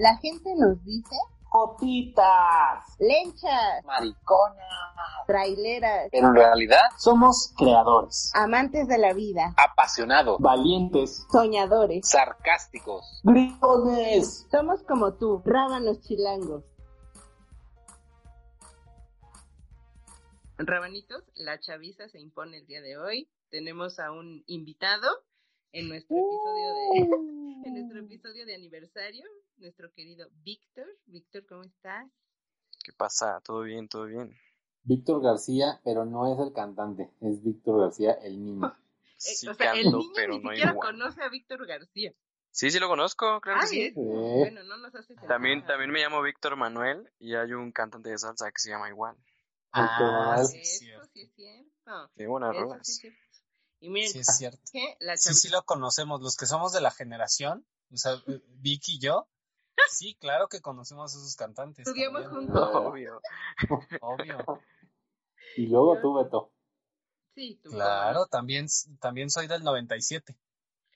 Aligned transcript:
La 0.00 0.16
gente 0.16 0.54
nos 0.56 0.82
dice 0.82 1.14
Cotitas. 1.50 2.96
lenchas, 2.98 3.84
Mariconas. 3.84 4.56
traileras, 5.26 6.08
Pero 6.10 6.28
en 6.28 6.34
realidad, 6.36 6.80
Somos 6.96 7.52
creadores. 7.54 8.32
amantes 8.34 8.88
de 8.88 8.96
la 8.96 9.12
vida, 9.12 9.52
apasionados, 9.58 10.40
Valientes. 10.40 11.26
soñadores. 11.30 12.08
sarcásticos. 12.08 13.20
Gritones. 13.24 14.46
Somos 14.50 14.82
como 14.84 15.12
tú, 15.18 15.42
rábanos 15.44 16.00
chilangos. 16.00 16.64
Rabanitos, 20.56 21.22
la 21.34 21.60
chaviza 21.60 22.08
se 22.08 22.20
impone 22.20 22.56
el 22.58 22.66
día 22.66 22.80
de 22.80 22.96
hoy. 22.96 23.28
Tenemos 23.50 23.98
a 23.98 24.12
un 24.12 24.44
invitado 24.46 25.08
en 25.72 25.88
nuestro 25.88 26.16
episodio 26.16 26.74
de, 26.74 26.98
en 27.66 27.74
nuestro 27.74 28.00
episodio 28.00 28.46
de 28.46 28.54
aniversario, 28.54 29.24
nuestro 29.58 29.92
querido 29.92 30.28
Víctor. 30.42 30.86
Víctor, 31.06 31.46
¿cómo 31.46 31.62
estás? 31.62 32.10
¿Qué 32.82 32.92
pasa? 32.92 33.40
¿Todo 33.44 33.62
bien? 33.62 33.88
¿Todo 33.88 34.06
bien? 34.06 34.34
Víctor 34.82 35.22
García, 35.22 35.80
pero 35.84 36.04
no 36.06 36.32
es 36.32 36.38
el 36.40 36.52
cantante, 36.54 37.10
es 37.20 37.42
Víctor 37.42 37.80
García 37.80 38.12
el 38.22 38.42
niño. 38.44 38.76
Eh, 39.22 39.34
Sí 39.36 39.46
o 39.48 39.52
sea, 39.52 39.72
el 39.72 39.84
niño 39.84 39.98
pero 40.14 40.32
ni 40.38 40.44
no 40.44 40.48
siquiera 40.48 40.70
igual. 40.72 40.92
conoce 40.92 41.22
a 41.22 41.28
Víctor 41.28 41.66
García. 41.66 42.14
Sí, 42.52 42.70
sí 42.70 42.78
lo 42.80 42.88
conozco, 42.88 43.38
claro 43.42 43.60
que 43.60 43.64
Ah, 43.64 43.68
sí. 43.68 43.76
bien. 43.76 43.94
Sí. 43.94 44.00
Bueno, 44.00 44.62
no 44.62 44.78
nos 44.78 44.94
hace 44.94 45.14
También, 45.28 45.62
también 45.66 45.90
me 45.90 46.00
llamo 46.00 46.22
Víctor 46.22 46.56
Manuel 46.56 47.06
y 47.18 47.34
hay 47.34 47.52
un 47.52 47.70
cantante 47.70 48.08
de 48.08 48.16
salsa 48.16 48.50
que 48.50 48.58
se 48.58 48.70
llama 48.70 48.88
igual. 48.88 49.16
Sí, 49.74 49.80
es 50.58 50.82
Eso 50.82 51.04
sí 51.12 51.20
es 51.20 51.34
cierto. 51.34 52.10
Tiene 52.14 52.30
buenas 52.30 52.56
rolas. 52.56 52.78
sí 52.86 52.92
es 52.92 52.98
cierto. 53.00 53.20
Y 53.80 53.88
miren, 53.90 54.10
Sí, 54.10 54.18
es 54.20 54.36
cierto. 54.36 54.58
que 54.72 54.96
la 55.00 55.16
Sí, 55.16 55.32
sí 55.34 55.48
lo 55.48 55.62
conocemos. 55.64 56.20
Los 56.20 56.36
que 56.36 56.46
somos 56.46 56.72
de 56.72 56.80
la 56.80 56.90
generación, 56.90 57.66
o 57.92 57.96
sea, 57.96 58.12
eh, 58.26 58.42
Vicky 58.58 58.96
y 58.96 59.00
yo, 59.00 59.28
sí, 59.90 60.16
claro 60.20 60.48
que 60.48 60.60
conocemos 60.60 61.14
a 61.14 61.18
esos 61.18 61.34
cantantes. 61.36 61.86
estudiamos 61.86 62.26
juntos. 62.28 62.68
Obvio. 62.74 63.20
Obvio. 64.02 64.62
Y 65.56 65.66
luego 65.66 65.98
tú, 66.00 66.14
Beto. 66.14 66.52
Sí, 67.34 67.58
tú. 67.62 67.70
Claro, 67.70 68.26
también, 68.26 68.66
también 69.00 69.30
soy 69.30 69.46
del 69.46 69.62
97. 69.64 70.36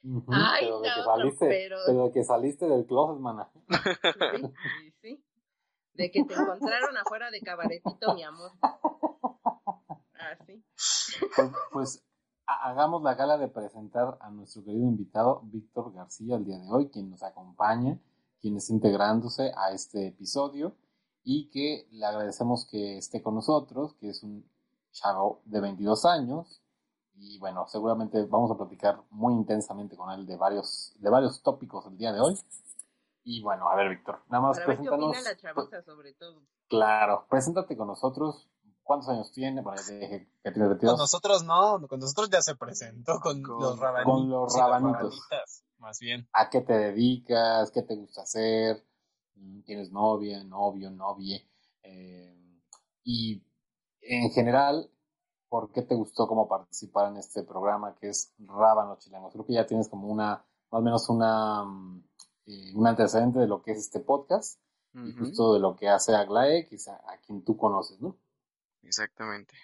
Ujú, 0.03 0.31
Ay, 0.35 0.67
pero 0.67 0.81
de 0.81 0.89
que 0.91 0.97
no, 0.99 1.05
saliste, 1.05 1.49
pero- 1.49 1.79
pero 1.87 2.05
de 2.09 2.13
que 2.13 2.25
saliste 2.25 2.67
del 2.67 2.85
closet, 2.87 3.19
mana. 3.21 3.51
Sí, 3.71 4.43
sí, 4.83 4.95
sí. 5.01 5.25
De 5.95 6.11
que 6.11 6.25
te 6.25 6.35
encontraron 6.35 6.95
afuera 6.99 7.31
de 7.31 7.41
cabaretito, 7.41 8.15
mi 8.15 8.23
amor. 8.25 8.51
Ah, 10.17 10.39
sí. 10.47 10.65
Pues, 11.37 11.51
pues, 11.73 12.05
hagamos 12.47 13.03
la 13.03 13.15
gala 13.15 13.39
de 13.39 13.49
presentar 13.49 14.19
a 14.21 14.31
nuestro 14.31 14.65
querido 14.65 14.85
invitado 14.85 15.41
Víctor 15.45 15.93
García 15.93 16.37
el 16.37 16.45
día 16.45 16.59
de 16.59 16.71
hoy, 16.71 16.89
quien 16.91 17.11
nos 17.11 17.23
acompaña, 17.23 17.99
quien 18.41 18.57
está 18.57 18.73
integrándose 18.73 19.53
a 19.57 19.73
este 19.73 20.09
episodio 20.09 20.77
y 21.23 21.49
que 21.51 21.89
le 21.91 22.05
agradecemos 22.05 22.67
que 22.67 22.99
esté 22.99 23.23
con 23.23 23.35
nosotros, 23.35 23.95
que 23.95 24.11
es 24.11 24.23
un 24.23 24.49
chavo 24.93 25.41
de 25.45 25.61
22 25.61 26.05
años 26.05 26.61
y 27.17 27.39
bueno, 27.39 27.67
seguramente 27.69 28.25
vamos 28.27 28.51
a 28.51 28.57
platicar 28.57 29.03
muy 29.11 29.35
intensamente 29.35 29.97
con 29.97 30.11
él 30.11 30.27
de 30.27 30.37
varios, 30.37 30.95
de 30.99 31.11
varios 31.11 31.43
tópicos 31.43 31.87
el 31.87 31.97
día 31.97 32.13
de 32.13 32.21
hoy. 32.21 32.39
Y 33.23 33.41
bueno, 33.43 33.69
a 33.69 33.77
ver, 33.77 33.89
Víctor, 33.89 34.21
nada 34.29 34.43
más 34.43 34.59
Para 34.59 34.69
ver 34.69 34.77
qué 34.77 34.83
preséntanos. 34.83 35.17
opina 35.17 35.31
la 35.31 35.37
chaviza 35.37 35.83
sobre 35.83 36.13
todo. 36.15 36.43
Claro, 36.69 37.27
preséntate 37.31 37.77
con 37.77 37.87
nosotros. 37.87 38.49
¿Cuántos 38.85 39.09
años 39.09 39.33
tiene? 39.33 39.63
Bueno, 39.63 39.81
dije 39.83 40.29
que 40.43 40.51
tiene 40.53 40.69
Con 40.69 40.69
22. 40.69 40.99
nosotros 40.99 41.43
no, 41.45 41.87
con 41.89 41.99
nosotros 41.99 42.29
ya 42.31 42.43
se 42.43 42.55
presentó, 42.55 43.19
con, 43.21 43.43
Con- 43.43 43.61
los 43.61 43.79
rabanitos. 43.79 44.13
con 44.15 44.29
los 44.31 44.57
rabanitos. 44.57 44.95
rabanitas, 45.03 45.65
más 45.79 45.99
bien. 45.99 46.29
¿A 46.35 46.51
qué 46.51 46.61
te 46.61 46.75
dedicas? 46.75 47.71
¿Qué 47.71 47.83
te 47.83 47.97
gusta 47.97 48.23
hacer? 48.23 48.85
Mm, 49.37 49.63
¿Tienes 49.63 49.91
novia, 49.91 50.45
novio, 50.45 50.91
novie? 50.91 51.49
Eh, 51.83 52.61
y 53.05 53.43
en 54.03 54.31
general, 54.33 54.91
¿por 55.49 55.73
qué 55.73 55.83
te 55.83 55.95
gustó 55.95 56.27
como 56.29 56.47
participar 56.47 57.09
en 57.11 57.17
este 57.17 57.43
programa 57.43 57.95
que 57.97 58.11
es 58.11 58.33
Rábanos 58.39 58.99
Chilangos? 58.99 59.33
Creo 59.33 59.47
que 59.47 59.55
ya 59.55 59.67
tienes 59.67 59.89
como 59.89 60.09
una, 60.09 60.45
más 60.71 60.81
o 60.81 60.83
menos 60.83 61.09
una, 61.09 61.65
mm, 61.65 62.05
eh, 62.47 62.73
un 62.75 62.87
antecedente 62.87 63.39
de 63.39 63.47
lo 63.47 63.63
que 63.63 63.73
es 63.73 63.79
este 63.79 64.01
podcast 64.01 64.61
y 64.97 65.11
justo 65.13 65.55
de 65.55 65.59
lo 65.59 65.75
que 65.75 65.89
hace 65.89 66.15
Aglae, 66.15 66.69
a, 66.87 67.13
a 67.13 67.19
quien 67.19 67.43
tú 67.45 67.57
conoces, 67.57 67.99
¿no? 68.01 68.17
Exactamente. 68.87 69.55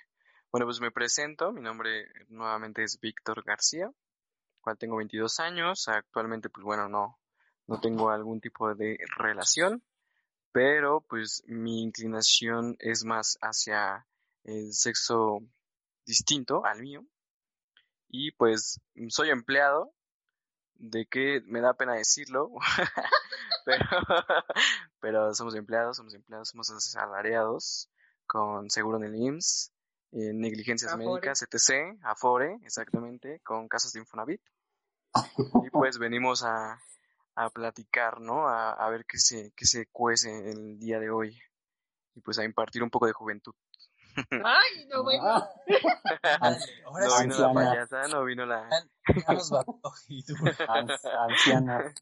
Bueno, 0.50 0.66
pues 0.66 0.80
me 0.80 0.90
presento. 0.90 1.52
Mi 1.52 1.60
nombre 1.60 2.06
nuevamente 2.28 2.82
es 2.82 2.98
Víctor 3.00 3.44
García, 3.44 3.90
cual 4.60 4.78
tengo 4.78 4.96
22 4.96 5.40
años. 5.40 5.88
Actualmente, 5.88 6.50
pues 6.50 6.64
bueno, 6.64 6.88
no, 6.88 7.18
no 7.66 7.80
tengo 7.80 8.10
algún 8.10 8.40
tipo 8.40 8.74
de 8.74 8.98
relación, 9.16 9.82
pero 10.52 11.02
pues 11.02 11.42
mi 11.46 11.82
inclinación 11.82 12.76
es 12.80 13.04
más 13.04 13.38
hacia 13.40 14.06
el 14.44 14.72
sexo 14.72 15.40
distinto 16.04 16.64
al 16.64 16.80
mío. 16.80 17.04
Y 18.08 18.32
pues 18.32 18.80
soy 19.08 19.30
empleado, 19.30 19.94
de 20.74 21.06
que 21.06 21.42
me 21.44 21.60
da 21.60 21.74
pena 21.74 21.94
decirlo, 21.94 22.50
pero, 23.66 23.84
pero 25.00 25.34
somos 25.34 25.54
empleados, 25.54 25.98
somos 25.98 26.14
empleados, 26.14 26.48
somos 26.48 26.70
asalariados 26.70 27.90
con 28.30 28.70
seguro 28.70 28.98
en 28.98 29.04
el 29.04 29.16
IMSS, 29.16 29.72
eh, 30.12 30.32
negligencias 30.32 30.92
Afore. 30.92 31.06
médicas, 31.08 31.42
etc., 31.42 31.98
Afore, 32.04 32.58
exactamente, 32.62 33.40
con 33.40 33.66
casas 33.66 33.92
de 33.92 33.98
Infonavit. 34.00 34.40
Y 35.64 35.70
pues 35.72 35.98
venimos 35.98 36.44
a, 36.44 36.78
a 37.34 37.50
platicar, 37.50 38.20
¿no? 38.20 38.46
A, 38.48 38.72
a 38.74 38.88
ver 38.90 39.04
qué 39.04 39.18
se, 39.18 39.52
qué 39.56 39.64
se 39.66 39.86
cuece 39.86 40.30
el 40.52 40.78
día 40.78 41.00
de 41.00 41.10
hoy. 41.10 41.36
Y 42.14 42.20
pues 42.20 42.38
a 42.38 42.44
impartir 42.44 42.84
un 42.84 42.90
poco 42.90 43.06
de 43.06 43.12
juventud. 43.12 43.54
Ay, 44.44 44.86
no, 44.88 45.02
bueno. 45.02 45.24
Ah, 46.22 46.50
Dale, 46.50 46.58
ahora 46.84 47.06
No 47.06 47.20
vino 47.22 47.38
la 47.38 47.46
anciana. 47.46 47.54
payasa, 47.54 48.08
no 48.08 48.24
vino 48.24 48.46
la... 48.46 48.68
ya 49.26 49.32
nos 49.34 49.50
batió 49.50 49.74
y 50.08 50.22
tú 50.24 50.34
an- 50.68 50.88
ancianas. 51.28 51.94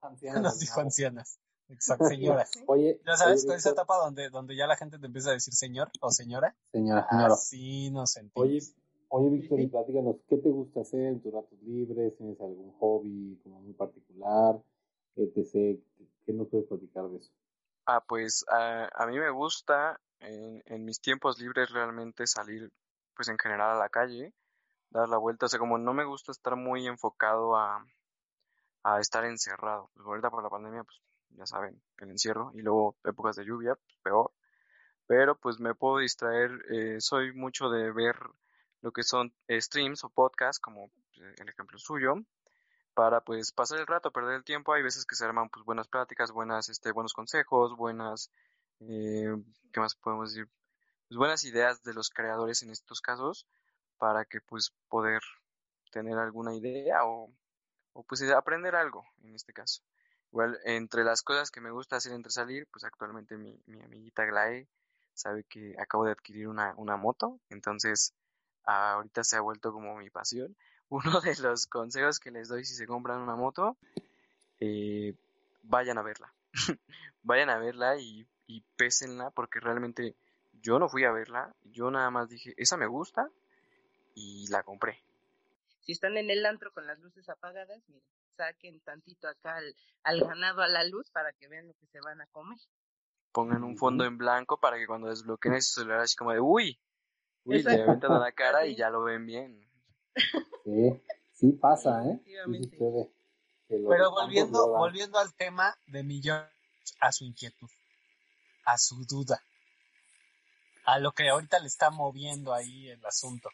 Ancianas. 0.00 0.42
nos 0.42 0.58
dijo 0.58 0.80
ancianas. 0.80 1.38
Exacto, 1.68 2.04
señoras. 2.08 2.50
Oye, 2.66 3.00
Ya 3.06 3.16
sabes, 3.16 3.40
oye, 3.40 3.48
con 3.48 3.56
esa 3.56 3.70
etapa 3.70 3.96
donde, 3.96 4.30
donde 4.30 4.56
ya 4.56 4.66
la 4.66 4.76
gente 4.76 4.98
te 4.98 5.06
empieza 5.06 5.30
a 5.30 5.34
decir 5.34 5.54
señor 5.54 5.90
o 6.00 6.10
señora. 6.10 6.54
señora, 6.72 7.06
señora. 7.08 7.34
Así 7.34 7.90
nos 7.90 8.10
sentimos. 8.12 8.46
Oye, 8.48 8.60
oye, 9.08 9.30
Víctor, 9.30 9.60
y 9.60 9.66
platícanos, 9.66 10.16
¿qué 10.28 10.36
te 10.38 10.48
gusta 10.50 10.80
hacer 10.80 11.00
en 11.00 11.20
tus 11.20 11.32
ratos 11.32 11.60
libres? 11.62 12.16
¿Tienes 12.16 12.40
algún 12.40 12.72
hobby 12.78 13.38
como 13.42 13.60
muy 13.60 13.72
particular? 13.72 14.60
etc. 15.16 15.80
¿Qué 16.26 16.32
nos 16.32 16.48
puedes 16.48 16.66
platicar 16.66 17.08
de 17.08 17.18
eso? 17.18 17.30
Ah, 17.86 18.02
pues 18.06 18.44
a, 18.48 18.88
a 18.94 19.06
mí 19.06 19.18
me 19.18 19.30
gusta 19.30 19.98
en, 20.20 20.62
en 20.66 20.84
mis 20.84 21.00
tiempos 21.00 21.38
libres 21.38 21.70
realmente 21.70 22.26
salir, 22.26 22.70
pues 23.14 23.28
en 23.28 23.38
general 23.38 23.76
a 23.76 23.78
la 23.78 23.88
calle, 23.88 24.34
dar 24.90 25.08
la 25.08 25.16
vuelta. 25.18 25.46
O 25.46 25.48
sea, 25.48 25.58
como 25.58 25.78
no 25.78 25.94
me 25.94 26.04
gusta 26.04 26.32
estar 26.32 26.56
muy 26.56 26.86
enfocado 26.86 27.56
a, 27.56 27.82
a 28.82 29.00
estar 29.00 29.24
encerrado. 29.24 29.88
Pues 29.94 30.06
ahorita 30.06 30.30
por 30.30 30.42
la 30.42 30.50
pandemia, 30.50 30.82
pues 30.84 31.00
ya 31.30 31.46
saben, 31.46 31.80
el 31.98 32.10
encierro 32.10 32.52
y 32.54 32.62
luego 32.62 32.96
épocas 33.04 33.36
de 33.36 33.44
lluvia, 33.44 33.74
pues 33.74 33.98
peor. 34.02 34.32
Pero 35.06 35.36
pues 35.38 35.60
me 35.60 35.74
puedo 35.74 35.98
distraer, 35.98 36.50
eh, 36.70 37.00
soy 37.00 37.32
mucho 37.32 37.70
de 37.70 37.92
ver 37.92 38.16
lo 38.82 38.92
que 38.92 39.02
son 39.02 39.32
eh, 39.48 39.60
streams 39.60 40.04
o 40.04 40.10
podcasts, 40.10 40.60
como 40.60 40.86
eh, 40.86 41.34
el 41.38 41.48
ejemplo 41.48 41.78
suyo, 41.78 42.14
para 42.94 43.20
pues 43.20 43.52
pasar 43.52 43.78
el 43.78 43.86
rato, 43.86 44.10
perder 44.10 44.36
el 44.36 44.44
tiempo. 44.44 44.72
Hay 44.72 44.82
veces 44.82 45.04
que 45.06 45.16
se 45.16 45.24
arman 45.24 45.48
pues 45.48 45.64
buenas 45.64 45.88
pláticas, 45.88 46.32
buenas, 46.32 46.68
este, 46.68 46.92
buenos 46.92 47.12
consejos, 47.12 47.76
buenas, 47.76 48.30
eh, 48.80 49.34
¿qué 49.72 49.80
más 49.80 49.94
podemos 49.94 50.32
decir? 50.32 50.48
Pues 51.08 51.18
buenas 51.18 51.44
ideas 51.44 51.82
de 51.82 51.94
los 51.94 52.10
creadores 52.10 52.62
en 52.62 52.70
estos 52.70 53.00
casos, 53.00 53.46
para 53.98 54.24
que 54.24 54.40
pues 54.40 54.72
poder 54.88 55.20
tener 55.90 56.18
alguna 56.18 56.54
idea 56.54 57.04
o, 57.04 57.32
o 57.92 58.02
pues 58.02 58.22
aprender 58.30 58.74
algo 58.74 59.04
en 59.22 59.34
este 59.34 59.52
caso. 59.52 59.82
Igual, 60.32 60.58
entre 60.64 61.04
las 61.04 61.22
cosas 61.22 61.50
que 61.50 61.60
me 61.60 61.70
gusta 61.70 61.96
hacer 61.96 62.12
entre 62.12 62.30
salir, 62.30 62.66
pues 62.70 62.84
actualmente 62.84 63.36
mi, 63.36 63.58
mi 63.66 63.80
amiguita 63.80 64.24
Glae 64.24 64.68
sabe 65.14 65.44
que 65.44 65.74
acabo 65.78 66.04
de 66.04 66.12
adquirir 66.12 66.48
una, 66.48 66.74
una 66.76 66.96
moto, 66.96 67.40
entonces 67.48 68.12
ahorita 68.64 69.24
se 69.24 69.36
ha 69.36 69.40
vuelto 69.40 69.72
como 69.72 69.96
mi 69.96 70.10
pasión. 70.10 70.56
Uno 70.88 71.20
de 71.20 71.34
los 71.36 71.66
consejos 71.66 72.20
que 72.20 72.30
les 72.30 72.48
doy 72.48 72.64
si 72.64 72.74
se 72.74 72.86
compran 72.86 73.20
una 73.20 73.34
moto, 73.34 73.76
eh, 74.60 75.14
vayan 75.62 75.98
a 75.98 76.02
verla. 76.02 76.32
vayan 77.22 77.50
a 77.50 77.58
verla 77.58 77.98
y, 77.98 78.26
y 78.46 78.62
pésenla 78.76 79.30
porque 79.30 79.58
realmente 79.58 80.14
yo 80.62 80.78
no 80.78 80.88
fui 80.88 81.04
a 81.04 81.12
verla, 81.12 81.54
yo 81.64 81.90
nada 81.90 82.10
más 82.10 82.28
dije, 82.28 82.54
esa 82.56 82.76
me 82.76 82.86
gusta 82.86 83.28
y 84.14 84.46
la 84.48 84.62
compré. 84.62 85.00
Si 85.80 85.92
están 85.92 86.16
en 86.16 86.30
el 86.30 86.46
antro 86.46 86.72
con 86.72 86.86
las 86.86 86.98
luces 87.00 87.28
apagadas, 87.28 87.82
miren, 87.88 88.15
saquen 88.36 88.80
tantito 88.80 89.28
acá 89.28 89.56
al, 89.56 89.74
al 90.02 90.20
ganado 90.20 90.62
a 90.62 90.68
la 90.68 90.84
luz 90.84 91.10
para 91.10 91.32
que 91.32 91.48
vean 91.48 91.66
lo 91.66 91.74
que 91.74 91.86
se 91.86 92.00
van 92.00 92.20
a 92.20 92.26
comer. 92.26 92.58
Pongan 93.32 93.64
un 93.64 93.76
fondo 93.76 94.04
en 94.04 94.16
blanco 94.16 94.58
para 94.58 94.76
que 94.76 94.86
cuando 94.86 95.08
desbloqueen 95.08 95.60
su 95.60 95.80
celular 95.80 96.00
así 96.00 96.16
como 96.16 96.32
de, 96.32 96.40
uy, 96.40 96.78
uy, 97.44 97.62
le 97.62 97.82
aventan 97.82 98.12
a 98.12 98.18
la 98.18 98.32
cara 98.32 98.66
y 98.66 98.76
ya 98.76 98.90
lo 98.90 99.02
ven 99.02 99.26
bien. 99.26 99.68
Sí, 100.64 101.02
sí 101.32 101.52
pasa, 101.52 102.02
¿eh? 102.06 102.20
Pero 103.68 104.10
volviendo, 104.10 104.68
volviendo 104.68 105.18
al 105.18 105.34
tema 105.34 105.76
de 105.86 106.02
mi 106.02 106.22
George, 106.22 106.50
a 107.00 107.12
su 107.12 107.24
inquietud, 107.24 107.68
a 108.64 108.78
su 108.78 109.04
duda, 109.04 109.42
a 110.84 110.98
lo 110.98 111.12
que 111.12 111.28
ahorita 111.28 111.58
le 111.58 111.66
está 111.66 111.90
moviendo 111.90 112.54
ahí 112.54 112.88
el 112.88 113.04
asunto. 113.04 113.50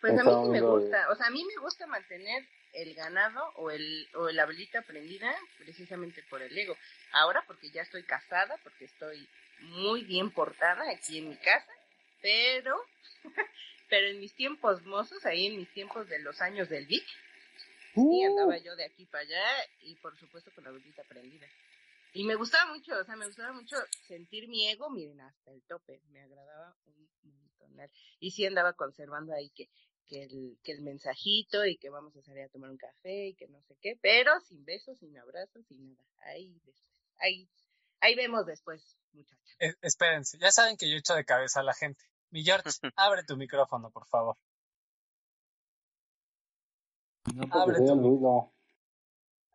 Pues 0.00 0.18
a 0.18 0.24
mí 0.24 0.30
sí 0.30 0.48
me 0.50 0.60
gusta, 0.60 1.10
o 1.10 1.14
sea, 1.14 1.26
a 1.26 1.30
mí 1.30 1.44
me 1.44 1.62
gusta 1.62 1.86
mantener 1.86 2.44
el 2.76 2.94
ganado 2.94 3.52
o 3.56 3.70
el 3.70 4.08
o 4.14 4.30
la 4.30 4.46
velita 4.46 4.82
prendida 4.82 5.34
precisamente 5.58 6.22
por 6.30 6.42
el 6.42 6.56
ego. 6.56 6.76
Ahora 7.12 7.42
porque 7.46 7.70
ya 7.70 7.82
estoy 7.82 8.02
casada, 8.04 8.56
porque 8.62 8.84
estoy 8.84 9.28
muy 9.60 10.04
bien 10.04 10.30
portada 10.30 10.90
aquí 10.90 11.18
en 11.18 11.30
mi 11.30 11.36
casa, 11.36 11.72
pero 12.22 12.76
pero 13.88 14.08
en 14.08 14.20
mis 14.20 14.34
tiempos 14.34 14.82
mozos, 14.84 15.24
ahí 15.26 15.46
en 15.46 15.56
mis 15.56 15.72
tiempos 15.72 16.08
de 16.08 16.18
los 16.20 16.40
años 16.40 16.68
del 16.68 16.86
Vic, 16.86 17.06
sí 17.94 18.00
Uh. 18.00 18.26
andaba 18.26 18.58
yo 18.58 18.76
de 18.76 18.84
aquí 18.84 19.06
para 19.06 19.22
allá 19.24 19.44
y 19.80 19.94
por 19.96 20.16
supuesto 20.18 20.50
con 20.54 20.64
la 20.64 20.70
velita 20.70 21.02
prendida. 21.04 21.46
Y 22.12 22.24
me 22.24 22.34
gustaba 22.34 22.72
mucho, 22.72 22.98
o 22.98 23.04
sea, 23.04 23.16
me 23.16 23.26
gustaba 23.26 23.52
mucho 23.52 23.76
sentir 24.06 24.48
mi 24.48 24.68
ego, 24.68 24.90
miren, 24.90 25.20
hasta 25.20 25.50
el 25.50 25.62
tope, 25.64 26.00
me 26.10 26.22
agradaba 26.22 26.74
un 26.86 27.08
montonal. 27.24 27.90
Y 28.20 28.30
sí 28.30 28.46
andaba 28.46 28.72
conservando 28.72 29.34
ahí 29.34 29.50
que, 29.50 29.68
que, 30.06 30.22
el, 30.24 30.58
que 30.62 30.72
el 30.72 30.82
mensajito 30.82 31.64
y 31.66 31.76
que 31.76 31.90
vamos 31.90 32.16
a 32.16 32.22
salir 32.22 32.44
a 32.44 32.48
tomar 32.48 32.70
un 32.70 32.76
café 32.76 33.28
y 33.28 33.34
que 33.34 33.48
no 33.48 33.60
sé 33.62 33.76
qué, 33.80 33.98
pero 34.00 34.32
sin 34.40 34.64
besos, 34.64 34.98
sin 34.98 35.16
abrazos, 35.18 35.64
sin 35.66 35.88
nada. 35.88 36.04
Ahí 36.18 36.52
después, 36.64 36.90
ahí, 37.18 37.48
ahí 38.00 38.14
vemos 38.14 38.46
después, 38.46 38.96
muchachos. 39.12 39.56
Eh, 39.58 39.74
espérense, 39.82 40.38
ya 40.38 40.50
saben 40.52 40.76
que 40.76 40.90
yo 40.90 40.96
echo 40.96 41.14
de 41.14 41.24
cabeza 41.24 41.60
a 41.60 41.64
la 41.64 41.74
gente. 41.74 42.04
Mi 42.30 42.42
George, 42.42 42.68
abre 42.96 43.24
tu 43.24 43.36
micrófono, 43.36 43.90
por 43.90 44.06
favor. 44.06 44.36
No 47.34 47.42
Abre 47.50 47.78
tu. 47.78 48.50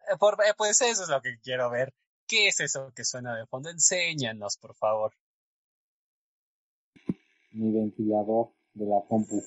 Eh, 0.10 0.18
por- 0.20 0.44
eh, 0.46 0.54
pues 0.58 0.82
eso 0.82 1.04
es 1.04 1.10
lo 1.10 1.22
que 1.22 1.40
quiero 1.42 1.70
ver. 1.70 1.94
¿Qué 2.28 2.48
es 2.48 2.60
eso 2.60 2.92
que 2.96 3.04
suena 3.06 3.36
de 3.36 3.46
fondo? 3.46 3.70
Enséñanos, 3.70 4.58
por 4.58 4.76
favor. 4.76 5.14
Mi 7.52 7.72
ventilador 7.72 8.54
de 8.74 8.86
la 8.86 9.02
compu. 9.08 9.42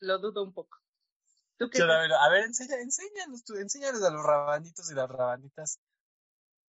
Lo 0.00 0.18
dudo 0.18 0.44
un 0.44 0.52
poco. 0.52 0.78
¿Tú 1.58 1.70
qué 1.70 1.82
a 1.82 1.86
ver, 1.86 2.12
a 2.12 2.28
ver, 2.28 2.44
enseña- 2.44 2.80
enséñanos, 2.80 3.44
tú, 3.44 3.54
enséñanos 3.54 4.02
a 4.02 4.10
los 4.10 4.22
rabanitos 4.22 4.90
y 4.90 4.94
las 4.94 5.08
rabanitas 5.08 5.80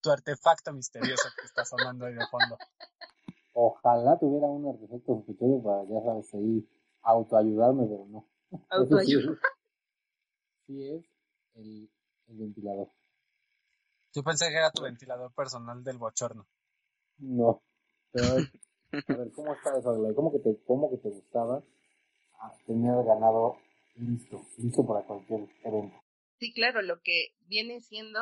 tu 0.01 0.11
artefacto 0.11 0.71
misterioso 0.71 1.29
que 1.39 1.45
está 1.45 1.65
sonando 1.65 2.05
ahí 2.05 2.13
de 2.13 2.25
fondo. 2.27 2.57
Ojalá 3.53 4.17
tuviera 4.19 4.47
un 4.47 4.67
artefacto 4.67 5.15
sospechoso 5.15 5.63
para, 5.63 5.83
ya 5.83 6.01
sabes, 6.05 6.33
ahí 6.33 6.69
autoayudarme, 7.01 7.85
pero 7.85 8.05
no. 8.07 8.27
Autoayuda. 8.69 9.37
Sí 10.67 10.85
es 10.85 11.05
el, 11.55 11.89
el 12.27 12.37
ventilador. 12.37 12.91
Yo 14.13 14.21
pensé 14.21 14.49
que 14.49 14.57
era 14.57 14.69
tu 14.69 14.83
ventilador 14.83 15.31
personal 15.33 15.81
del 15.81 15.97
bochorno. 15.97 16.45
No. 17.19 17.61
Pero 18.11 18.25
a 18.25 18.33
ver, 18.35 18.51
a 18.91 19.13
ver, 19.13 19.31
¿cómo 19.31 19.53
está 19.53 19.77
eso? 19.77 20.13
¿Cómo 20.13 20.31
que 20.33 20.39
te, 20.39 20.61
cómo 20.65 20.89
que 20.89 20.97
te 20.97 21.09
gustaba 21.09 21.63
ah, 22.39 22.53
tener 22.65 23.03
ganado 23.05 23.57
listo, 23.95 24.45
listo 24.57 24.85
para 24.85 25.05
cualquier 25.05 25.47
evento? 25.63 25.97
Sí, 26.39 26.53
claro, 26.53 26.81
lo 26.81 27.01
que 27.01 27.29
viene 27.47 27.81
siendo 27.81 28.19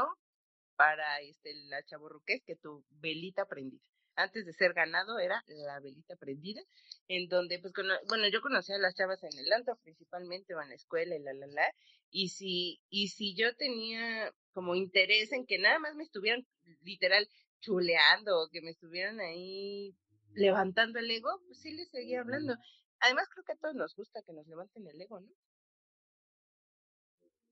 para 0.76 1.20
este 1.22 1.54
la 1.70 1.84
chaborruqués 1.84 2.42
que 2.46 2.56
tu 2.56 2.86
velita 2.90 3.46
prendida. 3.46 3.82
Antes 4.18 4.46
de 4.46 4.54
ser 4.54 4.74
ganado 4.74 5.20
era 5.20 5.44
la 5.48 5.80
velita 5.82 6.16
prendida, 6.16 6.62
en 7.10 7.28
donde, 7.28 7.60
pues, 7.60 7.74
cono- 7.74 8.00
bueno, 8.08 8.28
yo 8.30 8.42
conocía 8.42 8.76
a 8.76 8.80
las 8.80 8.96
chavas 8.96 9.22
en 9.24 9.38
el 9.38 9.52
antro 9.52 9.76
principalmente 9.84 10.56
o 10.56 10.62
en 10.62 10.70
la 10.70 10.76
escuela 10.76 11.16
y 11.16 11.20
la, 11.20 11.34
la, 11.34 11.48
la, 11.48 11.68
y 12.12 12.30
si, 12.30 12.80
y 12.90 13.10
si 13.10 13.36
yo 13.36 13.54
tenía 13.56 14.32
como 14.54 14.76
interés 14.76 15.34
en 15.34 15.46
que 15.46 15.60
nada 15.60 15.80
más 15.80 15.96
me 15.96 16.04
estuvieran 16.04 16.46
literal 16.82 17.28
chuleando 17.60 18.42
o 18.42 18.50
que 18.50 18.62
me 18.62 18.72
estuvieran 18.72 19.20
ahí 19.20 19.94
levantando 20.34 21.00
el 21.00 21.12
ego, 21.12 21.30
pues 21.48 21.60
sí 21.60 21.72
les 21.74 21.90
seguía 21.90 22.22
hablando. 22.22 22.56
Además 23.00 23.28
creo 23.30 23.44
que 23.44 23.54
a 23.54 23.58
todos 23.58 23.76
nos 23.76 23.96
gusta 23.96 24.22
que 24.24 24.34
nos 24.34 24.48
levanten 24.48 24.88
el 24.88 25.02
ego, 25.02 25.20
¿no? 25.20 25.30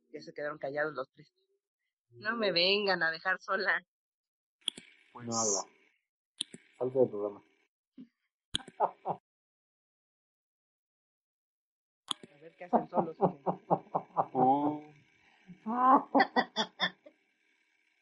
Ya 0.10 0.22
se 0.22 0.34
quedaron 0.34 0.58
callados 0.58 0.94
los 0.94 1.10
tres. 1.12 1.34
No 2.12 2.36
me 2.36 2.52
vengan 2.52 3.02
a 3.04 3.12
dejar 3.12 3.40
sola. 3.42 3.84
Pues, 5.12 5.28
No 5.28 5.36
habla. 5.36 5.64
Falta 6.78 7.00
de 7.00 7.08
programa. 7.08 7.44
A 12.32 12.38
ver 12.42 12.56
qué 12.58 12.66
hacen 12.66 12.90
solos. 12.90 13.18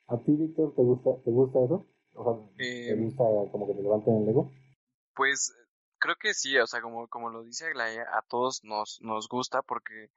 ¿A 0.07 0.17
ti, 0.25 0.31
Víctor, 0.35 0.73
te 0.75 0.81
gusta, 0.81 1.09
te 1.23 1.31
gusta 1.31 1.63
eso? 1.63 1.85
O 2.15 2.23
sea, 2.23 2.33
¿te 2.57 2.91
Eh, 2.91 2.95
gusta 2.95 3.23
como 3.51 3.67
que 3.67 3.73
te 3.75 3.81
levanten 3.83 4.23
el 4.23 4.29
ego? 4.29 4.51
Pues 5.15 5.53
creo 6.01 6.15
que 6.17 6.33
sí, 6.33 6.57
o 6.57 6.67
sea, 6.67 6.81
como, 6.81 7.07
como 7.07 7.29
lo 7.29 7.43
dice 7.43 7.67
Aglaya, 7.67 8.05
a 8.11 8.21
todos 8.23 8.63
nos, 8.65 8.99
nos 9.01 9.29
gusta 9.29 9.61
porque 9.61 10.11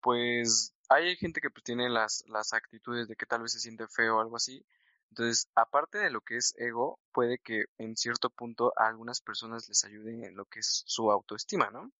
pues 0.00 0.74
hay 0.88 1.16
gente 1.16 1.40
que 1.40 1.50
pues 1.50 1.64
tiene 1.64 1.88
las, 1.88 2.24
las 2.28 2.52
actitudes 2.52 3.08
de 3.08 3.16
que 3.16 3.26
tal 3.26 3.42
vez 3.42 3.52
se 3.52 3.60
siente 3.60 3.88
feo 3.88 4.18
o 4.18 4.20
algo 4.20 4.36
así. 4.36 4.64
Entonces, 5.10 5.48
aparte 5.54 5.98
de 5.98 6.10
lo 6.10 6.20
que 6.20 6.36
es 6.36 6.54
ego, 6.58 7.00
puede 7.12 7.38
que 7.38 7.64
en 7.78 7.96
cierto 7.96 8.30
punto 8.30 8.72
a 8.76 8.88
algunas 8.88 9.20
personas 9.20 9.68
les 9.68 9.84
ayude 9.84 10.26
en 10.26 10.36
lo 10.36 10.44
que 10.46 10.60
es 10.60 10.84
su 10.86 11.10
autoestima, 11.10 11.70
¿no? 11.70 11.92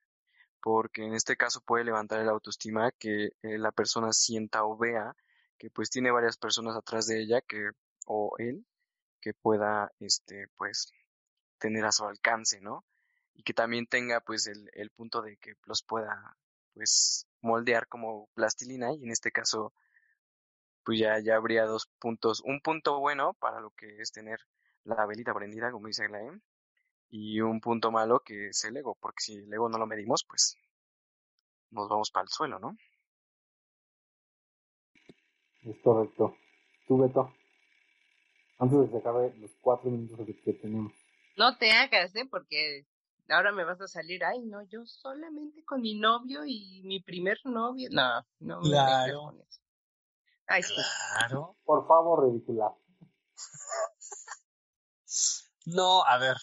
Porque 0.61 1.05
en 1.05 1.14
este 1.14 1.37
caso 1.37 1.61
puede 1.62 1.85
levantar 1.85 2.20
el 2.20 2.28
autoestima 2.28 2.93
que 2.93 3.32
eh, 3.43 3.58
la 3.58 3.73
persona 3.73 4.12
sienta 4.12 4.64
o 4.64 4.76
vea 4.76 5.17
que 5.58 5.70
pues 5.70 5.90
tiene 5.90 6.11
varias 6.11 6.37
personas 6.38 6.76
atrás 6.76 7.06
de 7.06 7.23
ella 7.23 7.40
que 7.40 7.70
o 8.06 8.35
él 8.38 8.67
que 9.20 9.35
pueda 9.35 9.93
este 10.00 10.49
pues 10.56 10.93
tener 11.58 11.85
a 11.85 11.93
su 11.93 12.05
alcance, 12.05 12.61
¿no? 12.61 12.85
Y 13.34 13.43
que 13.43 13.55
también 13.55 13.87
tenga 13.87 14.20
pues 14.20 14.46
el, 14.46 14.70
el 14.75 14.90
punto 14.90 15.23
de 15.23 15.37
que 15.38 15.55
los 15.64 15.82
pueda 15.82 16.37
pues 16.75 17.26
moldear 17.40 17.87
como 17.88 18.29
plastilina 18.34 18.93
y 18.94 19.05
en 19.05 19.11
este 19.11 19.31
caso 19.32 19.73
pues 20.84 20.99
ya, 20.99 21.19
ya 21.20 21.37
habría 21.37 21.64
dos 21.64 21.87
puntos, 21.99 22.40
un 22.44 22.61
punto 22.61 22.99
bueno 22.99 23.34
para 23.34 23.61
lo 23.61 23.70
que 23.70 24.00
es 24.00 24.11
tener 24.11 24.40
la 24.84 25.06
velita 25.06 25.32
prendida, 25.32 25.70
como 25.70 25.87
dice 25.87 26.05
Aglaé, 26.05 26.40
y 27.08 27.40
un 27.40 27.61
punto 27.61 27.93
malo 27.93 28.20
que 28.20 28.49
es 28.49 28.64
el 28.64 28.76
ego, 28.76 28.96
porque 29.00 29.20
si 29.23 29.35
el 29.37 29.52
ego 29.52 29.69
no 29.69 29.78
lo 29.78 29.87
medimos, 29.87 30.25
pues 30.25 30.56
nos 31.70 31.88
vamos 31.88 32.11
para 32.11 32.25
el 32.25 32.28
suelo, 32.31 32.58
¿no? 32.58 32.76
Es 35.64 35.76
correcto. 35.82 36.37
Tú, 36.88 36.99
Beto, 36.99 37.32
antes 38.58 38.78
de 38.81 38.87
que 38.87 38.93
se 38.93 38.99
acabe 38.99 39.32
los 39.37 39.50
cuatro 39.61 39.90
minutos 39.90 40.26
que- 40.26 40.40
que 40.42 40.52
tenemos. 40.54 40.92
No 41.37 41.57
te 41.57 41.71
hagas, 41.71 42.14
¿eh? 42.16 42.26
Porque 42.28 42.87
ahora 43.29 43.52
me 43.52 43.64
vas 43.64 43.81
a 43.81 43.88
salir, 43.88 44.25
ay, 44.25 44.43
no, 44.43 44.62
yo 44.64 44.85
solamente 44.87 45.64
con 45.64 45.81
mi 45.81 45.99
novio 45.99 46.45
y 46.47 46.83
mi 46.85 47.00
primer 47.00 47.38
novio. 47.45 47.88
No, 47.93 48.25
no 48.41 48.61
me 48.61 48.69
Claro. 48.71 49.23
con 49.23 49.41
eso. 49.41 49.61
Ay, 50.47 50.62
sí. 50.62 50.75
Claro. 51.19 51.57
Por 51.64 51.87
favor, 51.87 52.29
ridícula. 52.29 52.75
No, 55.67 56.05
a 56.05 56.19
ver. 56.19 56.37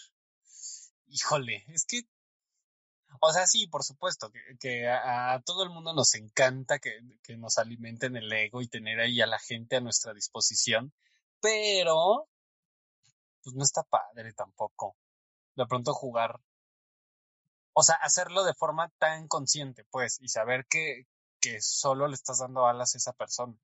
Híjole, 1.07 1.63
es 1.69 1.85
que. 1.85 2.01
O 3.21 3.33
sea, 3.33 3.45
sí, 3.47 3.67
por 3.67 3.83
supuesto, 3.83 4.31
que, 4.31 4.39
que 4.59 4.87
a, 4.87 5.33
a 5.33 5.41
todo 5.41 5.63
el 5.63 5.69
mundo 5.69 5.93
nos 5.93 6.13
encanta 6.15 6.79
que, 6.79 6.99
que 7.23 7.35
nos 7.35 7.57
alimenten 7.57 8.15
el 8.15 8.31
ego 8.31 8.61
y 8.61 8.67
tener 8.69 8.99
ahí 8.99 9.19
a 9.19 9.27
la 9.27 9.39
gente 9.39 9.75
a 9.75 9.81
nuestra 9.81 10.13
disposición, 10.13 10.93
pero. 11.41 12.27
Pues 13.43 13.55
no 13.55 13.63
está 13.63 13.83
padre 13.83 14.33
tampoco. 14.33 14.95
De 15.55 15.65
pronto 15.65 15.93
jugar. 15.93 16.39
O 17.79 17.81
sea, 17.81 17.95
hacerlo 17.95 18.43
de 18.43 18.53
forma 18.53 18.91
tan 18.97 19.29
consciente, 19.29 19.85
pues, 19.89 20.17
y 20.19 20.27
saber 20.27 20.65
que, 20.69 21.05
que 21.39 21.61
solo 21.61 22.09
le 22.09 22.13
estás 22.13 22.39
dando 22.39 22.65
alas 22.65 22.93
a 22.93 22.97
esa 22.97 23.13
persona. 23.13 23.55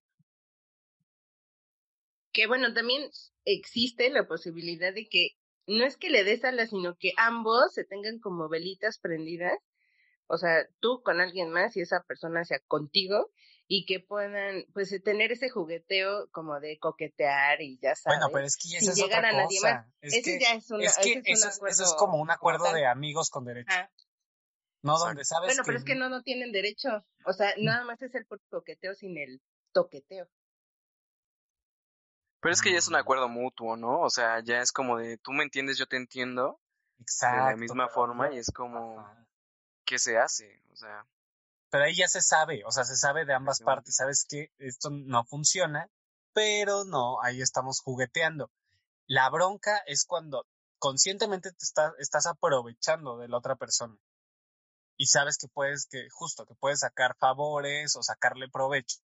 Que 2.32 2.48
bueno, 2.48 2.74
también 2.74 3.12
existe 3.44 4.10
la 4.10 4.26
posibilidad 4.26 4.94
de 4.94 5.10
que 5.10 5.32
no 5.68 5.84
es 5.84 5.98
que 5.98 6.10
le 6.10 6.24
des 6.24 6.46
alas, 6.46 6.70
sino 6.70 6.96
que 6.96 7.12
ambos 7.18 7.74
se 7.74 7.84
tengan 7.84 8.20
como 8.20 8.48
velitas 8.48 9.00
prendidas. 9.00 9.60
O 10.28 10.38
sea, 10.38 10.66
tú 10.80 11.02
con 11.04 11.20
alguien 11.20 11.52
más 11.52 11.76
y 11.76 11.82
esa 11.82 12.02
persona 12.08 12.46
sea 12.46 12.60
contigo 12.70 13.34
y 13.68 13.86
que 13.86 14.00
puedan, 14.00 14.64
pues, 14.74 14.98
tener 15.04 15.34
ese 15.34 15.50
jugueteo 15.50 16.30
como 16.32 16.62
de 16.62 16.80
coquetear 16.80 17.62
y 17.62 17.80
ya 17.82 17.96
sabes. 17.96 18.20
Bueno, 18.20 18.32
pero 18.32 18.46
es 18.46 18.56
que 18.56 18.78
esa 18.78 18.92
es 18.92 18.96
llegar 18.96 19.26
otra 19.26 19.30
a 19.32 19.44
nadie 19.44 19.60
cosa. 19.60 19.74
más. 19.74 19.88
Es 20.00 20.14
Ese 20.14 20.22
que, 20.24 20.40
ya 20.40 20.54
es 20.54 20.72
una, 20.72 20.86
es 20.86 20.98
que 21.00 21.10
ese 21.10 21.20
es 21.20 21.26
un 21.26 21.34
eso, 21.34 21.48
es, 21.50 21.56
eso 21.56 21.84
es 21.84 21.92
acuerdo 21.92 21.98
como 21.98 22.22
un 22.22 22.32
acuerdo 22.32 22.72
de 22.72 22.86
amigos 22.86 23.30
con 23.30 23.44
derecho. 23.44 23.74
Ah, 23.76 23.90
No, 24.86 24.92
Exacto. 24.94 25.08
donde 25.08 25.26
sabes 25.26 25.48
Bueno, 25.48 25.64
que, 25.64 25.66
pero 25.66 25.78
es 25.80 25.84
que 25.84 25.96
no, 25.96 26.10
no 26.10 26.22
tienen 26.22 26.52
derecho. 26.52 27.04
O 27.26 27.34
sea, 27.34 27.54
nada 27.58 27.84
más 27.86 28.02
es 28.04 28.14
el 28.14 28.28
coqueteo 28.28 28.94
sin 28.94 29.18
el 29.18 29.42
toqueteo. 29.74 30.28
Pero 32.40 32.54
es 32.54 32.62
que 32.62 32.72
ya 32.72 32.78
es 32.78 32.88
un 32.88 32.94
Mm. 32.94 32.98
acuerdo 32.98 33.28
mutuo, 33.28 33.76
¿no? 33.76 34.02
O 34.02 34.10
sea, 34.12 34.40
ya 34.42 34.60
es 34.62 34.72
como 34.72 34.98
de 34.98 35.18
tú 35.18 35.32
me 35.32 35.44
entiendes, 35.44 35.80
yo 35.80 35.88
te 35.88 35.98
entiendo, 35.98 36.60
Exacto, 37.00 37.46
de 37.46 37.52
la 37.52 37.58
misma 37.58 37.90
forma 37.90 38.32
y 38.32 38.38
es 38.38 38.52
como 38.52 39.00
Ajá. 39.00 39.26
¿qué 39.86 39.98
se 39.98 40.20
hace? 40.20 40.62
O 40.72 40.76
sea, 40.76 41.08
pero 41.72 41.86
ahí 41.86 41.96
ya 41.96 42.08
se 42.08 42.22
sabe, 42.22 42.64
o 42.66 42.72
sea, 42.72 42.84
se 42.84 42.96
sabe 42.96 43.26
de 43.26 43.34
ambas 43.34 43.62
partes, 43.62 43.96
sabes 43.96 44.26
que 44.30 44.52
esto 44.60 44.90
no 44.92 45.24
funciona, 45.26 45.90
pero 46.34 46.86
no, 46.86 47.22
ahí 47.24 47.42
estamos 47.42 47.82
jugueteando. 47.82 48.52
La 49.08 49.30
bronca 49.32 49.80
es 49.88 50.06
cuando 50.06 50.46
conscientemente 50.78 51.50
te 51.52 51.64
estás, 51.66 51.94
estás 51.98 52.28
aprovechando 52.28 53.18
de 53.18 53.28
la 53.28 53.38
otra 53.38 53.56
persona 53.56 53.98
y 54.98 55.08
sabes 55.08 55.38
que 55.38 55.48
puedes, 55.48 55.88
que 55.88 56.08
justo, 56.10 56.46
que 56.46 56.56
puedes 56.56 56.80
sacar 56.80 57.16
favores 57.18 57.96
o 57.96 58.04
sacarle 58.04 58.48
provecho 58.50 59.00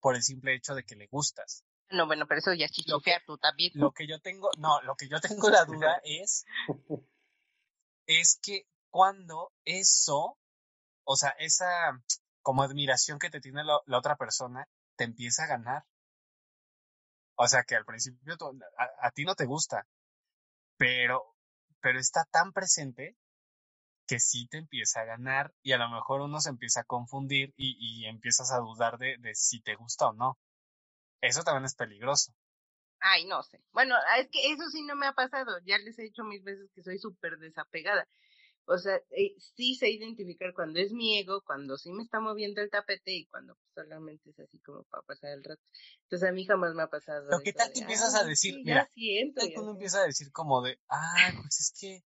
por 0.00 0.14
el 0.16 0.22
simple 0.22 0.54
hecho 0.54 0.74
de 0.74 0.84
que 0.84 0.96
le 0.96 1.06
gustas. 1.08 1.64
No, 1.90 2.06
bueno, 2.06 2.26
pero 2.26 2.38
eso 2.40 2.52
ya 2.54 2.66
es 2.66 2.72
Lo 2.86 3.00
que- 3.00 3.18
tú 3.26 3.36
también. 3.38 3.70
Lo 3.74 3.92
que 3.92 4.06
yo 4.06 4.20
tengo, 4.20 4.50
no, 4.58 4.80
lo 4.82 4.94
que 4.96 5.08
yo 5.08 5.20
tengo 5.20 5.50
la 5.50 5.64
duda 5.64 6.00
es, 6.04 6.44
es 8.06 8.38
que 8.42 8.66
cuando 8.90 9.52
eso, 9.64 10.38
o 11.04 11.16
sea, 11.16 11.30
esa 11.38 11.66
como 12.40 12.62
admiración 12.62 13.18
que 13.18 13.30
te 13.30 13.40
tiene 13.40 13.62
la, 13.64 13.78
la 13.86 13.98
otra 13.98 14.16
persona, 14.16 14.66
te 14.96 15.04
empieza 15.04 15.44
a 15.44 15.48
ganar. 15.48 15.84
O 17.36 17.46
sea, 17.48 17.62
que 17.64 17.74
al 17.76 17.84
principio 17.84 18.36
tú- 18.36 18.58
a, 18.78 19.06
a 19.06 19.10
ti 19.12 19.24
no 19.24 19.34
te 19.34 19.46
gusta, 19.46 19.86
pero, 20.76 21.36
pero 21.80 21.98
está 21.98 22.24
tan 22.30 22.52
presente 22.52 23.16
que 24.12 24.20
sí 24.20 24.46
te 24.48 24.58
empieza 24.58 25.00
a 25.00 25.04
ganar 25.06 25.54
y 25.62 25.72
a 25.72 25.78
lo 25.78 25.88
mejor 25.88 26.20
uno 26.20 26.40
se 26.40 26.50
empieza 26.50 26.80
a 26.80 26.84
confundir 26.84 27.54
y, 27.56 27.76
y 27.80 28.06
empiezas 28.06 28.52
a 28.52 28.58
dudar 28.58 28.98
de, 28.98 29.16
de 29.18 29.34
si 29.34 29.62
te 29.62 29.74
gusta 29.76 30.08
o 30.08 30.12
no. 30.12 30.38
Eso 31.22 31.42
también 31.44 31.64
es 31.66 31.74
peligroso. 31.74 32.34
Ay, 33.00 33.24
no 33.26 33.42
sé. 33.42 33.60
Bueno, 33.72 33.96
ah, 34.08 34.18
es 34.20 34.28
que 34.30 34.52
eso 34.52 34.68
sí 34.70 34.82
no 34.82 34.94
me 34.94 35.06
ha 35.06 35.12
pasado. 35.12 35.58
Ya 35.64 35.78
les 35.78 35.98
he 35.98 36.02
dicho 36.02 36.24
mil 36.24 36.42
veces 36.42 36.70
que 36.74 36.82
soy 36.82 36.98
súper 36.98 37.38
desapegada. 37.38 38.08
O 38.66 38.78
sea, 38.78 38.96
eh, 39.10 39.34
sí 39.56 39.74
sé 39.76 39.90
identificar 39.90 40.54
cuando 40.54 40.80
es 40.80 40.92
mi 40.92 41.18
ego, 41.18 41.42
cuando 41.42 41.78
sí 41.78 41.92
me 41.92 42.02
está 42.04 42.20
moviendo 42.20 42.62
el 42.62 42.70
tapete 42.70 43.12
y 43.12 43.26
cuando 43.26 43.58
solamente 43.74 44.30
es 44.30 44.40
así 44.40 44.60
como 44.60 44.84
para 44.84 45.02
pasar 45.04 45.32
el 45.32 45.44
rato. 45.44 45.62
Entonces 46.04 46.28
a 46.28 46.32
mí 46.32 46.46
jamás 46.46 46.74
me 46.74 46.82
ha 46.84 46.88
pasado. 46.88 47.26
Pero 47.28 47.40
¿qué 47.44 47.52
tal 47.52 47.72
que 47.72 47.80
empiezas 47.80 48.14
a 48.14 48.24
"Ay, 48.24 48.28
decir, 48.28 48.54
sí, 48.54 48.62
mira, 48.62 48.82
ya 48.82 48.86
siento, 48.86 49.40
tal 49.40 49.50
sé". 49.50 49.70
empieza 49.72 49.98
a 50.00 50.06
decir 50.06 50.30
como 50.32 50.62
de, 50.62 50.78
ah, 50.88 51.32
pues 51.42 51.60
es 51.60 51.72
que, 51.80 52.04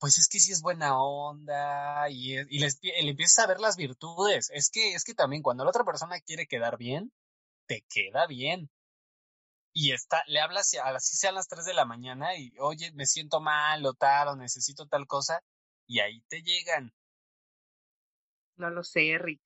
pues 0.00 0.18
es 0.18 0.28
que 0.28 0.40
sí 0.40 0.52
es 0.52 0.62
buena 0.62 1.00
onda 1.02 2.08
y, 2.10 2.36
es- 2.38 2.46
y 2.50 2.58
les, 2.60 2.78
y 2.82 2.90
le 3.02 3.10
empiezas 3.10 3.44
a 3.44 3.48
ver 3.48 3.60
las 3.60 3.76
virtudes. 3.76 4.50
Es 4.54 4.70
que, 4.70 4.94
es 4.94 5.04
que 5.04 5.14
también 5.14 5.42
cuando 5.42 5.64
la 5.64 5.70
otra 5.70 5.84
persona 5.84 6.20
quiere 6.20 6.46
quedar 6.48 6.78
bien, 6.78 7.12
te 7.66 7.84
queda 7.88 8.26
bien. 8.28 8.70
Y 9.72 9.92
está, 9.92 10.22
le 10.28 10.40
hablas 10.40 10.72
a 10.74 10.90
así 10.90 11.16
sean 11.16 11.34
las 11.34 11.48
3 11.48 11.64
de 11.64 11.74
la 11.74 11.84
mañana 11.84 12.36
y, 12.36 12.52
oye, 12.60 12.92
me 12.92 13.06
siento 13.06 13.40
mal 13.40 13.84
o 13.86 13.94
tal, 13.94 14.28
o 14.28 14.36
necesito 14.36 14.86
tal 14.86 15.06
cosa, 15.08 15.42
y 15.88 16.00
ahí 16.00 16.20
te 16.28 16.42
llegan. 16.42 16.92
No 18.56 18.70
lo 18.70 18.84
sé, 18.84 19.18
Rick. 19.18 19.40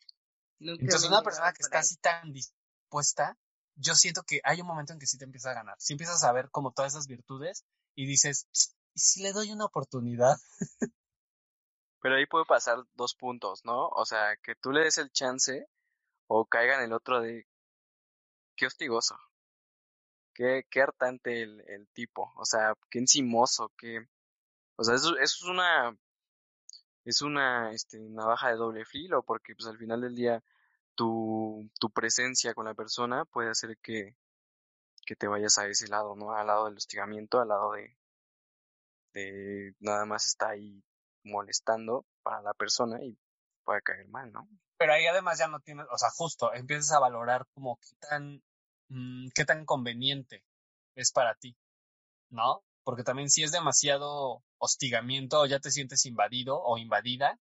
Nunca 0.59 0.83
Entonces, 0.85 1.09
una 1.09 1.23
persona 1.23 1.53
que 1.53 1.63
está 1.63 1.79
ahí. 1.79 1.83
así 1.83 1.97
tan 1.97 2.33
dispuesta, 2.33 3.39
yo 3.77 3.95
siento 3.95 4.23
que 4.25 4.41
hay 4.45 4.61
un 4.61 4.67
momento 4.67 4.93
en 4.93 4.99
que 4.99 5.07
sí 5.07 5.19
te 5.19 5.25
empieza 5.25 5.51
a 5.51 5.55
ganar. 5.55 5.77
Si 5.79 5.93
empiezas 5.95 6.23
a 6.25 6.33
ver 6.33 6.51
como 6.51 6.73
todas 6.73 6.93
esas 6.93 7.07
virtudes 7.07 7.65
y 7.95 8.07
dices, 8.07 8.47
¿y 8.95 9.01
si 9.01 9.23
le 9.23 9.33
doy 9.33 9.53
una 9.53 9.67
oportunidad? 9.67 10.37
Pero 12.01 12.17
ahí 12.17 12.27
puede 12.27 12.45
pasar 12.45 12.79
dos 12.95 13.15
puntos, 13.15 13.65
¿no? 13.65 13.89
O 13.89 14.05
sea, 14.05 14.37
que 14.43 14.55
tú 14.55 14.73
le 14.73 14.85
des 14.85 14.99
el 14.99 15.11
chance 15.11 15.69
o 16.27 16.47
caiga 16.47 16.77
en 16.77 16.85
el 16.85 16.93
otro 16.93 17.21
de 17.21 17.47
qué 18.57 18.67
hostigoso, 18.67 19.19
qué, 20.35 20.67
qué 20.71 20.83
hartante 20.83 21.43
el, 21.43 21.61
el 21.69 21.89
tipo, 21.89 22.33
o 22.37 22.45
sea, 22.45 22.75
qué 22.91 22.99
encimoso, 22.99 23.73
qué... 23.77 24.07
O 24.77 24.85
sea, 24.85 24.95
eso, 24.95 25.17
eso 25.19 25.21
es 25.21 25.43
una... 25.45 25.97
Es 27.05 27.21
una 27.21 27.71
este, 27.73 27.99
navaja 28.01 28.49
de 28.49 28.57
doble 28.57 28.85
filo 28.87 29.23
porque 29.23 29.55
pues 29.55 29.69
al 29.69 29.77
final 29.77 30.01
del 30.01 30.15
día 30.15 30.43
tu, 30.95 31.69
tu 31.79 31.91
presencia 31.91 32.55
con 32.55 32.65
la 32.65 32.75
persona 32.75 33.27
puede 33.27 33.51
hacer 33.51 33.77
que, 33.79 34.17
que 35.07 35.17
te 35.17 35.29
vayas 35.29 35.59
a 35.59 35.67
ese 35.67 35.89
lado, 35.89 36.17
¿no? 36.17 36.33
Al 36.33 36.47
lado 36.47 36.65
del 36.67 36.77
hostigamiento, 36.77 37.41
al 37.41 37.49
lado 37.49 37.73
de, 37.73 37.95
de 39.15 39.75
nada 39.81 40.05
más 40.05 40.27
está 40.27 40.51
ahí 40.51 40.83
molestando 41.25 42.05
para 42.23 42.43
la 42.43 42.53
persona 42.55 43.03
y 43.03 43.17
puede 43.65 43.83
caer 43.83 44.09
mal, 44.09 44.31
¿no? 44.33 44.49
Pero 44.77 44.93
ahí 44.93 45.07
además 45.07 45.39
ya 45.39 45.49
no 45.49 45.61
tienes, 45.61 45.87
o 45.91 45.97
sea, 45.97 46.11
justo, 46.11 46.53
empiezas 46.53 46.93
a 46.93 47.01
valorar 47.01 47.47
como 47.55 47.79
qué 47.79 47.97
tan, 48.09 48.43
mm, 48.89 49.29
qué 49.35 49.45
tan 49.45 49.65
conveniente 49.65 50.45
es 50.97 51.13
para 51.13 51.35
ti, 51.37 51.57
¿no? 52.31 52.63
Porque 52.85 53.05
también 53.05 53.31
si 53.31 53.43
es 53.43 53.53
demasiado 53.53 54.43
hostigamiento 54.59 55.41
o 55.41 55.47
ya 55.47 55.61
te 55.61 55.71
sientes 55.71 56.05
invadido 56.07 56.61
o 56.63 56.77
invadida, 56.77 57.39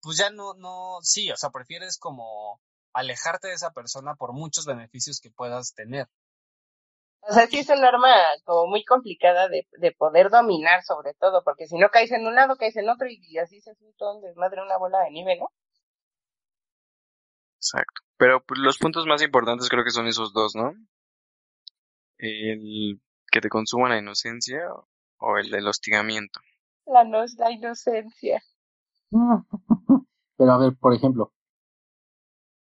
pues 0.00 0.16
ya 0.16 0.30
no, 0.30 0.54
no, 0.54 0.98
sí, 1.02 1.30
o 1.30 1.36
sea, 1.36 1.50
prefieres 1.50 1.98
como 1.98 2.60
alejarte 2.94 3.48
de 3.48 3.54
esa 3.54 3.72
persona 3.72 4.14
por 4.14 4.32
muchos 4.32 4.66
beneficios 4.66 5.20
que 5.20 5.30
puedas 5.30 5.74
tener. 5.74 6.08
O 7.24 7.32
sea, 7.32 7.46
sí 7.46 7.58
es 7.60 7.68
un 7.68 7.84
arma 7.84 8.12
como 8.44 8.66
muy 8.66 8.84
complicada 8.84 9.48
de, 9.48 9.68
de 9.78 9.92
poder 9.92 10.28
dominar 10.28 10.82
sobre 10.82 11.14
todo, 11.14 11.42
porque 11.44 11.66
si 11.66 11.78
no 11.78 11.88
caes 11.88 12.10
en 12.10 12.26
un 12.26 12.34
lado, 12.34 12.56
caes 12.56 12.76
en 12.76 12.88
otro 12.88 13.06
y, 13.08 13.38
así 13.38 13.60
se 13.60 13.70
hace 13.70 13.84
un 13.84 14.22
desmadre, 14.22 14.60
una 14.60 14.76
bola 14.76 14.98
de 15.04 15.10
nieve, 15.12 15.38
¿no? 15.38 15.46
Exacto. 17.56 18.02
Pero 18.16 18.42
pues, 18.44 18.58
los 18.58 18.78
puntos 18.78 19.06
más 19.06 19.22
importantes 19.22 19.68
creo 19.68 19.84
que 19.84 19.90
son 19.90 20.08
esos 20.08 20.32
dos, 20.32 20.56
¿no? 20.56 20.74
El 22.18 23.00
que 23.30 23.40
te 23.40 23.48
consuma 23.48 23.88
la 23.88 23.98
inocencia 23.98 24.60
o 25.18 25.38
el 25.38 25.48
del 25.50 25.68
hostigamiento. 25.68 26.40
La, 26.86 27.04
no, 27.04 27.24
la 27.38 27.52
inocencia. 27.52 28.42
Pero 30.36 30.50
a 30.50 30.58
ver, 30.58 30.76
por 30.76 30.92
ejemplo, 30.92 31.32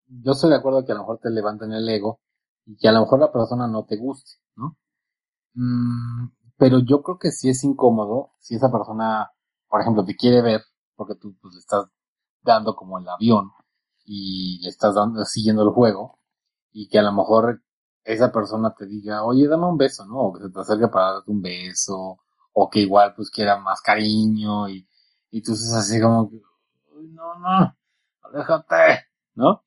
yo 0.08 0.32
estoy 0.32 0.50
de 0.50 0.56
acuerdo 0.56 0.84
que 0.84 0.90
a 0.90 0.96
lo 0.96 1.02
mejor 1.02 1.20
te 1.20 1.30
levantan 1.30 1.72
el 1.72 1.88
ego 1.88 2.20
y 2.68 2.76
que 2.78 2.88
a 2.88 2.92
lo 2.92 3.02
mejor 3.02 3.20
la 3.20 3.32
persona 3.32 3.68
no 3.68 3.86
te 3.86 3.96
guste, 3.98 4.32
¿no? 4.56 4.78
Mm, 5.54 6.28
pero 6.58 6.80
yo 6.80 7.02
creo 7.02 7.18
que 7.18 7.30
sí 7.32 7.48
es 7.50 7.64
incómodo 7.64 8.32
si 8.40 8.56
esa 8.56 8.70
persona, 8.72 9.30
por 9.68 9.80
ejemplo, 9.80 10.04
te 10.04 10.16
quiere 10.16 10.42
ver 10.42 10.62
porque 10.96 11.14
tú 11.16 11.36
pues, 11.40 11.54
le 11.54 11.60
estás 11.60 11.86
dando 12.42 12.76
como 12.76 12.98
el 12.98 13.08
avión 13.08 13.52
y 14.04 14.60
le 14.62 14.68
estás 14.70 14.94
dando, 14.94 15.24
siguiendo 15.24 15.62
el 15.62 15.70
juego 15.70 16.18
y 16.72 16.88
que 16.88 16.98
a 16.98 17.02
lo 17.02 17.12
mejor 17.12 17.62
esa 18.04 18.32
persona 18.32 18.74
te 18.76 18.86
diga, 18.86 19.24
oye, 19.24 19.48
dame 19.48 19.66
un 19.66 19.76
beso, 19.78 20.06
¿no? 20.06 20.18
O 20.20 20.32
que 20.32 20.42
se 20.44 20.50
te 20.50 20.60
acerque 20.60 20.88
para 20.88 21.12
darte 21.14 21.30
un 21.30 21.42
beso 21.42 22.18
o 22.52 22.70
que 22.70 22.80
igual 22.80 23.14
pues 23.16 23.30
quiera 23.30 23.58
más 23.58 23.80
cariño 23.82 24.68
y, 24.68 24.88
y 25.30 25.42
tú 25.42 25.52
estás 25.52 25.74
así 25.74 26.00
como 26.00 26.30
que, 26.30 26.40
"Uy, 26.96 27.08
no, 27.12 27.34
no, 27.38 27.76
aléjate, 28.22 29.06
¿no? 29.34 29.62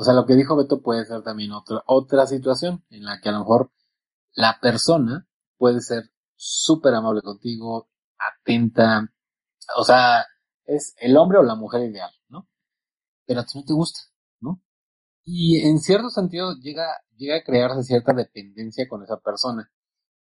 O 0.00 0.02
sea, 0.02 0.14
lo 0.14 0.24
que 0.24 0.34
dijo 0.34 0.56
Beto 0.56 0.80
puede 0.80 1.04
ser 1.04 1.22
también 1.22 1.52
otra, 1.52 1.82
otra 1.84 2.26
situación 2.26 2.82
en 2.88 3.04
la 3.04 3.20
que 3.20 3.28
a 3.28 3.32
lo 3.32 3.40
mejor 3.40 3.70
la 4.32 4.58
persona 4.58 5.28
puede 5.58 5.82
ser 5.82 6.04
súper 6.36 6.94
amable 6.94 7.20
contigo, 7.20 7.90
atenta, 8.16 9.12
o 9.76 9.84
sea, 9.84 10.24
es 10.64 10.94
el 11.00 11.18
hombre 11.18 11.36
o 11.36 11.42
la 11.42 11.54
mujer 11.54 11.82
ideal, 11.82 12.10
¿no? 12.30 12.48
Pero 13.26 13.40
a 13.40 13.44
ti 13.44 13.58
no 13.58 13.64
te 13.66 13.74
gusta, 13.74 14.00
¿no? 14.40 14.62
Y 15.22 15.68
en 15.68 15.78
cierto 15.80 16.08
sentido 16.08 16.54
llega, 16.54 16.86
llega 17.16 17.36
a 17.36 17.44
crearse 17.44 17.82
cierta 17.82 18.14
dependencia 18.14 18.88
con 18.88 19.02
esa 19.02 19.18
persona, 19.18 19.70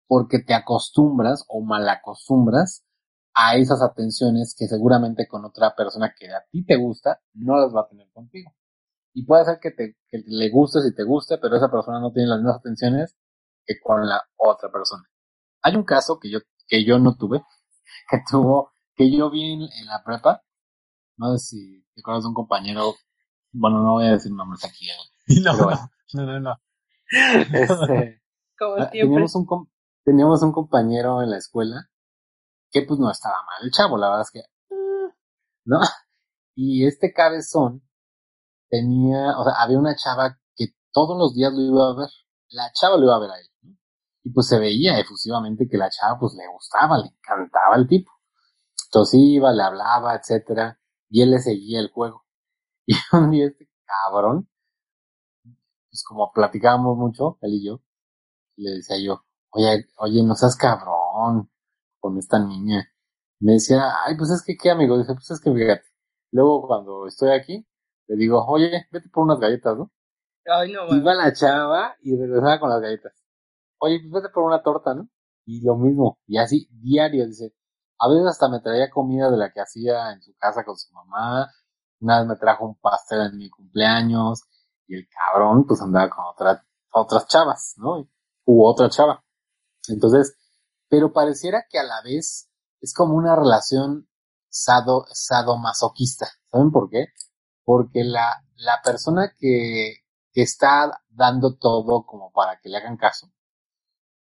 porque 0.07 0.41
te 0.41 0.53
acostumbras 0.53 1.47
o 1.49 1.63
malacostumbras 1.63 2.85
a 3.33 3.57
esas 3.57 3.81
atenciones 3.81 4.55
que 4.55 4.69
seguramente 4.69 5.27
con 5.27 5.47
otra 5.47 5.75
persona 5.75 6.13
que 6.15 6.27
a 6.29 6.45
ti 6.51 6.63
te 6.63 6.77
gusta 6.77 7.23
no 7.33 7.57
las 7.57 7.75
va 7.75 7.81
a 7.81 7.89
tener 7.89 8.11
contigo. 8.13 8.53
Y 9.15 9.25
puede 9.25 9.45
ser 9.45 9.59
que, 9.61 9.71
te, 9.71 9.97
que 10.09 10.23
le 10.27 10.51
gustes 10.51 10.85
y 10.87 10.95
te 10.95 11.05
guste, 11.05 11.39
pero 11.39 11.57
esa 11.57 11.71
persona 11.71 12.01
no 12.01 12.13
tiene 12.13 12.29
las 12.29 12.39
mismas 12.39 12.59
atenciones 12.59 13.17
que 13.65 13.75
con 13.83 14.07
la 14.07 14.23
otra 14.37 14.71
persona. 14.71 15.05
Hay 15.63 15.77
un 15.77 15.85
caso 15.85 16.19
que 16.19 16.31
yo, 16.31 16.39
que 16.67 16.85
yo 16.85 16.99
no 16.99 17.17
tuve, 17.17 17.43
que 18.11 18.19
tuvo, 18.31 18.73
que 18.95 19.11
yo 19.15 19.31
vi 19.31 19.53
en, 19.53 19.63
en 19.63 19.87
la 19.87 20.03
prepa, 20.05 20.43
no 21.17 21.37
sé 21.37 21.47
si 21.47 21.87
te 21.95 22.01
acuerdas 22.01 22.25
de 22.25 22.29
un 22.29 22.35
compañero, 22.35 22.95
bueno, 23.53 23.83
no 23.83 23.93
voy 23.93 24.07
a 24.07 24.13
decir 24.13 24.33
nombres 24.33 24.65
aquí, 24.65 24.89
¿eh? 24.89 24.95
No, 25.45 25.53
Pero 25.53 25.65
bueno. 25.65 25.91
no, 26.15 26.27
no, 26.27 26.41
no. 26.41 26.57
Este, 27.53 28.23
Como 28.59 28.77
Ah, 28.77 28.91
teníamos 28.91 29.35
un 29.35 29.47
teníamos 30.05 30.43
un 30.43 30.53
compañero 30.53 31.23
en 31.23 31.31
la 31.31 31.37
escuela 31.37 31.89
que 32.71 32.83
pues 32.83 32.99
no 32.99 33.11
estaba 33.11 33.37
mal 33.45 33.65
el 33.65 33.71
chavo, 33.71 33.99
la 33.99 34.09
verdad 34.09 34.23
es 34.23 34.31
que 34.31 34.39
eh, 34.41 35.15
no. 35.67 35.81
Y 36.55 36.87
este 36.87 37.13
cabezón 37.13 37.83
tenía, 38.73 39.39
o 39.39 39.45
sea, 39.45 39.53
había 39.63 39.79
una 39.79 39.95
chava 39.95 40.39
que 40.57 40.69
todos 40.93 41.17
los 41.19 41.35
días 41.35 41.53
lo 41.53 41.61
iba 41.61 41.91
a 41.91 41.95
ver. 41.95 42.09
La 42.49 42.73
chava 42.73 42.97
lo 42.97 43.05
iba 43.05 43.17
a 43.17 43.21
ver 43.21 43.31
a 43.31 43.39
él. 43.39 43.47
¿no? 43.63 43.77
Y 44.25 44.31
pues 44.33 44.49
se 44.49 44.59
veía 44.59 44.99
efusivamente 44.99 45.69
que 45.69 45.77
la 45.77 45.91
chava 45.91 46.19
pues 46.19 46.35
le 46.35 46.45
gustaba, 46.49 46.97
le 46.99 47.09
encantaba 47.09 47.77
el 47.77 47.87
tipo. 47.87 48.11
Entonces 48.87 49.21
iba, 49.23 49.53
le 49.53 49.63
hablaba, 49.63 50.17
etcétera, 50.17 50.81
y 51.11 51.23
él 51.23 51.31
le 51.33 51.39
seguía 51.41 51.81
el 51.81 51.91
juego. 51.91 52.25
Y 52.87 52.95
un 53.13 53.31
día 53.31 53.47
este 53.47 53.69
cabrón, 53.85 54.49
pues 55.91 56.03
como 56.05 56.33
platicábamos 56.33 56.97
mucho, 56.97 57.39
él 57.43 57.55
y 57.55 57.67
yo, 57.67 57.81
le 58.57 58.73
decía 58.73 58.97
yo, 58.99 59.25
oye, 59.51 59.87
oye, 59.99 60.23
no 60.25 60.35
seas 60.35 60.57
cabrón 60.57 61.51
con 62.01 62.19
esta 62.19 62.39
niña. 62.39 62.89
Me 63.41 63.55
decía, 63.55 63.93
ay, 64.05 64.17
pues 64.17 64.31
es 64.31 64.43
que 64.43 64.57
qué 64.57 64.71
amigo, 64.71 64.99
dice, 64.99 65.15
pues 65.15 65.31
es 65.31 65.41
que 65.41 65.53
fíjate, 65.53 65.85
luego 66.33 66.67
cuando 66.67 67.07
estoy 67.07 67.31
aquí, 67.33 67.67
le 68.09 68.17
digo, 68.17 68.45
oye, 68.47 68.87
vete 68.91 69.09
por 69.09 69.25
unas 69.25 69.39
galletas, 69.39 69.77
¿no? 69.77 69.91
Ay, 70.47 70.73
no, 70.73 70.95
Iba 70.95 71.15
la 71.15 71.33
chava 71.33 71.97
y 72.03 72.17
regresaba 72.17 72.59
con 72.61 72.71
las 72.71 72.81
galletas. 72.81 73.13
Oye, 73.79 74.01
pues 74.01 74.23
vete 74.23 74.33
por 74.33 74.45
una 74.45 74.63
torta, 74.63 74.95
¿no? 74.95 75.09
Y 75.45 75.65
lo 75.65 75.77
mismo, 75.77 76.19
y 76.27 76.39
así, 76.39 76.69
diario, 76.71 77.27
dice. 77.27 77.55
A 77.99 78.09
veces 78.09 78.27
hasta 78.27 78.49
me 78.49 78.61
traía 78.61 78.91
comida 78.91 79.31
de 79.31 79.37
la 79.37 79.53
que 79.53 79.61
hacía 79.61 80.13
en 80.13 80.23
su 80.23 80.35
casa 80.37 80.65
con 80.65 80.77
su 80.77 80.93
mamá. 80.93 81.49
Una 82.01 82.19
vez 82.19 82.29
me 82.29 82.37
trajo 82.37 82.67
un 82.67 82.75
pastel 82.77 83.21
en 83.23 83.39
mi 83.39 83.49
cumpleaños. 83.49 84.43
Y 84.89 84.97
el 84.97 85.09
cabrón, 85.09 85.65
pues 85.67 85.81
andaba 85.81 86.11
con 86.11 86.25
otra, 86.25 86.65
otras 86.93 87.27
chavas, 87.29 87.75
¿no? 87.77 88.09
Hubo 88.45 88.71
otra 88.71 88.89
chava. 88.89 89.25
Entonces, 89.89 90.37
pero 90.89 91.13
pareciera 91.13 91.65
que 91.71 91.79
a 91.79 91.85
la 91.85 92.03
vez 92.03 92.51
es 92.81 92.93
como 92.93 93.15
una 93.15 93.37
relación 93.37 94.09
sado, 94.49 95.07
sadomasoquista. 95.13 96.27
¿Saben 96.51 96.71
por 96.73 96.91
qué? 96.91 97.07
Porque 97.65 98.05
la, 98.05 98.45
la 98.57 98.81
persona 98.83 99.33
que, 99.39 99.97
está 100.35 101.03
dando 101.11 101.57
todo 101.57 102.07
como 102.07 102.33
para 102.33 102.59
que 102.59 102.71
le 102.71 102.79
hagan 102.79 102.97
caso, 102.97 103.31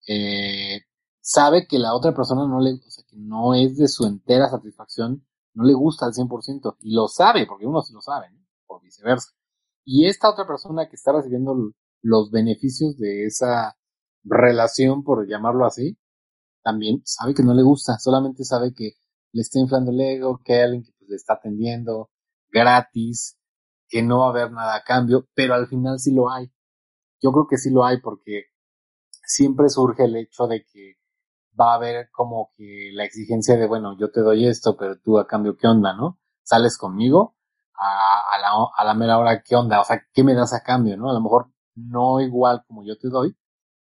eh, 0.07 0.81
sabe 1.21 1.67
que 1.67 1.79
la 1.79 1.95
otra 1.95 2.15
persona 2.15 2.47
no 2.47 2.61
le, 2.61 2.75
o 2.75 2.91
sea, 2.91 3.05
que 3.07 3.17
no 3.17 3.55
es 3.55 3.77
de 3.77 3.89
su 3.89 4.07
entera 4.07 4.49
satisfacción, 4.49 5.27
no 5.53 5.65
le 5.65 5.75
gusta 5.75 6.07
al 6.07 6.13
100%, 6.15 6.77
y 6.81 6.95
lo 6.95 7.09
sabe, 7.09 7.47
porque 7.47 7.67
uno 7.67 7.83
sí 7.83 7.93
lo 7.93 8.01
sabe, 8.01 8.31
¿no? 8.31 8.41
o 8.69 8.81
viceversa. 8.81 9.33
Y 9.85 10.07
esta 10.07 10.31
otra 10.31 10.47
persona 10.47 10.89
que 10.89 10.97
está 10.97 11.13
recibiendo 11.13 11.73
los 12.03 12.31
beneficios 12.31 12.97
de 12.97 13.27
esa 13.27 13.77
relación, 14.25 15.05
por 15.05 15.27
llamarlo 15.29 15.67
así, 15.67 15.99
también 16.63 17.03
sabe 17.05 17.35
que 17.35 17.43
no 17.43 17.55
le 17.55 17.63
gusta, 17.63 17.99
solamente 17.99 18.45
sabe 18.45 18.73
que 18.75 18.93
le 19.33 19.43
está 19.43 19.59
inflando 19.59 19.91
el 19.91 20.01
ego, 20.01 20.41
que 20.45 20.55
hay 20.55 20.61
alguien 20.63 20.85
que 20.85 20.93
pues, 20.99 21.11
le 21.11 21.17
está 21.17 21.35
atendiendo 21.35 22.11
gratis, 22.51 23.39
que 23.89 24.03
no 24.03 24.21
va 24.21 24.27
a 24.27 24.31
haber 24.31 24.53
nada 24.53 24.77
a 24.77 24.85
cambio, 24.85 25.29
pero 25.35 25.55
al 25.55 25.67
final 25.67 25.99
sí 25.99 26.13
lo 26.13 26.31
hay. 26.31 26.53
Yo 27.21 27.33
creo 27.33 27.47
que 27.49 27.57
sí 27.57 27.71
lo 27.71 27.85
hay 27.85 28.01
porque 28.01 28.45
siempre 29.25 29.69
surge 29.69 30.05
el 30.05 30.17
hecho 30.17 30.47
de 30.47 30.65
que 30.65 30.99
va 31.59 31.73
a 31.73 31.77
haber 31.77 32.11
como 32.11 32.53
que 32.57 32.91
la 32.93 33.05
exigencia 33.05 33.57
de, 33.57 33.67
bueno, 33.67 33.97
yo 33.99 34.11
te 34.11 34.21
doy 34.21 34.47
esto, 34.47 34.77
pero 34.77 34.99
tú 35.01 35.19
a 35.19 35.27
cambio, 35.27 35.57
¿qué 35.57 35.67
onda, 35.67 35.95
no? 35.95 36.21
Sales 36.43 36.79
conmigo 36.79 37.37
a, 37.79 38.85
la, 38.85 38.95
mera 38.95 39.19
hora, 39.19 39.43
¿qué 39.43 39.57
onda? 39.57 39.81
O 39.81 39.85
sea, 39.85 40.03
¿qué 40.13 40.25
me 40.25 40.35
das 40.35 40.53
a 40.53 40.63
cambio, 40.63 40.97
no? 40.97 41.11
A 41.11 41.15
lo 41.15 41.21
mejor 41.21 41.53
no 41.75 42.21
igual 42.21 42.65
como 42.67 42.85
yo 42.85 42.97
te 42.99 43.09
doy, 43.09 43.37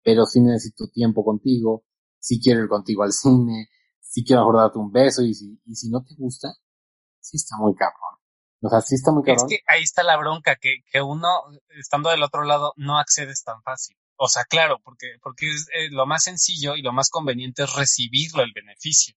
pero 0.02 0.26
sí 0.26 0.40
necesito 0.40 0.88
tiempo 0.88 1.24
contigo, 1.24 1.84
si 2.18 2.40
quiero 2.40 2.60
ir 2.62 2.68
contigo 2.68 3.02
al 3.02 3.12
cine, 3.12 3.68
si 4.00 4.24
quiero 4.24 4.42
mejor 4.42 4.56
darte 4.56 4.78
un 4.78 4.90
beso 4.90 5.22
y 5.22 5.34
si, 5.34 5.60
y 5.64 5.74
si 5.74 5.90
no 5.90 6.02
te 6.02 6.14
gusta, 6.16 6.48
sí 7.20 7.36
está 7.36 7.56
muy 7.58 7.74
cabrón. 7.74 8.19
O 8.62 8.68
sea, 8.68 8.80
sí 8.80 8.94
está 8.94 9.10
muy 9.10 9.22
cabrón. 9.22 9.46
Es 9.46 9.58
que 9.58 9.62
ahí 9.66 9.82
está 9.82 10.02
la 10.02 10.16
bronca, 10.16 10.56
que, 10.56 10.82
que 10.90 11.00
uno, 11.00 11.28
estando 11.78 12.10
del 12.10 12.22
otro 12.22 12.44
lado, 12.44 12.74
no 12.76 12.98
accedes 12.98 13.42
tan 13.42 13.62
fácil. 13.62 13.96
O 14.16 14.28
sea, 14.28 14.44
claro, 14.44 14.78
porque, 14.84 15.16
porque 15.22 15.48
es, 15.48 15.66
eh, 15.72 15.88
lo 15.90 16.04
más 16.04 16.24
sencillo 16.24 16.76
y 16.76 16.82
lo 16.82 16.92
más 16.92 17.08
conveniente 17.08 17.62
es 17.62 17.74
recibirlo, 17.74 18.42
el 18.42 18.52
beneficio. 18.52 19.14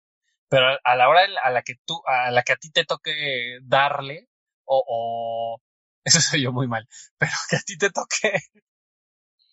Pero 0.48 0.66
a 0.82 0.96
la 0.96 1.10
hora 1.10 1.24
a 1.44 1.50
la 1.52 1.62
que 1.62 1.76
tú, 1.86 2.02
a 2.06 2.32
la 2.32 2.44
que 2.44 2.54
a 2.54 2.56
ti 2.56 2.72
te 2.72 2.86
toque 2.86 3.58
darle, 3.64 4.30
o, 4.64 4.82
o 4.88 5.62
eso 6.06 6.22
soy 6.22 6.44
yo 6.44 6.54
muy 6.54 6.68
mal, 6.68 6.88
pero 7.18 7.34
que 7.50 7.58
a 7.58 7.62
ti 7.62 7.78
te 7.78 7.90
toque, 7.90 8.40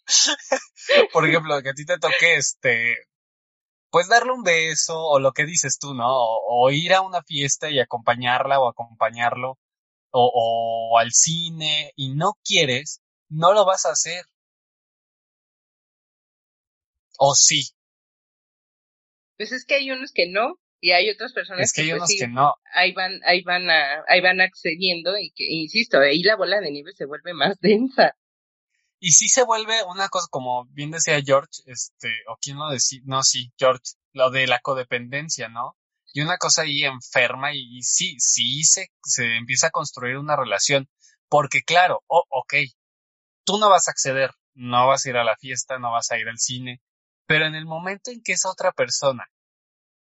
por 1.13 1.29
ejemplo, 1.29 1.61
que 1.63 1.71
a 1.71 1.75
ti 1.75 1.85
te 1.85 1.99
toque 1.99 2.37
este, 2.37 2.97
pues 3.91 4.09
darle 4.09 4.33
un 4.33 4.43
beso, 4.45 4.99
o 5.01 5.19
lo 5.19 5.33
que 5.33 5.47
dices 5.47 5.79
tú, 5.81 5.95
¿no? 5.95 6.07
O, 6.09 6.67
o 6.67 6.71
ir 6.71 6.95
a 6.95 7.01
una 7.01 7.23
fiesta 7.23 7.71
y 7.71 7.81
acompañarla 7.81 8.61
o 8.61 8.69
acompañarlo, 8.69 9.59
o, 10.11 10.90
o 10.93 10.99
al 10.99 11.12
cine, 11.12 11.93
y 11.97 12.14
no 12.14 12.33
quieres, 12.45 13.00
no 13.29 13.52
lo 13.52 13.64
vas 13.64 13.87
a 13.87 13.90
hacer. 13.93 14.25
¿O 17.19 17.35
sí? 17.35 17.62
Pues 19.37 19.52
es 19.52 19.64
que 19.64 19.75
hay 19.75 19.90
unos 19.90 20.12
que 20.12 20.29
no, 20.29 20.59
y 20.81 20.93
hay 20.93 21.11
otras 21.11 21.32
personas 21.32 21.63
Es 21.63 21.73
que 21.73 21.82
hay 21.82 21.89
pues, 21.91 21.99
unos 21.99 22.08
sí, 22.08 22.19
que 22.19 22.28
no. 22.28 22.54
ahí 22.75 22.93
van, 22.93 23.21
ahí 23.25 23.43
van 23.43 23.69
a, 23.71 24.04
ahí 24.08 24.21
van 24.21 24.41
accediendo 24.41 25.17
y 25.19 25.30
que, 25.32 25.45
insisto, 25.45 25.99
ahí 25.99 26.23
la 26.23 26.37
bola 26.37 26.61
de 26.61 26.71
nieve 26.71 26.93
se 26.93 27.04
vuelve 27.06 27.35
más 27.35 27.58
densa. 27.61 28.17
Y 28.99 29.13
sí 29.13 29.28
se 29.28 29.45
vuelve 29.45 29.82
una 29.85 30.08
cosa, 30.08 30.26
como 30.30 30.67
bien 30.67 30.91
decía 30.91 31.21
George, 31.25 31.63
este, 31.67 32.08
o 32.28 32.37
quién 32.41 32.58
lo 32.58 32.69
decía, 32.71 33.00
no, 33.04 33.23
sí, 33.23 33.50
George, 33.58 33.82
lo 34.13 34.30
de 34.30 34.47
la 34.47 34.61
codependencia, 34.61 35.49
¿no? 35.49 35.76
Y 36.13 36.23
una 36.23 36.39
cosa 36.39 36.63
ahí 36.63 36.85
enferma 36.85 37.53
y, 37.55 37.83
sí, 37.83 38.17
sí 38.19 38.65
se, 38.65 38.89
se 39.03 39.37
empieza 39.37 39.69
a 39.69 39.71
construir 39.71 40.17
una 40.17 40.37
relación. 40.37 40.89
Porque 41.29 41.63
claro, 41.63 42.03
oh, 42.09 42.25
ok, 42.31 42.55
tú 43.45 43.59
no 43.59 43.71
vas 43.71 43.89
a 43.89 43.93
acceder, 43.93 44.33
no 44.55 44.89
vas 44.89 45.07
a 45.07 45.11
ir 45.11 45.17
a 45.17 45.25
la 45.25 45.37
fiesta, 45.37 45.79
no 45.79 45.93
vas 45.93 46.11
a 46.11 46.19
ir 46.19 46.29
al 46.29 46.39
cine, 46.39 46.81
pero 47.27 47.47
en 47.47 47.55
el 47.55 47.67
momento 47.67 48.11
en 48.11 48.23
que 48.23 48.33
esa 48.33 48.51
otra 48.51 48.73
persona 48.73 49.27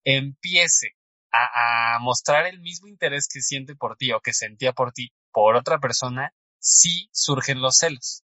empiece 0.05 0.97
a, 1.33 1.97
a 1.97 1.99
mostrar 2.01 2.47
el 2.47 2.61
mismo 2.61 2.89
interés 2.89 3.29
que 3.33 3.41
siente 3.41 3.77
por 3.77 3.97
ti 3.97 4.13
o 4.13 4.21
que 4.21 4.33
sentía 4.33 4.73
por 4.73 4.93
ti 4.93 5.13
por 5.33 5.57
otra 5.57 5.79
persona, 5.79 6.33
sí 6.59 7.09
surgen 7.13 7.61
los 7.61 7.77
celos. 7.77 8.23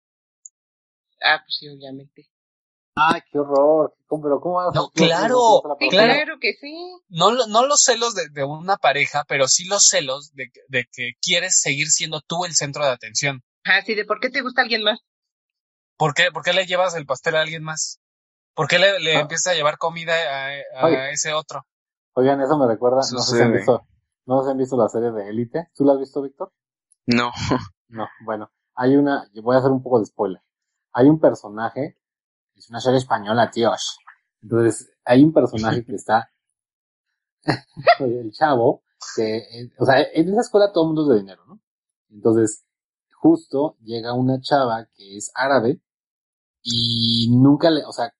Ah, 1.20 1.42
pues 1.44 1.56
sí, 1.58 1.68
obviamente. 1.68 2.31
Ay, 2.94 3.20
qué 3.30 3.38
horror. 3.38 3.94
¿Cómo, 4.06 4.22
pero 4.22 4.40
cómo 4.40 4.56
vas 4.56 4.68
a- 4.68 4.78
No, 4.78 4.90
claro, 4.90 5.58
a 5.72 5.76
Claro. 5.78 6.12
claro 6.14 6.34
que 6.40 6.52
sí. 6.60 6.74
No, 7.08 7.32
no 7.46 7.66
los 7.66 7.82
celos 7.82 8.14
de, 8.14 8.28
de 8.30 8.44
una 8.44 8.76
pareja, 8.76 9.24
pero 9.26 9.48
sí 9.48 9.64
los 9.66 9.84
celos 9.88 10.32
de, 10.34 10.50
que- 10.52 10.60
de 10.68 10.84
que 10.92 11.12
quieres 11.22 11.58
seguir 11.60 11.88
siendo 11.88 12.20
tú 12.20 12.44
el 12.44 12.54
centro 12.54 12.84
de 12.84 12.90
atención. 12.90 13.42
Ah, 13.64 13.80
sí, 13.84 13.94
de 13.94 14.04
por 14.04 14.20
qué 14.20 14.28
te 14.28 14.42
gusta 14.42 14.62
alguien 14.62 14.82
más. 14.82 15.00
¿Por 15.96 16.14
qué, 16.14 16.30
por 16.32 16.42
qué 16.42 16.52
le 16.52 16.66
llevas 16.66 16.94
el 16.94 17.06
pastel 17.06 17.36
a 17.36 17.40
alguien 17.42 17.62
más? 17.62 18.00
¿Por 18.54 18.68
qué 18.68 18.78
le, 18.78 19.00
le 19.00 19.16
Ah. 19.16 19.20
empiezas 19.20 19.52
a 19.52 19.56
llevar 19.56 19.78
comida 19.78 20.12
a, 20.14 20.50
a 20.80 20.86
Oye. 20.86 21.12
ese 21.12 21.32
otro? 21.32 21.64
Oigan, 22.14 22.40
eso 22.42 22.58
me 22.58 22.66
recuerda, 22.66 22.96
no 23.12 23.18
sé 23.22 23.36
si 23.36 23.42
han 23.42 23.52
visto, 23.54 23.86
no 24.26 24.40
sé 24.40 24.46
si 24.46 24.50
han 24.50 24.58
visto 24.58 24.76
la 24.76 24.88
serie 24.90 25.10
de 25.12 25.30
Élite. 25.30 25.68
¿Tú 25.74 25.84
la 25.86 25.94
has 25.94 25.98
visto, 25.98 26.20
Víctor? 26.20 26.52
No. 27.06 27.30
No, 27.88 28.06
bueno, 28.24 28.50
hay 28.74 28.96
una, 28.96 29.26
voy 29.42 29.56
a 29.56 29.60
hacer 29.60 29.70
un 29.70 29.82
poco 29.82 29.98
de 30.00 30.06
spoiler. 30.06 30.42
Hay 30.92 31.06
un 31.08 31.18
personaje, 31.20 31.98
es 32.62 32.70
una 32.70 32.80
serie 32.80 32.98
española, 32.98 33.50
tíos. 33.50 33.98
Entonces, 34.40 34.92
hay 35.04 35.24
un 35.24 35.32
personaje 35.32 35.84
que 35.86 35.94
está, 35.94 36.30
el 37.98 38.30
chavo, 38.32 38.84
que, 39.16 39.38
eh, 39.38 39.72
o 39.78 39.84
sea, 39.84 39.96
en 40.14 40.28
esa 40.28 40.42
escuela 40.42 40.72
todo 40.72 40.84
el 40.84 40.88
mundo 40.88 41.02
es 41.02 41.08
de 41.08 41.20
dinero, 41.22 41.44
¿no? 41.46 41.60
Entonces, 42.10 42.64
justo 43.14 43.76
llega 43.82 44.14
una 44.14 44.40
chava 44.40 44.86
que 44.94 45.16
es 45.16 45.32
árabe 45.34 45.80
y 46.62 47.28
nunca 47.32 47.70
le, 47.70 47.84
o 47.84 47.92
sea, 47.92 48.14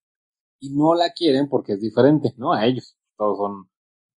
y 0.59 0.71
no 0.71 0.95
la 0.95 1.13
quieren 1.13 1.49
porque 1.49 1.75
es 1.75 1.81
diferente, 1.81 2.35
¿no? 2.37 2.53
A 2.53 2.67
ellos. 2.67 2.97
Todos 3.17 3.39
son 3.39 3.71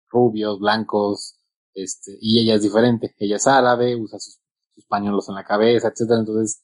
rubios, 0.10 0.60
blancos, 0.60 1.40
este, 1.74 2.18
y 2.20 2.40
ella 2.42 2.56
es 2.56 2.62
diferente. 2.64 3.16
Ella 3.20 3.36
es 3.36 3.48
árabe, 3.48 3.96
usa 3.96 4.18
sus, 4.20 4.40
sus 4.74 4.86
pañuelos 4.86 5.30
en 5.30 5.36
la 5.36 5.44
cabeza, 5.44 5.90
etcétera. 5.90 6.20
Entonces, 6.20 6.64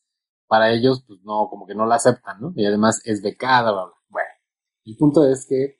para 0.52 0.74
ellos, 0.74 1.02
pues 1.08 1.22
no, 1.24 1.48
como 1.50 1.66
que 1.66 1.74
no 1.74 1.86
la 1.86 1.96
aceptan, 1.96 2.42
¿no? 2.42 2.52
Y 2.58 2.66
además 2.66 3.00
es 3.06 3.22
becada, 3.22 3.72
bla, 3.72 3.86
bla. 3.86 3.94
Bueno, 4.10 4.30
el 4.84 4.98
punto 4.98 5.24
es 5.24 5.46
que 5.48 5.80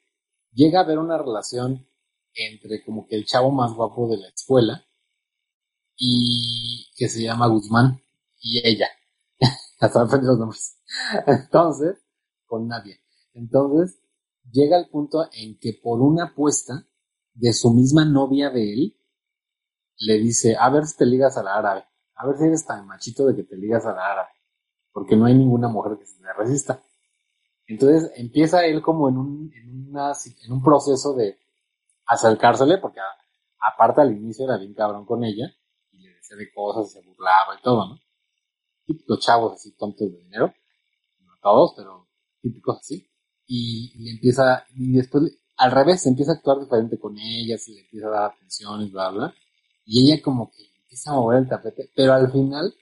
llega 0.54 0.80
a 0.80 0.84
haber 0.84 0.98
una 0.98 1.18
relación 1.18 1.86
entre 2.34 2.82
como 2.86 3.06
que 3.06 3.18
el 3.18 3.26
chavo 3.26 3.52
más 3.52 3.74
guapo 3.74 4.08
de 4.08 4.16
la 4.16 4.30
escuela 4.30 4.88
y 5.98 6.90
que 6.96 7.10
se 7.10 7.22
llama 7.22 7.48
Guzmán 7.48 8.02
y 8.40 8.66
ella. 8.66 8.88
Hasta 9.82 10.04
aprendí 10.04 10.28
los 10.28 10.40
nombres. 10.40 10.80
Entonces, 11.28 11.98
con 12.46 12.70
nadie. 12.70 13.02
Entonces, 13.34 14.00
llega 14.50 14.78
al 14.78 14.88
punto 14.88 15.28
en 15.34 15.60
que 15.60 15.82
por 15.84 16.00
una 16.00 16.28
apuesta 16.28 16.88
de 17.34 17.52
su 17.52 17.74
misma 17.74 18.06
novia 18.06 18.50
de 18.52 18.72
él, 18.72 18.98
le 19.98 20.18
dice, 20.18 20.56
a 20.58 20.70
ver 20.70 20.86
si 20.86 20.96
te 20.96 21.06
ligas 21.06 21.36
a 21.36 21.44
la 21.44 21.56
árabe. 21.56 21.84
A 22.16 22.26
ver 22.26 22.38
si 22.38 22.46
eres 22.46 22.66
tan 22.66 22.88
machito 22.88 23.26
de 23.26 23.36
que 23.36 23.44
te 23.44 23.58
ligas 23.58 23.86
a 23.86 23.92
la 23.92 24.14
árabe. 24.14 24.30
Porque 24.94 25.16
no 25.16 25.26
hay 25.26 25.36
ninguna 25.36 25.68
mujer 25.68 25.98
que 25.98 26.06
se 26.06 26.22
le 26.22 26.34
resista. 26.34 26.82
Entonces 27.68 28.12
empieza 28.16 28.66
él 28.66 28.82
como 28.82 29.10
en 29.10 29.18
un, 29.18 29.54
en 29.56 29.90
una, 29.90 30.14
en 30.44 30.52
un 30.52 30.64
proceso 30.64 31.14
de 31.16 31.38
acercársele, 32.06 32.78
porque 32.80 33.00
a- 33.00 33.06
aparte 33.74 34.02
al 34.02 34.12
inicio 34.16 34.46
era 34.46 34.58
bien 34.58 34.74
cabrón 34.74 35.06
con 35.06 35.24
ella, 35.24 35.54
y 35.92 36.00
le 36.00 36.16
decía 36.16 36.38
de 36.38 36.52
cosas, 36.54 36.88
y 36.88 37.00
se 37.02 37.08
burlaba 37.08 37.56
y 37.60 37.62
todo, 37.64 37.88
¿no? 37.88 38.00
Típicos 38.86 39.20
chavos 39.20 39.54
así 39.54 39.72
tontos 39.78 40.12
de 40.12 40.18
dinero, 40.20 40.54
no 41.22 41.34
todos, 41.42 41.74
pero 41.78 42.08
típicos 42.42 42.80
así. 42.80 43.08
Y, 43.48 43.94
y 43.96 44.10
empieza, 44.12 44.66
y 44.76 44.94
después 44.94 45.40
al 45.58 45.72
revés, 45.72 46.06
empieza 46.08 46.34
a 46.34 46.36
actuar 46.36 46.60
diferente 46.60 47.00
con 47.00 47.18
ella, 47.18 47.58
se 47.58 47.72
le 47.72 47.82
empieza 47.82 48.08
a 48.08 48.12
dar 48.12 48.32
atenciones, 48.32 48.92
bla, 48.92 49.12
bla. 49.12 49.36
Y 49.86 50.12
ella 50.14 50.22
como 50.24 50.52
que 50.52 50.64
empieza 50.84 51.12
a 51.12 51.16
mover 51.16 51.40
el 51.40 51.50
tapete, 51.50 51.92
pero 51.96 52.14
al 52.14 52.32
final 52.32 52.74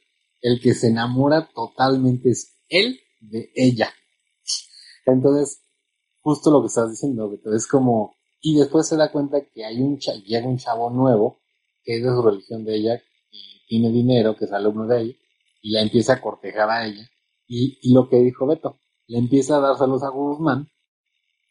el 0.42 0.60
que 0.62 0.74
se 0.74 0.88
enamora 0.90 1.50
totalmente 1.54 2.32
es 2.32 2.58
él 2.70 3.00
de 3.22 3.52
ella. 3.56 3.92
Entonces, 5.06 5.62
justo 6.22 6.52
lo 6.52 6.62
que 6.62 6.68
estás 6.68 6.90
diciendo, 6.92 7.30
Beto, 7.30 7.54
es 7.54 7.68
como, 7.68 8.16
y 8.42 8.58
después 8.60 8.88
se 8.88 8.98
da 8.98 9.12
cuenta 9.12 9.42
que 9.54 9.66
hay 9.66 9.82
un 9.82 9.98
cha- 10.00 10.14
llega 10.16 10.48
un 10.48 10.58
chavo 10.58 10.90
nuevo, 10.90 11.42
que 11.84 11.98
es 11.98 12.04
de 12.04 12.10
su 12.10 12.22
religión 12.22 12.66
de 12.66 12.76
ella, 12.76 12.98
que 13.00 13.38
tiene 13.68 13.92
dinero, 13.92 14.36
que 14.36 14.46
es 14.46 14.52
alumno 14.54 14.88
de 14.88 14.98
ahí, 14.98 15.20
y 15.62 15.72
la 15.72 15.82
empieza 15.82 16.14
a 16.14 16.22
cortejar 16.22 16.70
a 16.70 16.86
ella. 16.88 17.10
Y, 17.48 17.80
y 17.82 17.94
lo 17.94 18.10
que 18.10 18.18
dijo 18.18 18.46
Beto, 18.48 18.80
le 19.08 19.20
empieza 19.20 19.58
a 19.58 19.62
dar 19.62 19.78
saludos 19.78 20.04
a 20.04 20.10
Guzmán, 20.10 20.70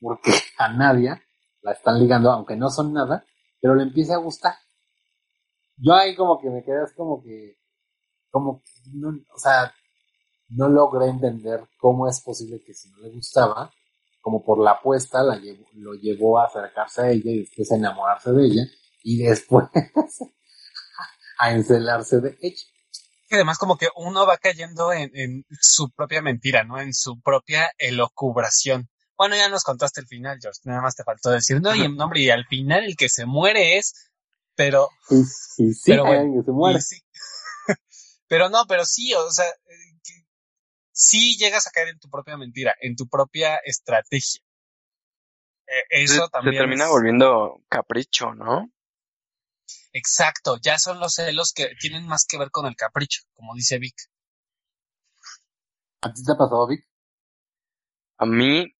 porque 0.00 0.32
a 0.58 0.72
Nadia 0.72 1.22
la 1.62 1.72
están 1.72 2.00
ligando, 2.00 2.30
aunque 2.30 2.56
no 2.56 2.70
son 2.70 2.92
nada, 2.92 3.24
pero 3.60 3.74
le 3.74 3.84
empieza 3.84 4.14
a 4.14 4.18
gustar. 4.18 4.54
Yo 5.76 5.94
ahí 5.94 6.14
como 6.16 6.38
que 6.40 6.50
me 6.50 6.62
quedé 6.64 6.82
así 6.82 6.94
como 6.94 7.22
que, 7.22 7.57
como, 8.30 8.62
que 8.62 8.90
no, 8.92 9.10
o 9.34 9.38
sea, 9.38 9.72
no 10.48 10.68
logré 10.68 11.06
entender 11.06 11.60
cómo 11.78 12.08
es 12.08 12.20
posible 12.20 12.62
que 12.64 12.74
si 12.74 12.90
no 12.90 12.98
le 12.98 13.10
gustaba, 13.10 13.72
como 14.20 14.44
por 14.44 14.58
la 14.62 14.72
apuesta, 14.72 15.22
la 15.22 15.36
llevó, 15.36 15.66
lo 15.74 15.94
llevó 15.94 16.38
a 16.38 16.46
acercarse 16.46 17.02
a 17.02 17.10
ella 17.10 17.30
y 17.30 17.40
después 17.40 17.72
a 17.72 17.76
enamorarse 17.76 18.32
de 18.32 18.44
ella 18.46 18.62
y 19.02 19.22
después 19.22 19.66
a 21.38 21.52
encelarse 21.52 22.20
de 22.20 22.36
ella. 22.40 22.62
Que 23.28 23.36
además 23.36 23.58
como 23.58 23.76
que 23.76 23.88
uno 23.96 24.26
va 24.26 24.38
cayendo 24.38 24.92
en, 24.92 25.10
en 25.14 25.44
su 25.60 25.90
propia 25.90 26.22
mentira, 26.22 26.64
¿no? 26.64 26.80
En 26.80 26.94
su 26.94 27.20
propia 27.20 27.70
elocubración. 27.78 28.88
Bueno, 29.18 29.36
ya 29.36 29.48
nos 29.48 29.64
contaste 29.64 30.00
el 30.00 30.06
final, 30.06 30.38
George. 30.40 30.60
Nada 30.64 30.80
más 30.80 30.94
te 30.94 31.04
faltó 31.04 31.30
decir, 31.30 31.60
no, 31.60 31.74
y 31.74 31.82
en 31.82 31.96
nombre, 31.96 32.20
y 32.20 32.30
al 32.30 32.46
final 32.46 32.84
el 32.84 32.96
que 32.96 33.08
se 33.08 33.26
muere 33.26 33.76
es, 33.76 34.10
pero, 34.54 34.88
Y, 35.10 35.20
y 35.20 35.24
sí, 35.74 35.82
Pero 35.84 36.04
bueno, 36.04 36.40
que 36.40 36.44
se 36.44 36.52
muere. 36.52 36.78
y 36.78 36.82
sí. 36.82 37.02
Pero 38.28 38.48
no, 38.50 38.66
pero 38.68 38.84
sí, 38.86 39.14
o 39.14 39.30
sea, 39.30 39.46
eh, 39.48 39.98
que- 40.04 40.24
sí 40.92 41.36
llegas 41.38 41.66
a 41.66 41.70
caer 41.72 41.88
en 41.90 41.98
tu 42.00 42.10
propia 42.10 42.36
mentira, 42.38 42.74
en 42.80 42.96
tu 42.96 43.08
propia 43.08 43.56
estrategia. 43.64 44.42
Eh, 45.66 45.84
Se, 46.02 46.04
eso 46.04 46.28
se 46.42 46.52
también 46.52 46.54
termina 46.54 46.88
es- 46.88 46.88
volviendo 46.88 47.62
capricho, 47.68 48.34
¿no? 48.34 48.68
Exacto, 49.92 50.56
ya 50.62 50.78
son 50.78 50.98
los 50.98 51.12
celos 51.12 51.52
que 51.52 51.74
tienen 51.78 52.06
más 52.06 52.24
que 52.26 52.38
ver 52.38 52.50
con 52.50 52.64
el 52.64 52.74
capricho, 52.74 53.20
como 53.34 53.54
dice 53.54 53.78
Vic. 53.78 53.96
¿A 56.02 56.12
ti 56.12 56.24
te 56.24 56.32
ha 56.32 56.36
pasado, 56.36 56.66
Vic? 56.66 56.84
A 58.18 58.26
mí, 58.26 58.72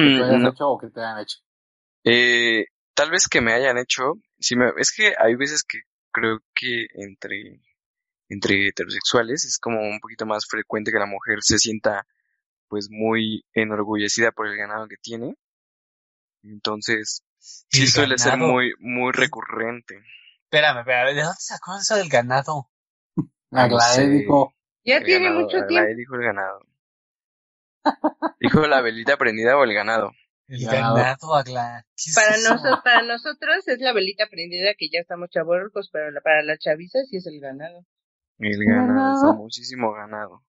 ¿Que 0.00 0.12
te 0.12 0.22
hayas 0.22 0.44
no, 0.44 0.52
hecho 0.54 0.68
o 0.68 0.78
que 0.78 0.88
te 0.88 1.00
hayan 1.00 1.18
hecho? 1.18 1.38
eh, 2.04 2.66
tal 2.94 3.10
vez 3.10 3.28
que 3.28 3.40
me 3.40 3.52
hayan 3.52 3.78
hecho, 3.78 4.14
sí 4.38 4.56
me, 4.56 4.70
es 4.78 4.92
que 4.92 5.14
hay 5.18 5.34
veces 5.36 5.64
que 5.64 5.80
creo 6.12 6.38
que 6.54 6.86
entre, 6.94 7.60
entre 8.34 8.68
heterosexuales 8.68 9.44
es 9.46 9.58
como 9.58 9.80
un 9.80 10.00
poquito 10.00 10.26
más 10.26 10.46
frecuente 10.46 10.90
que 10.92 10.98
la 10.98 11.06
mujer 11.06 11.38
se 11.42 11.58
sienta 11.58 12.06
pues 12.68 12.88
muy 12.90 13.44
enorgullecida 13.54 14.32
por 14.32 14.46
el 14.48 14.56
ganado 14.56 14.86
que 14.88 14.96
tiene. 15.00 15.36
Entonces, 16.42 17.22
sí 17.38 17.82
El 17.82 17.88
suele 17.88 18.18
ser 18.18 18.36
muy, 18.36 18.72
muy 18.78 19.12
recurrente. 19.12 19.96
Espérame, 20.44 20.80
espérame, 20.80 21.14
¿de 21.14 21.22
dónde 21.22 21.36
sacó 21.38 21.76
eso 21.78 21.96
del 21.96 22.08
ganado? 22.08 22.68
Ah, 23.52 23.68
no 23.68 23.76
la 23.76 23.80
sé. 23.82 24.08
dijo, 24.08 24.54
Ya 24.84 25.00
tiene 25.02 25.24
ganado, 25.26 25.42
mucho 25.44 25.56
la- 25.58 25.66
tiempo. 25.66 25.94
dijo 25.96 26.14
el 26.16 26.22
ganado. 26.22 26.60
Dijo 28.40 28.66
la 28.66 28.80
velita 28.80 29.16
prendida 29.16 29.56
o 29.56 29.64
el 29.64 29.74
ganado. 29.74 30.10
El 30.48 30.66
Ganado. 30.66 30.94
ganado, 30.96 31.34
Agla. 31.34 31.86
¿Qué 31.96 32.10
es 32.10 32.14
Para, 32.14 32.34
eso? 32.34 32.54
noso- 32.54 32.82
para 32.82 33.02
nosotros 33.02 33.66
es 33.66 33.78
la 33.80 33.92
velita 33.94 34.26
prendida 34.28 34.74
que 34.76 34.88
ya 34.92 35.00
estamos 35.00 35.30
chavorrucos, 35.30 35.88
pero 35.90 36.10
la- 36.10 36.20
para 36.20 36.42
la 36.42 36.58
chaviza 36.58 36.98
sí 37.08 37.16
es 37.16 37.26
el 37.26 37.40
ganado. 37.40 37.84
El 38.38 38.64
ganado, 38.64 38.94
Ganado. 38.94 39.20
famosísimo 39.20 39.92
ganado. 39.92 40.44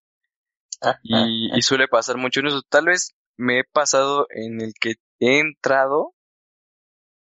Y, 1.03 1.55
y 1.57 1.61
suele 1.61 1.87
pasar 1.87 2.17
mucho 2.17 2.39
en 2.39 2.47
eso. 2.47 2.61
Tal 2.69 2.85
vez 2.85 3.15
me 3.37 3.59
he 3.59 3.63
pasado 3.63 4.27
en 4.29 4.61
el 4.61 4.73
que 4.79 4.95
he 5.19 5.39
entrado, 5.39 6.13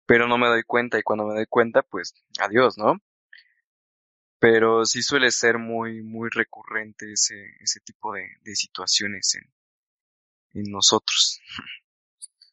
pero 0.07 0.29
no 0.29 0.39
me 0.39 0.49
doy 0.49 0.63
cuenta. 0.63 0.99
Y 0.99 1.03
cuando 1.03 1.27
me 1.27 1.35
doy 1.35 1.47
cuenta, 1.49 1.83
pues 1.83 2.15
adiós, 2.39 2.79
¿no? 2.79 2.97
Pero 4.39 4.85
sí 4.85 5.03
suele 5.03 5.31
ser 5.31 5.59
muy, 5.59 6.03
muy 6.03 6.29
recurrente 6.31 7.13
ese, 7.13 7.35
ese 7.61 7.81
tipo 7.81 8.13
de, 8.13 8.23
de 8.43 8.55
situaciones 8.57 9.35
en, 9.37 9.53
en 10.61 10.71
nosotros. 10.71 11.41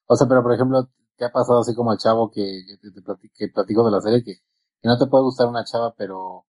O 0.07 0.15
sea, 0.15 0.27
pero 0.27 0.43
por 0.43 0.53
ejemplo, 0.53 0.89
¿qué 1.17 1.25
ha 1.25 1.31
pasado 1.31 1.61
así 1.61 1.73
como 1.75 1.93
el 1.93 1.99
chavo 1.99 2.31
que, 2.31 2.63
que 2.67 2.77
te, 2.77 2.91
te 2.91 3.01
plati- 3.01 3.31
que 3.33 3.47
platico 3.49 3.85
de 3.85 3.91
la 3.91 4.01
serie? 4.01 4.23
Que, 4.23 4.35
que 4.81 4.87
no 4.87 4.97
te 4.97 5.07
puede 5.07 5.23
gustar 5.23 5.47
una 5.47 5.63
chava, 5.63 5.93
pero 5.95 6.45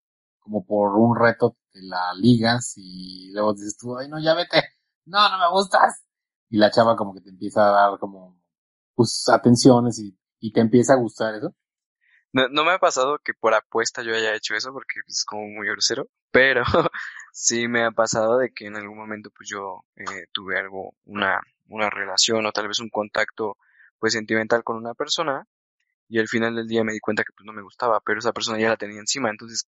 como 0.51 0.67
por 0.67 0.97
un 0.97 1.17
reto 1.17 1.57
te 1.71 1.81
la 1.83 2.13
ligas 2.15 2.75
y 2.77 3.31
luego 3.33 3.55
dices 3.55 3.77
tú, 3.77 3.97
ay, 3.97 4.09
no, 4.09 4.19
ya 4.21 4.35
vete. 4.35 4.63
No, 5.07 5.29
no 5.29 5.39
me 5.39 5.49
gustas. 5.51 6.03
Y 6.49 6.59
la 6.59 6.71
chava 6.71 6.97
como 6.97 7.15
que 7.15 7.21
te 7.21 7.31
empieza 7.31 7.69
a 7.69 7.71
dar 7.71 7.99
como, 8.01 8.37
pues, 8.95 9.29
atenciones 9.29 10.01
y, 10.01 10.19
y 10.41 10.53
te 10.53 10.61
empieza 10.61 10.95
a 10.95 10.97
gustar 10.97 11.37
eso. 11.37 11.55
No, 12.33 12.49
no 12.49 12.65
me 12.65 12.73
ha 12.73 12.79
pasado 12.79 13.19
que 13.25 13.33
por 13.35 13.55
apuesta 13.55 14.03
yo 14.03 14.15
haya 14.15 14.35
hecho 14.35 14.55
eso 14.55 14.73
porque 14.73 15.01
es 15.07 15.25
como 15.25 15.47
muy 15.49 15.69
grosero, 15.69 16.09
pero 16.31 16.63
sí 17.33 17.67
me 17.69 17.85
ha 17.85 17.91
pasado 17.91 18.39
de 18.39 18.53
que 18.53 18.67
en 18.67 18.77
algún 18.77 18.99
momento 18.99 19.31
pues 19.37 19.49
yo 19.49 19.85
eh, 19.97 20.27
tuve 20.33 20.59
algo, 20.59 20.95
una, 21.07 21.41
una 21.69 21.91
relación 21.91 22.47
o 22.47 22.53
tal 22.53 22.69
vez 22.69 22.79
un 22.79 22.91
contacto 22.91 23.57
pues 23.99 24.13
sentimental 24.13 24.63
con 24.63 24.77
una 24.77 24.95
persona 24.95 25.47
y 26.09 26.21
al 26.21 26.29
final 26.29 26.55
del 26.55 26.69
día 26.69 26.85
me 26.85 26.93
di 26.93 27.01
cuenta 27.01 27.25
que 27.25 27.33
pues 27.37 27.45
no 27.47 27.53
me 27.53 27.63
gustaba, 27.63 28.01
pero 28.01 28.21
esa 28.21 28.33
persona 28.33 28.61
ya 28.61 28.69
la 28.69 28.77
tenía 28.77 29.01
encima, 29.01 29.31
entonces 29.31 29.67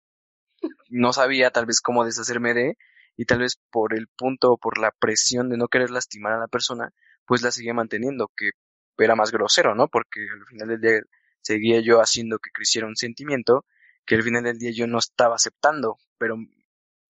no 0.91 1.13
sabía 1.13 1.51
tal 1.51 1.67
vez 1.67 1.81
cómo 1.81 2.05
deshacerme 2.05 2.55
de 2.55 2.77
y 3.17 3.25
tal 3.25 3.39
vez 3.39 3.61
por 3.71 3.95
el 3.95 4.09
punto 4.09 4.53
o 4.53 4.59
por 4.59 4.79
la 4.79 4.93
presión 4.93 5.49
de 5.49 5.57
no 5.57 5.69
querer 5.69 5.91
lastimar 5.91 6.33
a 6.33 6.39
la 6.39 6.49
persona 6.49 6.93
pues 7.27 7.43
la 7.43 7.53
seguía 7.53 7.75
manteniendo, 7.75 8.31
que 8.37 8.51
era 8.99 9.15
más 9.15 9.31
grosero, 9.31 9.75
¿no? 9.75 9.89
Porque 9.89 10.21
al 10.33 10.47
final 10.47 10.69
del 10.69 10.81
día 10.81 11.01
seguía 11.43 11.81
yo 11.81 12.01
haciendo 12.01 12.39
que 12.39 12.51
creciera 12.51 12.87
un 12.87 12.97
sentimiento 12.97 13.65
que 14.05 14.17
al 14.17 14.23
final 14.23 14.43
del 14.43 14.59
día 14.59 14.73
yo 14.75 14.87
no 14.87 14.99
estaba 14.99 15.37
aceptando, 15.37 15.97
pero 16.19 16.37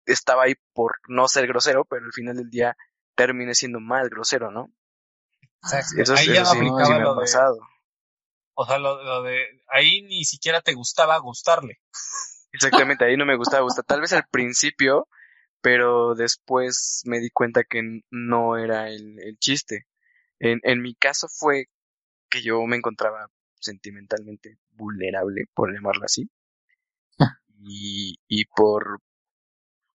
estaba 0.04 0.44
ahí 0.44 0.54
por 0.74 0.96
no 1.08 1.28
ser 1.28 1.46
grosero, 1.46 1.84
pero 1.84 2.04
al 2.04 2.12
final 2.12 2.36
del 2.36 2.50
día 2.50 2.76
terminé 3.14 3.54
siendo 3.54 3.80
más 3.80 4.08
grosero, 4.08 4.50
¿no? 4.50 4.70
Exacto. 5.62 6.02
Eso, 6.02 6.14
ahí 6.14 6.24
eso 6.24 6.34
ya 6.34 6.44
sí, 6.44 6.56
aplicaba 6.56 6.86
sí 6.86 6.92
me 6.92 7.00
lo 7.00 7.10
ha 7.10 7.14
de, 7.14 7.20
pasado. 7.20 7.58
o 8.54 8.66
sea, 8.66 8.78
lo, 8.78 9.02
lo 9.02 9.22
de, 9.22 9.46
ahí 9.68 10.02
ni 10.02 10.24
siquiera 10.24 10.60
te 10.60 10.74
gustaba 10.74 11.18
gustarle. 11.18 11.80
Exactamente, 12.52 13.04
ahí 13.04 13.16
no 13.16 13.26
me 13.26 13.36
gustaba 13.36 13.62
gustar. 13.62 13.84
Tal 13.84 14.00
vez 14.00 14.12
al 14.12 14.26
principio, 14.30 15.08
pero 15.60 16.14
después 16.14 17.02
me 17.04 17.20
di 17.20 17.30
cuenta 17.30 17.64
que 17.64 18.00
no 18.10 18.56
era 18.56 18.88
el, 18.88 19.36
chiste. 19.38 19.86
En, 20.38 20.60
en 20.64 20.82
mi 20.82 20.94
caso 20.94 21.28
fue 21.28 21.66
que 22.28 22.42
yo 22.42 22.62
me 22.66 22.76
encontraba 22.76 23.28
sentimentalmente 23.60 24.58
vulnerable, 24.72 25.44
por 25.54 25.72
llamarlo 25.72 26.04
así. 26.04 26.30
Y, 27.62 28.18
y 28.26 28.46
por, 28.46 29.00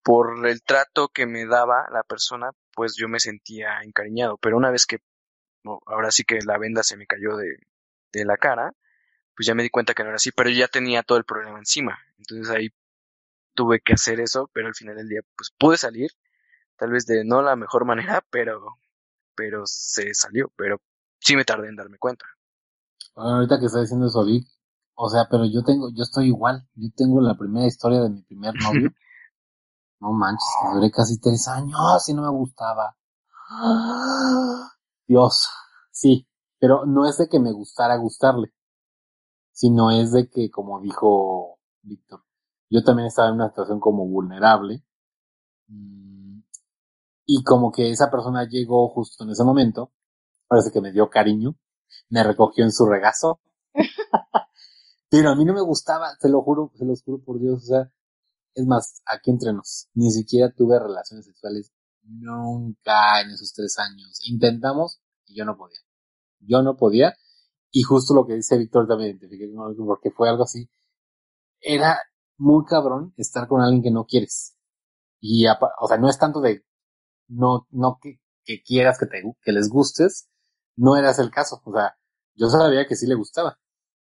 por 0.04 0.46
el 0.48 0.62
trato 0.62 1.08
que 1.08 1.26
me 1.26 1.48
daba 1.48 1.88
la 1.91 2.04
persona, 2.04 2.52
pues 2.74 2.96
yo 2.96 3.10
me 3.10 3.20
sentía 3.20 3.82
encariñado. 3.82 4.38
Pero 4.38 4.58
una 4.58 4.70
vez 4.70 4.86
que, 4.86 5.00
ahora 5.88 6.12
sí 6.12 6.24
que 6.24 6.39
la 6.46 6.60
venda 6.60 6.84
se 6.84 6.96
me 6.96 7.08
cayó 7.08 7.36
de, 7.38 7.58
de 8.13 8.26
la 8.26 8.38
cara, 8.38 8.74
pues 9.36 9.48
ya 9.48 9.56
me 9.56 9.63
di 9.63 9.69
cuenta 9.69 9.93
que 9.93 10.04
no 10.04 10.10
era 10.10 10.15
así, 10.15 10.32
pero 10.32 10.50
yo 10.50 10.58
ya 10.58 10.67
tenía 10.67 11.04
todo 11.04 11.17
el 11.17 11.26
problema 11.26 11.60
encima. 11.60 11.98
Entonces 12.17 12.50
ahí 12.50 12.69
tuve 13.54 13.80
que 13.82 13.93
hacer 13.93 14.19
eso, 14.19 14.50
pero 14.54 14.67
al 14.67 14.76
final 14.76 14.95
del 14.95 15.08
día, 15.08 15.21
pues 15.36 15.52
pude 15.58 15.78
salir, 15.78 16.12
tal 16.78 16.91
vez 16.91 17.06
de 17.06 17.24
no 17.26 17.41
la 17.41 17.56
mejor 17.56 17.86
manera, 17.86 18.26
pero, 18.30 18.78
pero 19.36 19.63
se 19.65 20.13
salió, 20.13 20.52
pero 20.56 20.82
sí 21.19 21.36
me 21.36 21.45
tardé 21.45 21.69
en 21.69 21.76
darme 21.76 21.98
cuenta. 21.98 22.26
Bueno, 23.15 23.38
ahorita 23.38 23.60
que 23.60 23.65
está 23.65 23.82
diciendo 23.82 24.08
eso, 24.08 24.26
Vic, 24.26 24.45
o 24.95 25.10
sea, 25.10 25.28
pero 25.30 25.45
yo 25.45 25.63
tengo, 25.63 25.89
yo 25.93 26.04
estoy 26.04 26.28
igual. 26.28 26.67
Yo 26.76 26.89
tengo 26.95 27.21
la 27.21 27.36
primera 27.38 27.67
historia 27.67 28.02
de 28.02 28.10
mi 28.10 28.21
primer 28.24 28.54
novio. 28.63 28.91
No 30.00 30.12
manches, 30.13 30.48
que 30.62 30.76
duré 30.76 30.91
casi 30.91 31.19
tres 31.19 31.48
años 31.48 32.10
y 32.10 32.13
no 32.13 32.21
me 32.21 32.30
gustaba. 32.30 32.95
Dios, 35.08 35.48
sí, 35.91 36.28
pero 36.60 36.86
no 36.86 37.08
es 37.08 37.17
de 37.17 37.28
que 37.28 37.39
me 37.39 37.52
gustara 37.52 37.95
gustarle, 37.98 38.54
sino 39.56 39.89
es 39.89 40.12
de 40.12 40.30
que, 40.30 40.52
como 40.52 40.82
dijo 40.82 41.60
Víctor, 41.82 42.26
yo 42.70 42.84
también 42.84 43.08
estaba 43.08 43.30
en 43.30 43.36
una 43.36 43.48
situación 43.48 43.80
como 43.80 44.06
vulnerable 44.06 44.84
mm, 45.68 46.39
y 47.26 47.44
como 47.44 47.72
que 47.72 47.89
esa 47.89 48.12
persona 48.12 48.46
llegó 48.50 48.89
justo 48.89 49.24
en 49.24 49.30
ese 49.30 49.46
momento, 49.46 49.94
parece 50.48 50.72
que 50.72 50.82
me 50.82 50.91
dio 50.91 51.10
cariño, 51.10 51.56
me 52.10 52.22
recogió 52.22 52.65
en 52.65 52.74
su 52.74 52.86
regazo, 52.86 53.39
pero 55.10 55.30
a 55.30 55.36
mí 55.36 55.46
no 55.46 55.54
me 55.54 55.62
gustaba, 55.62 56.18
te 56.20 56.30
lo 56.30 56.41
juro, 56.41 56.74
se 56.76 56.84
los 56.84 57.02
juro 57.02 57.24
por 57.24 57.39
Dios, 57.39 57.63
o 57.63 57.65
sea, 57.68 57.91
es 58.54 58.65
más, 58.65 59.02
aquí 59.06 59.32
entre 59.32 59.54
nos, 59.54 59.88
ni 59.94 60.12
siquiera 60.12 60.52
tuve 60.52 60.78
relaciones 60.78 61.26
sexuales 61.26 61.72
nunca 62.04 63.22
en 63.22 63.32
esos 63.32 63.54
tres 63.54 63.78
años. 63.80 64.20
Intentamos 64.26 65.02
y 65.26 65.38
yo 65.38 65.46
no 65.46 65.58
podía. 65.58 65.80
Yo 66.39 66.62
no 66.62 66.76
podía. 66.78 67.15
Y 67.78 67.84
justo 67.84 68.14
lo 68.14 68.26
que 68.26 68.36
dice 68.36 68.58
Víctor 68.58 68.88
también 68.88 69.20
porque 69.86 70.10
fue 70.10 70.30
algo 70.30 70.44
así. 70.44 70.70
Era 71.60 72.00
muy 72.38 72.64
cabrón 72.64 73.14
estar 73.18 73.50
con 73.50 73.60
alguien 73.60 73.84
que 73.84 73.92
no 73.92 74.06
quieres. 74.06 74.56
Y, 75.20 75.46
o 75.46 75.86
sea, 75.86 75.98
no 75.98 76.08
es 76.08 76.18
tanto 76.18 76.40
de 76.40 76.64
no, 77.28 77.68
no 77.72 78.00
que, 78.02 78.22
quieras 78.64 78.98
que 78.98 79.08
te, 79.08 79.24
que 79.42 79.52
les 79.52 79.68
gustes. 79.68 80.30
No 80.78 80.96
era 80.96 81.12
ese 81.12 81.24
el 81.24 81.32
caso. 81.32 81.62
O 81.66 81.74
sea, 81.74 81.98
yo 82.36 82.48
sabía 82.48 82.88
que 82.88 82.96
sí 82.96 83.08
le 83.08 83.16
gustaba, 83.16 83.60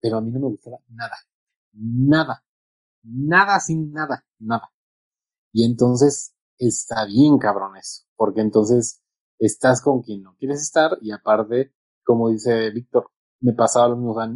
pero 0.01 0.17
a 0.17 0.21
mí 0.21 0.33
no 0.33 0.41
me 0.41 0.49
gustaba 0.49 0.79
nada. 0.89 1.19
Nada. 1.73 2.45
nada 3.05 3.61
sin 3.61 3.93
nada, 3.93 4.27
nada. 4.41 4.73
Y 5.53 5.65
entonces 5.65 6.35
está 6.59 7.05
bien 7.05 7.39
cabrón 7.39 7.77
eso, 7.77 8.07
porque 8.17 8.41
entonces 8.41 9.01
estás 9.39 9.83
con 9.83 10.03
quien 10.03 10.25
no 10.25 10.35
quieres 10.37 10.63
estar 10.63 10.99
y 11.01 11.13
aparte, 11.13 11.73
como 12.05 12.29
dice 12.31 12.71
Víctor, 12.71 13.13
me 13.43 13.53
pasaba 13.53 13.89
lo 13.89 13.97
mismo, 13.97 14.13
o 14.13 14.15
sea, 14.15 14.33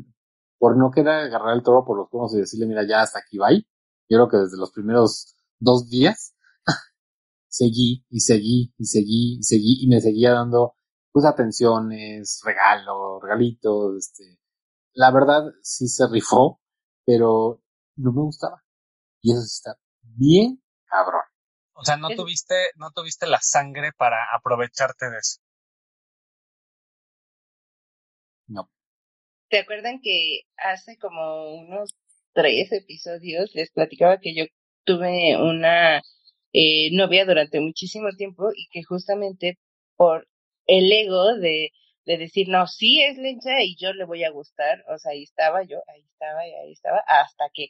por 0.59 0.77
no 0.77 0.91
querer 0.91 1.27
agarrar 1.27 1.55
el 1.55 1.63
toro 1.63 1.85
por 1.85 1.97
los 1.97 2.09
cuernos 2.09 2.35
y 2.35 2.41
decirle, 2.41 2.67
mira, 2.67 2.87
ya 2.87 3.03
hasta 3.03 3.21
aquí 3.21 3.39
va. 3.39 3.51
Yo 3.53 3.65
creo 4.09 4.29
que 4.29 4.37
desde 4.39 4.59
los 4.59 4.73
primeros 4.73 5.37
dos 5.59 5.89
días 5.89 6.35
seguí 7.49 8.05
y 8.11 8.21
seguí 8.21 8.75
y 8.79 8.85
seguí 8.85 9.39
y 9.39 9.43
seguí 9.43 9.85
y 9.85 9.89
me 9.89 10.01
seguía 10.01 10.33
dando 10.33 10.75
pues 11.13 11.25
atenciones, 11.25 12.43
regalos, 12.45 13.23
regalitos, 13.23 13.97
este, 13.97 14.39
la 14.93 15.11
verdad 15.11 15.45
sí 15.63 15.89
se 15.89 16.07
rifó, 16.09 16.61
pero 17.07 17.63
no 17.97 18.13
me 18.13 18.23
gustaba. 18.23 18.63
Y 19.23 19.33
eso 19.33 19.41
sí 19.41 19.55
está 19.57 19.79
bien 20.03 20.63
cabrón. 20.85 21.23
O 21.73 21.85
sea, 21.85 21.97
no 21.97 22.09
tuviste, 22.09 22.71
no 22.77 22.91
tuviste 22.91 23.27
la 23.27 23.39
sangre 23.41 23.93
para 23.97 24.17
aprovecharte 24.35 25.11
de 25.11 25.19
eso. 25.19 25.41
¿Te 29.49 29.59
acuerdan 29.59 30.01
que 30.03 30.43
hace 30.57 30.99
como 30.99 31.55
unos 31.55 31.95
tres 32.33 32.73
episodios 32.73 33.55
les 33.55 33.71
platicaba 33.71 34.19
que 34.21 34.35
yo 34.35 34.45
tuve 34.85 35.37
una 35.37 36.03
eh, 36.53 36.91
novia 36.93 37.25
durante 37.25 37.61
muchísimo 37.61 38.09
tiempo 38.17 38.51
y 38.55 38.69
que 38.71 38.83
justamente 38.83 39.59
por 39.97 40.29
el 40.67 40.91
ego 40.93 41.37
de, 41.37 41.71
de 42.07 42.19
decir, 42.19 42.49
no, 42.49 42.67
sí 42.67 43.01
es 43.03 43.19
lencha 43.19 43.63
y 43.63 43.77
yo 43.77 43.93
le 43.93 44.05
voy 44.05 44.25
a 44.25 44.31
gustar, 44.31 44.85
o 44.89 44.99
sea, 44.99 45.13
ahí 45.13 45.23
estaba 45.23 45.63
yo, 45.65 45.79
ahí 45.89 46.03
estaba 46.13 46.47
y 46.47 46.53
ahí 46.55 46.73
estaba, 46.73 47.03
hasta 47.07 47.45
que 47.55 47.69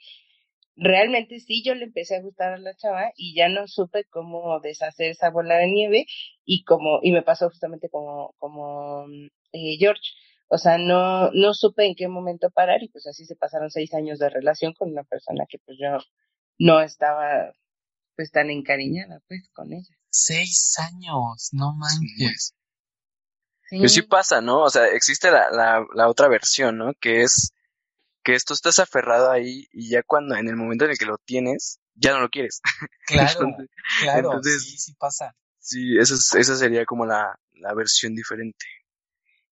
realmente 0.76 1.40
sí 1.40 1.62
yo 1.64 1.74
le 1.74 1.84
empecé 1.84 2.16
a 2.16 2.22
gustar 2.22 2.54
a 2.54 2.58
la 2.58 2.74
chava 2.76 3.12
y 3.16 3.34
ya 3.34 3.48
no 3.48 3.66
supe 3.68 4.04
cómo 4.10 4.60
deshacer 4.60 5.10
esa 5.10 5.30
bola 5.30 5.56
de 5.58 5.68
nieve 5.68 6.06
y 6.44 6.64
como, 6.64 7.00
y 7.02 7.12
me 7.12 7.22
pasó 7.22 7.48
justamente 7.48 7.88
como, 7.90 8.34
como 8.38 9.06
mm, 9.06 9.26
eh, 9.52 9.76
George. 9.78 10.02
O 10.48 10.59
sea, 10.59 10.78
no, 10.78 11.30
no 11.32 11.54
supe 11.54 11.87
en 11.87 11.94
qué 11.96 12.06
momento 12.09 12.50
parar 12.50 12.82
y 12.82 12.88
pues 12.88 13.06
así 13.06 13.24
se 13.26 13.35
pasaron 13.37 13.70
seis 13.70 13.92
años 13.94 14.18
de 14.18 14.28
relación 14.30 14.74
con 14.74 14.90
una 14.92 15.02
persona 15.04 15.44
que 15.48 15.59
pues 15.64 15.76
yo 15.80 15.98
no 16.59 16.80
estaba 16.80 17.52
pues 18.14 18.30
tan 18.30 18.50
encariñada 18.50 19.20
pues 19.28 19.48
con 19.52 19.72
ella. 19.72 19.94
Seis 20.09 20.74
años, 20.78 21.48
no 21.52 21.74
manches. 21.74 22.54
Sí, 23.68 23.76
Pero 23.78 23.88
sí 23.88 24.02
pasa, 24.02 24.40
¿no? 24.40 24.62
O 24.62 24.70
sea, 24.70 24.87
existe 24.88 25.30
la, 25.30 25.50
la, 25.50 25.85
la 25.94 26.09
otra 26.09 26.28
versión, 26.28 26.78
¿no? 26.78 26.92
Que 27.00 27.22
es 27.22 27.52
que 28.22 28.35
esto 28.35 28.54
estás 28.54 28.78
aferrado 28.78 29.30
ahí 29.30 29.66
y 29.72 29.90
ya 29.90 30.02
cuando 30.04 30.37
en 30.37 30.48
el 30.48 30.56
momento 30.56 30.85
en 30.85 30.92
el 30.92 30.98
que 30.98 31.04
lo 31.06 31.18
tienes, 31.18 31.80
ya 31.94 32.12
no 32.12 32.20
lo 32.20 32.28
quieres. 32.30 32.61
Claro, 33.06 33.40
Entonces, 33.40 33.68
claro, 34.02 34.28
entonces- 34.28 34.62
sí, 34.64 34.78
sí 34.78 34.94
pasa. 34.94 35.35
Sí, 35.59 35.98
esa, 35.98 36.14
es- 36.14 36.35
esa 36.35 36.56
sería 36.56 36.85
como 36.85 37.04
la, 37.06 37.37
la 37.54 37.74
versión 37.74 38.14
diferente. 38.14 38.64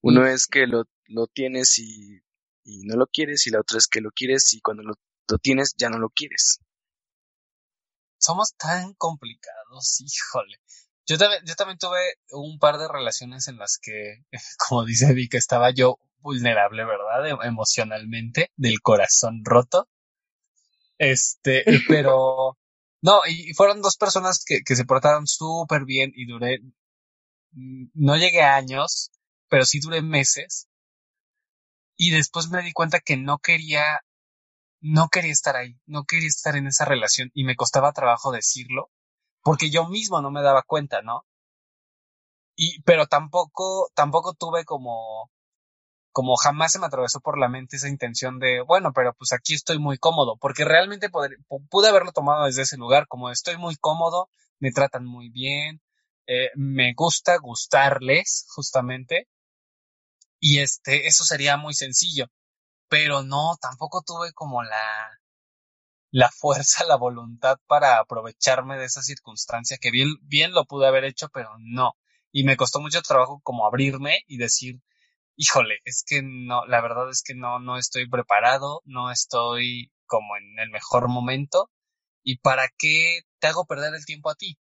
Uno 0.05 0.25
es 0.27 0.47
que 0.47 0.69
lo, 0.69 0.85
lo 1.07 1.27
tienes 1.27 1.79
y, 1.81 2.21
y 2.65 2.85
no 2.87 2.95
lo 2.97 3.09
quieres, 3.09 3.47
y 3.49 3.51
la 3.51 3.61
otra 3.61 3.79
es 3.79 3.89
que 3.89 4.01
lo 4.01 4.13
quieres 4.13 4.55
y 4.55 4.61
cuando 4.61 4.85
lo, 4.85 4.95
lo 5.29 5.39
tienes 5.39 5.75
ya 5.77 5.91
no 5.91 5.99
lo 5.99 6.11
quieres. 6.11 6.61
Somos 8.19 8.55
tan 8.57 8.95
complicados, 8.95 10.01
híjole. 10.01 10.57
Yo 11.07 11.17
también, 11.17 11.43
yo 11.47 11.55
también 11.55 11.79
tuve 11.79 12.01
un 12.33 12.59
par 12.59 12.77
de 12.79 12.89
relaciones 12.89 13.47
en 13.47 13.57
las 13.57 13.79
que, 13.81 14.25
como 14.69 14.85
dice 14.85 15.13
Vic, 15.15 15.35
estaba 15.35 15.71
yo 15.71 15.99
vulnerable, 16.19 16.85
¿verdad? 16.85 17.29
Em- 17.29 17.43
Emocionalmente, 17.43 18.51
del 18.57 18.81
corazón 18.81 19.43
roto. 19.45 19.89
Este, 20.99 21.65
pero, 21.89 22.57
no, 23.03 23.21
y 23.27 23.51
y 23.51 23.55
fueron 23.55 23.83
dos 23.83 23.97
personas 23.97 24.45
que, 24.45 24.61
que 24.65 24.77
se 24.77 24.85
portaron 24.85 25.27
súper 25.27 25.85
bien 25.85 26.13
y 26.15 26.27
duré, 26.27 26.61
mm, 27.53 27.87
no 27.95 28.17
llegué 28.17 28.43
a 28.43 28.57
años, 28.57 29.11
pero 29.49 29.65
sí 29.65 29.81
duré 29.81 30.03
meses. 30.03 30.69
Y 31.97 32.11
después 32.11 32.51
me 32.51 32.63
di 32.63 32.73
cuenta 32.73 33.01
que 33.01 33.17
no 33.17 33.39
quería, 33.39 34.01
no 34.81 35.09
quería 35.09 35.33
estar 35.33 35.57
ahí, 35.57 35.79
no 35.87 36.05
quería 36.05 36.29
estar 36.29 36.57
en 36.57 36.67
esa 36.67 36.85
relación 36.85 37.31
y 37.35 37.45
me 37.45 37.57
costaba 37.57 37.93
trabajo 37.93 38.33
decirlo 38.33 38.91
porque 39.45 39.71
yo 39.71 39.87
mismo 39.89 40.21
no 40.23 40.31
me 40.31 40.43
daba 40.43 40.63
cuenta, 40.63 41.03
¿no? 41.03 41.25
Y, 42.57 42.83
pero 42.83 43.07
tampoco, 43.07 43.91
tampoco 43.95 44.33
tuve 44.33 44.65
como, 44.65 45.31
como 46.13 46.37
jamás 46.37 46.73
se 46.73 46.79
me 46.79 46.87
atravesó 46.87 47.21
por 47.21 47.39
la 47.39 47.49
mente 47.49 47.77
esa 47.77 47.89
intención 47.89 48.39
de, 48.39 48.63
bueno, 48.63 48.93
pero 48.95 49.13
pues 49.15 49.33
aquí 49.33 49.55
estoy 49.55 49.79
muy 49.79 49.99
cómodo, 49.99 50.37
porque 50.39 50.65
realmente 50.65 51.11
pude 51.11 51.89
haberlo 51.89 52.13
tomado 52.13 52.47
desde 52.47 52.63
ese 52.63 52.79
lugar, 52.79 53.07
como 53.09 53.31
estoy 53.31 53.59
muy 53.59 53.77
cómodo, 53.77 54.31
me 54.61 54.73
tratan 54.73 55.05
muy 55.05 55.29
bien, 55.29 55.83
eh, 56.27 56.51
me 56.55 56.95
gusta 56.95 57.37
gustarles, 57.39 58.47
justamente, 58.55 59.29
y 60.47 60.59
este, 60.61 61.07
eso 61.07 61.25
sería 61.25 61.57
muy 61.57 61.73
sencillo, 61.73 62.27
pero 62.91 63.23
no, 63.23 63.57
tampoco 63.63 64.03
tuve 64.07 64.35
como 64.35 64.63
la, 64.63 65.19
la 66.11 66.31
fuerza, 66.31 66.85
la 66.85 66.97
voluntad 66.97 67.57
para 67.67 67.99
aprovecharme 67.99 68.79
de 68.79 68.85
esa 68.85 69.03
circunstancia 69.03 69.79
que 69.81 69.91
bien, 69.91 70.17
bien 70.21 70.53
lo 70.53 70.67
pude 70.67 70.87
haber 70.87 71.05
hecho, 71.05 71.31
pero 71.31 71.49
no. 71.61 71.95
Y 72.31 72.45
me 72.45 72.59
costó 72.59 72.81
mucho 72.81 73.01
trabajo 73.01 73.41
como 73.43 73.67
abrirme 73.67 74.19
y 74.27 74.37
decir, 74.37 74.83
híjole, 75.37 75.79
es 75.87 76.05
que 76.07 76.21
no, 76.23 76.67
la 76.67 76.83
verdad 76.83 77.09
es 77.09 77.23
que 77.23 77.35
no, 77.35 77.59
no 77.59 77.79
estoy 77.79 78.07
preparado, 78.07 78.83
no 78.85 79.11
estoy 79.11 79.93
como 80.05 80.37
en 80.37 80.59
el 80.59 80.69
mejor 80.69 81.09
momento. 81.09 81.71
¿Y 82.23 82.37
para 82.41 82.69
qué 82.77 83.23
te 83.39 83.47
hago 83.47 83.65
perder 83.65 83.95
el 83.95 84.05
tiempo 84.05 84.29
a 84.29 84.35
ti? 84.35 84.59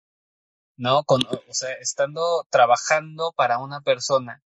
¿No? 0.75 1.05
Con, 1.05 1.21
o 1.25 1.53
sea, 1.53 1.71
estando 1.75 2.45
trabajando 2.49 3.33
para 3.37 3.59
una 3.59 3.79
persona 3.79 4.43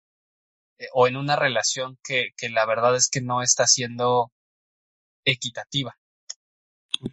eh, 0.82 0.88
o 0.94 1.08
en 1.08 1.16
una 1.16 1.36
relación 1.36 1.98
que, 2.04 2.30
que 2.36 2.50
la 2.50 2.66
verdad 2.66 2.96
es 2.96 3.10
que 3.10 3.22
no 3.22 3.42
está 3.42 3.66
siendo 3.68 4.32
equitativa. 5.24 5.96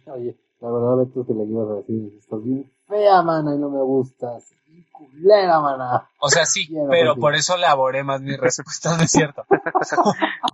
Oye, 0.07 0.37
la 0.59 0.71
verdad, 0.71 0.97
Beto, 0.97 1.25
que 1.25 1.33
le 1.33 1.43
ibas 1.45 1.69
a 1.69 1.73
decir, 1.75 2.17
estás 2.17 2.43
bien 2.43 2.71
fea, 2.87 3.21
mana, 3.21 3.55
y 3.55 3.59
no 3.59 3.69
me 3.69 3.81
gustas. 3.81 4.51
Culera, 4.91 5.59
mana. 5.61 6.09
O 6.19 6.29
sea, 6.29 6.45
sí, 6.45 6.67
Quiero 6.67 6.89
pero 6.89 7.15
por 7.15 7.35
eso 7.35 7.55
elaboré 7.55 8.03
más 8.03 8.21
mi 8.21 8.35
respuesta, 8.35 8.97
no 8.97 9.03
es 9.03 9.11
cierto. 9.11 9.45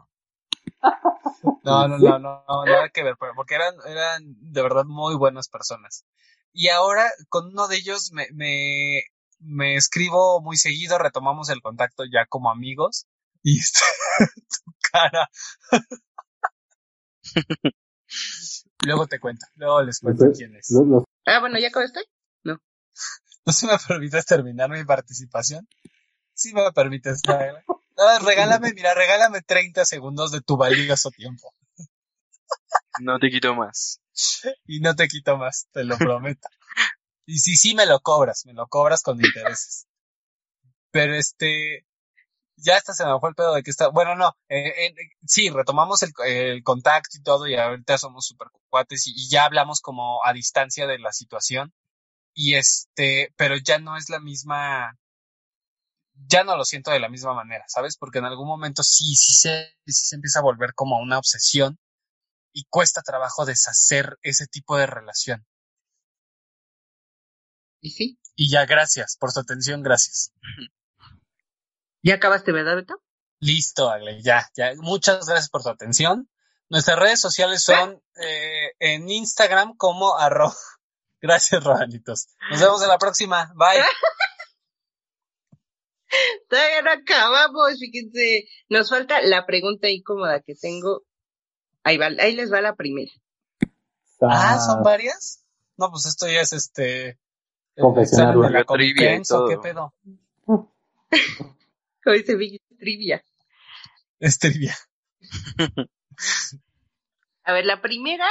No, 1.63 1.87
no, 1.87 1.97
no, 1.97 2.19
no, 2.19 2.43
no, 2.47 2.65
nada 2.65 2.89
que 2.89 3.03
ver, 3.03 3.15
porque 3.17 3.55
eran, 3.55 3.73
eran 3.87 4.35
de 4.39 4.61
verdad 4.61 4.85
muy 4.85 5.15
buenas 5.15 5.47
personas. 5.47 6.05
Y 6.53 6.69
ahora 6.69 7.09
con 7.27 7.47
uno 7.47 7.67
de 7.67 7.77
ellos 7.77 8.11
me, 8.13 8.27
me, 8.33 9.01
me 9.39 9.75
escribo 9.75 10.41
muy 10.41 10.57
seguido, 10.57 10.97
retomamos 10.97 11.49
el 11.49 11.61
contacto 11.61 12.03
ya 12.05 12.25
como 12.27 12.49
amigos. 12.49 13.07
Y 13.43 13.59
este, 13.59 13.79
tu 14.65 14.73
cara. 14.91 15.29
Luego 18.85 19.07
te 19.07 19.19
cuento, 19.19 19.45
luego 19.55 19.81
les 19.81 19.99
cuento 19.99 20.25
quién 20.35 20.55
es. 20.55 20.71
Ah, 21.25 21.39
bueno, 21.39 21.59
¿ya 21.59 21.69
acabaste? 21.69 22.01
¿No 22.43 23.53
se 23.53 23.67
me 23.67 23.73
permites 23.87 24.25
terminar 24.25 24.69
mi 24.71 24.83
participación? 24.83 25.67
Sí 26.33 26.53
me 26.53 26.71
permites, 26.71 27.21
Nayla. 27.27 27.63
No, 27.67 28.19
regálame, 28.25 28.73
mira, 28.73 28.93
regálame 28.93 29.41
30 29.41 29.85
segundos 29.85 30.31
de 30.31 30.41
tu 30.41 30.57
valioso 30.57 31.11
tiempo. 31.11 31.53
No 32.99 33.19
te 33.19 33.29
quito 33.29 33.53
más. 33.55 34.01
Y 34.65 34.79
no 34.79 34.95
te 34.95 35.07
quito 35.07 35.37
más, 35.37 35.67
te 35.71 35.83
lo 35.83 35.97
prometo. 35.97 36.47
Y 37.25 37.39
sí, 37.39 37.55
sí 37.55 37.75
me 37.75 37.85
lo 37.85 37.99
cobras, 38.01 38.45
me 38.45 38.53
lo 38.53 38.67
cobras 38.67 39.01
con 39.01 39.23
intereses. 39.23 39.87
Pero 40.91 41.15
este, 41.15 41.85
ya 42.57 42.77
hasta 42.77 42.93
se 42.93 43.05
me 43.05 43.19
fue 43.19 43.29
el 43.29 43.35
pedo 43.35 43.53
de 43.53 43.63
que 43.63 43.71
está, 43.71 43.89
bueno, 43.89 44.15
no, 44.15 44.35
eh, 44.49 44.87
eh, 44.87 44.95
sí, 45.25 45.49
retomamos 45.49 46.03
el, 46.03 46.11
el 46.25 46.63
contacto 46.63 47.17
y 47.17 47.23
todo 47.23 47.47
y 47.47 47.55
ahorita 47.55 47.97
somos 47.97 48.25
super 48.27 48.47
cuates 48.69 49.07
y, 49.07 49.29
ya 49.29 49.45
hablamos 49.45 49.81
como 49.81 50.23
a 50.25 50.33
distancia 50.33 50.87
de 50.87 50.99
la 50.99 51.11
situación. 51.11 51.73
Y 52.33 52.55
este, 52.55 53.33
pero 53.37 53.55
ya 53.57 53.79
no 53.79 53.97
es 53.97 54.09
la 54.09 54.19
misma, 54.19 54.97
ya 56.27 56.43
no 56.43 56.57
lo 56.57 56.65
siento 56.65 56.91
de 56.91 56.99
la 56.99 57.09
misma 57.09 57.33
manera, 57.33 57.65
¿sabes? 57.67 57.97
Porque 57.97 58.19
en 58.19 58.25
algún 58.25 58.47
momento 58.47 58.83
sí, 58.83 59.15
sí 59.15 59.33
se, 59.33 59.73
sí 59.85 59.93
se 60.07 60.15
empieza 60.15 60.39
a 60.39 60.43
volver 60.43 60.73
como 60.75 60.99
una 60.99 61.17
obsesión 61.17 61.79
y 62.53 62.65
cuesta 62.69 63.01
trabajo 63.03 63.45
deshacer 63.45 64.17
ese 64.21 64.47
tipo 64.47 64.77
de 64.77 64.87
relación. 64.87 65.45
Y 67.85 67.91
sí. 67.91 68.19
Y 68.35 68.49
ya, 68.49 68.65
gracias 68.65 69.15
por 69.19 69.31
su 69.31 69.39
atención, 69.39 69.83
gracias. 69.83 70.33
¿Ya 72.01 72.15
acabaste, 72.15 72.51
verdad, 72.51 72.77
Beto? 72.77 72.95
Listo, 73.39 73.91
Ale, 73.91 74.23
ya, 74.23 74.49
ya. 74.55 74.73
Muchas 74.77 75.27
gracias 75.27 75.51
por 75.51 75.61
tu 75.61 75.69
atención. 75.69 76.27
Nuestras 76.67 76.97
redes 76.97 77.21
sociales 77.21 77.61
son 77.61 78.01
eh, 78.15 78.71
en 78.79 79.07
Instagram 79.07 79.77
como 79.77 80.17
arroba. 80.17 80.55
Gracias, 81.21 81.63
Robanitos. 81.63 82.27
Nos 82.49 82.59
vemos 82.59 82.81
en 82.81 82.87
la 82.87 82.97
próxima. 82.97 83.53
Bye. 83.55 83.83
Todavía 86.49 86.81
no 86.81 86.91
acabamos, 86.91 87.77
fíjense. 87.79 88.47
Nos 88.67 88.89
falta 88.89 89.21
la 89.21 89.45
pregunta 89.45 89.89
incómoda 89.89 90.41
que 90.41 90.55
tengo. 90.55 91.03
Ahí 91.83 91.97
va, 91.97 92.07
ahí 92.19 92.35
les 92.35 92.51
va 92.51 92.61
la 92.61 92.75
primera. 92.75 93.11
Ah, 94.21 94.59
¿son 94.59 94.81
varias? 94.81 95.45
No, 95.77 95.91
pues 95.91 96.07
esto 96.07 96.27
ya 96.27 96.41
es 96.41 96.51
este... 96.51 97.19
de 97.75 98.49
la 98.49 98.63
Trivia 98.63 99.15
y 99.15 99.23
Complutense, 99.23 99.33
¿o 99.33 99.37
todo. 99.37 99.47
¿Qué 99.47 99.57
pedo? 99.57 99.93
Como 102.03 102.15
dice 102.15 102.35
Big 102.35 102.61
Trivia. 102.79 103.23
Es 104.19 104.39
trivia. 104.39 104.75
A 107.43 107.53
ver, 107.53 107.65
la 107.65 107.81
primera 107.81 108.27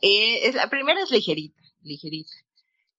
eh, 0.00 0.48
es 0.48 0.54
la 0.54 0.68
primera 0.68 1.00
es 1.02 1.10
ligerita, 1.10 1.62
ligerita. 1.82 2.32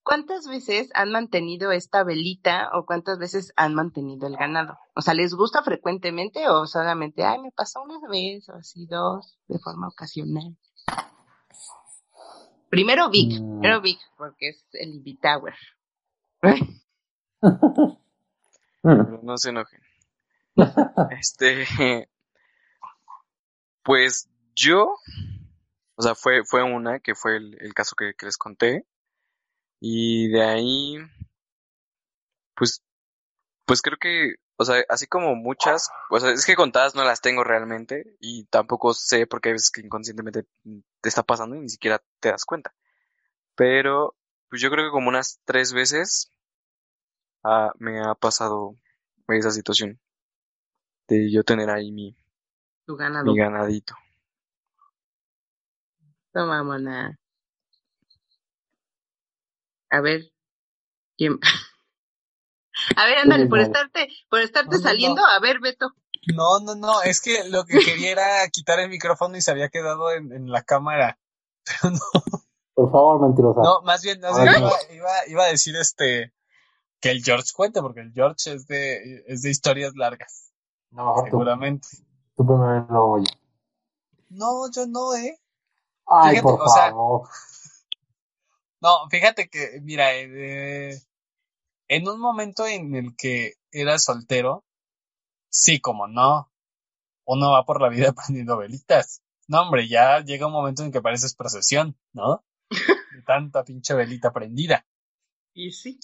¿Cuántas 0.04 0.48
veces 0.48 0.90
han 0.94 1.12
mantenido 1.12 1.72
esta 1.72 2.04
velita 2.04 2.70
o 2.74 2.86
cuántas 2.86 3.18
veces 3.18 3.54
han 3.56 3.74
mantenido 3.74 4.28
el 4.28 4.38
ganado? 4.38 4.78
O 4.96 5.02
sea, 5.02 5.16
¿les 5.16 5.34
gusta 5.34 5.64
frecuentemente 5.64 6.48
o 6.48 6.68
solamente, 6.68 7.24
ay, 7.24 7.40
me 7.40 7.52
pasó 7.52 7.82
una 7.82 8.00
vez 8.08 8.48
o 8.50 8.54
así 8.54 8.86
dos 8.86 9.40
de 9.48 9.58
forma 9.58 9.88
ocasional? 9.88 10.56
Primero 12.76 13.10
Vic, 13.10 13.40
Mm. 13.40 13.60
primero 13.62 13.80
Vic, 13.80 14.00
porque 14.18 14.50
es 14.50 14.66
el. 14.74 15.02
Pero 16.42 16.56
no 19.24 19.38
se 19.38 19.50
enojen. 19.52 19.80
Este, 21.18 22.10
pues 23.82 24.30
yo, 24.56 24.98
o 25.96 26.02
sea, 26.02 26.16
fue, 26.16 26.44
fue 26.44 26.64
una 26.64 27.00
que 27.00 27.16
fue 27.16 27.38
el, 27.38 27.58
el 27.62 27.74
caso 27.74 27.96
que, 27.96 28.14
que 28.18 28.26
les 28.26 28.36
conté. 28.36 28.86
Y 29.80 30.28
de 30.28 30.44
ahí, 30.44 30.98
pues, 32.56 32.84
pues 33.66 33.82
creo 33.82 33.98
que, 33.98 34.36
o 34.58 34.66
sea, 34.66 34.84
así 34.90 35.08
como 35.08 35.34
muchas, 35.36 35.90
o 36.10 36.20
sea, 36.20 36.32
es 36.32 36.46
que 36.46 36.56
contadas 36.58 36.94
no 36.94 37.06
las 37.06 37.22
tengo 37.22 37.46
realmente 37.46 38.18
y 38.20 38.44
tampoco 38.48 38.94
sé 38.94 39.28
porque 39.28 39.50
hay 39.50 39.54
veces 39.54 39.72
que 39.72 39.80
inconscientemente 39.80 40.44
te 41.06 41.10
está 41.10 41.22
pasando 41.22 41.56
y 41.56 41.60
ni 41.60 41.70
siquiera 41.70 42.02
te 42.20 42.32
das 42.32 42.46
cuenta. 42.46 42.74
Pero, 43.54 44.15
pues 44.50 44.60
yo 44.60 44.72
creo 44.72 44.86
que 44.86 44.91
como 44.91 45.08
unas 45.08 45.39
tres 45.46 45.72
veces 45.72 46.32
ah, 47.44 47.72
me 47.78 48.02
ha 48.02 48.15
pasado 48.15 48.76
esa 49.28 49.52
situación 49.52 50.00
de 51.08 51.32
yo 51.32 51.44
tener 51.44 51.70
ahí 51.70 51.91
mi, 51.91 52.18
Tu 52.88 52.96
ganado. 52.96 53.26
mi 53.26 53.38
ganadito. 53.38 53.94
Toma, 56.34 56.63
mona. 56.63 57.20
A 59.91 60.02
ver, 60.02 60.24
¿quién? 61.18 61.38
A 62.98 63.06
ver, 63.06 63.20
ándale, 63.20 63.46
por 63.46 63.60
estarte, 63.60 64.10
por 64.28 64.41
estarte 64.41 64.80
saliendo, 64.80 65.24
a 65.24 65.39
ver, 65.39 65.60
Beto. 65.60 65.94
No, 66.34 66.60
no, 66.60 66.76
no, 66.76 67.02
es 67.04 67.22
que 67.22 67.44
lo 67.50 67.66
que 67.66 67.80
quería 67.80 68.12
era 68.12 68.48
quitar 68.50 68.80
el 68.80 68.90
micrófono 68.90 69.38
y 69.38 69.42
se 69.42 69.52
había 69.52 69.70
quedado 69.70 70.12
en, 70.12 70.32
en 70.32 70.50
la 70.52 70.64
cámara. 70.64 71.20
Pero 71.82 71.94
no, 71.96 72.00
Por 72.74 72.92
favor, 72.92 73.22
mentirosa. 73.22 73.62
no, 73.62 73.82
más 73.84 74.02
bien, 74.04 74.20
más 74.22 74.36
bien 74.42 74.62
no. 74.62 74.68
iba, 74.68 74.94
iba, 74.94 75.10
iba 75.28 75.44
a 75.44 75.48
decir 75.48 75.76
este 75.76 76.34
que 77.02 77.12
el 77.12 77.24
George 77.24 77.52
cuente, 77.56 77.82
porque 77.82 78.02
el 78.02 78.14
George 78.14 78.54
es 78.54 78.68
de, 78.68 79.24
es 79.28 79.42
de 79.44 79.50
historias 79.52 79.94
largas, 79.96 80.52
No, 80.92 81.06
mejor 81.08 81.24
tú, 81.26 81.30
seguramente. 81.32 81.88
tú 82.36 82.46
primero 82.46 82.88
lo 82.90 83.06
oye. 83.12 83.28
No, 84.30 84.70
yo 84.72 84.88
no, 84.88 85.16
eh. 85.16 85.40
Ay, 86.08 86.32
Fíjate, 86.32 86.44
por 86.44 86.62
o 86.62 86.68
sea, 86.70 86.90
favor. 86.90 87.30
No, 88.82 89.10
fíjate 89.10 89.48
que, 89.50 89.80
mira, 89.82 90.14
eh, 90.16 91.02
en 91.88 92.10
un 92.10 92.20
momento 92.20 92.68
en 92.68 92.96
el 92.96 93.16
que 93.18 93.54
era 93.72 94.00
soltero, 94.00 94.64
sí, 95.56 95.80
como 95.80 96.08
no, 96.08 96.52
uno 97.26 97.52
va 97.52 97.65
por 97.65 97.82
la 97.82 97.89
vida 97.89 98.13
prendiendo 98.13 98.58
velitas. 98.58 99.22
No, 99.48 99.62
hombre, 99.62 99.88
ya 99.88 100.22
llega 100.22 100.48
un 100.48 100.54
momento 100.54 100.84
en 100.84 100.91
que 100.91 101.02
pareces 101.02 101.36
procesión, 101.36 101.98
¿no? 102.13 102.44
De 102.70 103.22
tanta 103.26 103.63
pinche 103.63 103.94
velita 103.94 104.34
prendida. 104.34 104.86
Y 105.54 105.72
sí. 105.72 106.00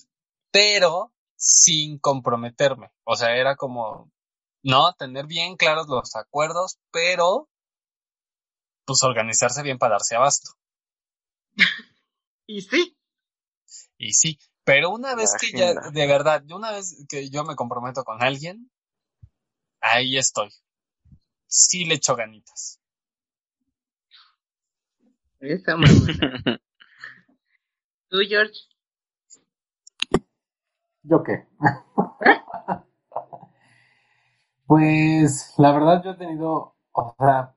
Pero 0.51 1.13
sin 1.35 1.97
comprometerme. 1.97 2.91
O 3.03 3.15
sea, 3.15 3.35
era 3.35 3.55
como, 3.55 4.11
no, 4.63 4.93
tener 4.93 5.25
bien 5.25 5.57
claros 5.57 5.87
los 5.87 6.15
acuerdos, 6.15 6.79
pero 6.91 7.49
pues 8.85 9.03
organizarse 9.03 9.63
bien 9.63 9.77
para 9.77 9.95
darse 9.95 10.15
abasto. 10.15 10.51
Y 12.47 12.61
sí. 12.61 12.97
Y 13.97 14.11
sí, 14.11 14.37
pero 14.65 14.89
una 14.89 15.15
vez 15.15 15.33
que 15.39 15.57
ya, 15.57 15.73
de 15.73 16.07
verdad, 16.07 16.43
una 16.51 16.71
vez 16.71 17.05
que 17.07 17.29
yo 17.29 17.45
me 17.45 17.55
comprometo 17.55 18.03
con 18.03 18.21
alguien, 18.21 18.70
ahí 19.81 20.17
estoy. 20.17 20.49
Sí 21.47 21.85
le 21.85 21.95
echo 21.95 22.15
ganitas. 22.15 22.79
Esa 25.39 25.75
mamona. 25.75 26.61
Tú, 28.09 28.17
George. 28.27 28.53
¿Yo 31.03 31.23
qué? 31.23 31.47
pues 34.67 35.53
la 35.57 35.71
verdad 35.71 36.03
yo 36.03 36.11
he 36.11 36.15
tenido, 36.15 36.75
o 36.91 37.15
sea, 37.17 37.55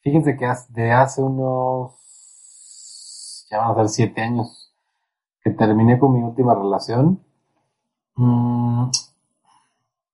fíjense 0.00 0.36
que 0.36 0.50
de 0.70 0.92
hace 0.92 1.20
unos, 1.20 1.92
ya 3.50 3.58
van 3.58 3.72
a 3.72 3.74
ser 3.74 3.88
siete 3.88 4.22
años 4.22 4.72
que 5.42 5.50
terminé 5.50 5.98
con 5.98 6.14
mi 6.14 6.22
última 6.22 6.54
relación, 6.54 7.22
mm, 8.16 8.90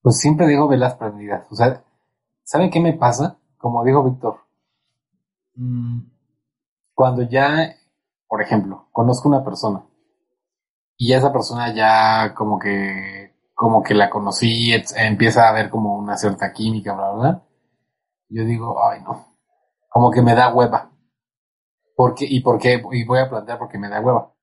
pues 0.02 0.18
siempre 0.18 0.46
digo 0.46 0.68
velas 0.68 0.94
prendidas. 0.96 1.46
O 1.50 1.54
sea, 1.54 1.82
¿saben 2.44 2.70
qué 2.70 2.80
me 2.80 2.94
pasa? 2.94 3.38
Como 3.58 3.84
dijo 3.84 4.04
Víctor, 4.04 4.40
mm, 5.54 6.00
cuando 6.94 7.22
ya, 7.22 7.74
por 8.28 8.42
ejemplo, 8.42 8.88
conozco 8.92 9.28
una 9.28 9.44
persona 9.44 9.82
y 10.96 11.12
esa 11.12 11.32
persona 11.32 11.74
ya 11.74 12.34
como 12.34 12.58
que 12.58 13.30
como 13.54 13.82
que 13.82 13.92
la 13.94 14.08
conocí, 14.08 14.72
empieza 14.96 15.44
a 15.46 15.50
haber 15.50 15.68
como 15.68 15.94
una 15.98 16.16
cierta 16.16 16.50
química, 16.52 16.94
bla, 16.94 17.10
bla, 17.10 17.20
bla. 17.20 17.42
Yo 18.30 18.44
digo, 18.44 18.82
ay 18.84 19.02
no, 19.02 19.26
como 19.90 20.10
que 20.10 20.22
me 20.22 20.34
da 20.34 20.54
hueva. 20.54 20.90
Porque, 21.94 22.26
¿Y 22.28 22.40
por 22.40 22.58
qué? 22.58 22.82
Y 22.90 23.04
voy 23.04 23.20
a 23.20 23.30
plantear 23.30 23.56
porque 23.60 23.78
me 23.78 23.88
da 23.88 24.00
hueva. 24.00 24.34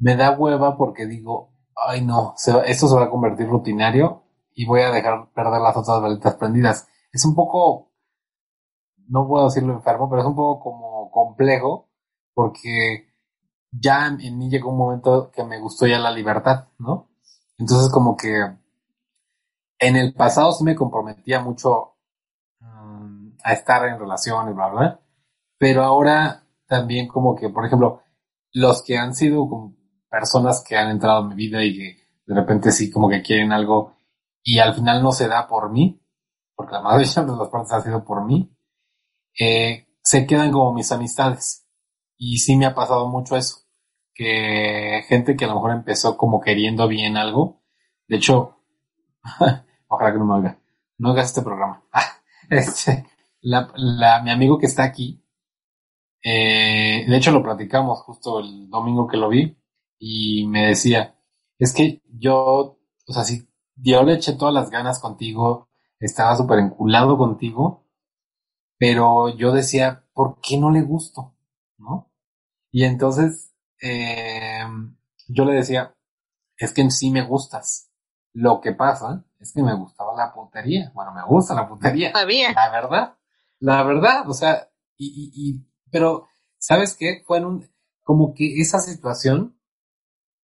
Me 0.00 0.16
da 0.16 0.32
hueva 0.32 0.76
porque 0.76 1.06
digo, 1.06 1.50
ay 1.76 2.02
no, 2.04 2.34
se 2.36 2.52
va- 2.52 2.62
esto 2.64 2.88
se 2.88 2.94
va 2.94 3.04
a 3.04 3.10
convertir 3.10 3.48
rutinario 3.48 4.21
y 4.54 4.66
voy 4.66 4.82
a 4.82 4.90
dejar 4.90 5.30
perder 5.32 5.60
las 5.60 5.76
otras 5.76 6.02
velitas 6.02 6.34
prendidas. 6.36 6.88
Es 7.12 7.24
un 7.24 7.34
poco, 7.34 7.92
no 9.08 9.26
puedo 9.26 9.46
decirlo 9.46 9.72
enfermo, 9.72 10.08
pero 10.08 10.22
es 10.22 10.28
un 10.28 10.36
poco 10.36 10.62
como 10.62 11.10
complejo 11.10 11.88
porque 12.34 13.12
ya 13.70 14.06
en 14.06 14.38
mí 14.38 14.50
llegó 14.50 14.70
un 14.70 14.78
momento 14.78 15.30
que 15.30 15.44
me 15.44 15.58
gustó 15.58 15.86
ya 15.86 15.98
la 15.98 16.10
libertad, 16.10 16.68
¿no? 16.78 17.10
Entonces 17.58 17.90
como 17.90 18.16
que 18.16 18.34
en 19.78 19.96
el 19.96 20.14
pasado 20.14 20.52
sí 20.52 20.64
me 20.64 20.76
comprometía 20.76 21.40
mucho 21.40 21.96
mm, 22.60 23.30
a 23.42 23.52
estar 23.52 23.86
en 23.86 23.98
relaciones, 23.98 24.54
bla, 24.54 24.68
bla, 24.68 25.00
pero 25.58 25.82
ahora 25.82 26.44
también 26.66 27.08
como 27.08 27.34
que, 27.34 27.48
por 27.48 27.66
ejemplo, 27.66 28.02
los 28.52 28.82
que 28.82 28.96
han 28.98 29.14
sido 29.14 29.48
como 29.48 29.74
personas 30.10 30.62
que 30.66 30.76
han 30.76 30.90
entrado 30.90 31.22
en 31.22 31.28
mi 31.28 31.34
vida 31.34 31.64
y 31.64 31.76
que 31.76 31.96
de 32.26 32.34
repente 32.34 32.70
sí 32.70 32.90
como 32.90 33.08
que 33.08 33.22
quieren 33.22 33.52
algo 33.52 33.94
y 34.42 34.58
al 34.58 34.74
final 34.74 35.02
no 35.02 35.12
se 35.12 35.28
da 35.28 35.46
por 35.46 35.70
mí, 35.70 36.00
porque 36.54 36.74
la 36.74 36.82
mayoría 36.82 37.22
de 37.22 37.36
las 37.36 37.48
partes 37.48 37.72
ha 37.72 37.80
sido 37.80 38.04
por 38.04 38.24
mí, 38.24 38.54
eh, 39.38 39.86
se 40.02 40.26
quedan 40.26 40.50
como 40.50 40.72
mis 40.72 40.90
amistades. 40.92 41.66
Y 42.16 42.38
sí 42.38 42.56
me 42.56 42.66
ha 42.66 42.74
pasado 42.74 43.08
mucho 43.08 43.36
eso, 43.36 43.62
que 44.14 45.02
gente 45.08 45.36
que 45.36 45.44
a 45.44 45.48
lo 45.48 45.54
mejor 45.54 45.72
empezó 45.72 46.16
como 46.16 46.40
queriendo 46.40 46.86
bien 46.86 47.16
algo, 47.16 47.62
de 48.06 48.16
hecho, 48.16 48.58
ojalá 49.88 50.12
que 50.12 50.18
no 50.18 50.26
me 50.26 50.56
no 50.98 51.10
hagas 51.10 51.26
este 51.26 51.42
programa. 51.42 51.84
Este, 52.50 53.06
mi 53.42 54.30
amigo 54.30 54.58
que 54.58 54.66
está 54.66 54.82
aquí, 54.82 55.24
eh, 56.22 57.04
de 57.08 57.16
hecho 57.16 57.30
lo 57.30 57.42
platicamos 57.42 58.00
justo 58.00 58.40
el 58.40 58.68
domingo 58.68 59.06
que 59.06 59.16
lo 59.16 59.30
vi 59.30 59.56
y 59.98 60.46
me 60.48 60.66
decía, 60.66 61.16
es 61.58 61.72
que 61.72 62.02
yo, 62.10 62.78
o 63.06 63.12
sea, 63.12 63.24
si 63.24 63.48
yo 63.82 64.02
le 64.02 64.14
eché 64.14 64.34
todas 64.34 64.54
las 64.54 64.70
ganas 64.70 65.00
contigo, 65.00 65.68
estaba 65.98 66.36
súper 66.36 66.60
enculado 66.60 67.18
contigo, 67.18 67.86
pero 68.78 69.28
yo 69.36 69.52
decía, 69.52 70.04
¿por 70.12 70.40
qué 70.40 70.58
no 70.58 70.70
le 70.70 70.82
gusto? 70.82 71.34
¿No? 71.78 72.10
Y 72.70 72.84
entonces 72.84 73.52
eh, 73.80 74.64
yo 75.28 75.44
le 75.44 75.54
decía, 75.54 75.94
es 76.56 76.72
que 76.72 76.88
sí 76.90 77.10
me 77.10 77.26
gustas. 77.26 77.90
Lo 78.32 78.60
que 78.60 78.72
pasa 78.72 79.24
es 79.40 79.52
que 79.52 79.62
me 79.62 79.74
gustaba 79.74 80.14
la 80.16 80.32
putería. 80.32 80.90
Bueno, 80.94 81.12
me 81.12 81.24
gusta 81.24 81.54
la 81.54 81.68
putería. 81.68 82.12
Todavía. 82.12 82.52
La 82.52 82.70
verdad. 82.70 83.16
La 83.58 83.82
verdad. 83.82 84.28
O 84.28 84.32
sea, 84.32 84.70
y, 84.96 85.06
y, 85.06 85.32
y 85.34 85.66
pero, 85.90 86.28
¿sabes 86.58 86.96
qué? 86.96 87.22
Fue 87.26 87.38
en 87.38 87.44
un, 87.44 87.70
como 88.02 88.32
que 88.32 88.60
esa 88.60 88.78
situación 88.78 89.58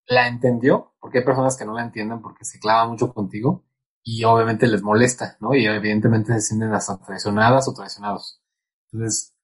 la 0.09 0.27
entendió, 0.27 0.95
porque 1.01 1.19
hay 1.19 1.25
personas 1.25 1.57
que 1.57 1.65
no 1.65 1.75
la 1.75 1.83
entienden 1.83 2.21
porque 2.21 2.45
se 2.45 2.59
clavan 2.59 2.91
mucho 2.91 3.13
contigo 3.13 3.65
y 4.03 4.25
obviamente 4.25 4.67
les 4.67 4.83
molesta, 4.83 5.37
¿no? 5.41 5.55
Y 5.55 5.67
evidentemente 5.67 6.33
se 6.35 6.41
sienten 6.41 6.73
hasta 6.73 6.99
traicionadas 6.99 7.69
o 7.69 7.75
traicionados. 7.75 8.43
Entonces, 8.91 9.37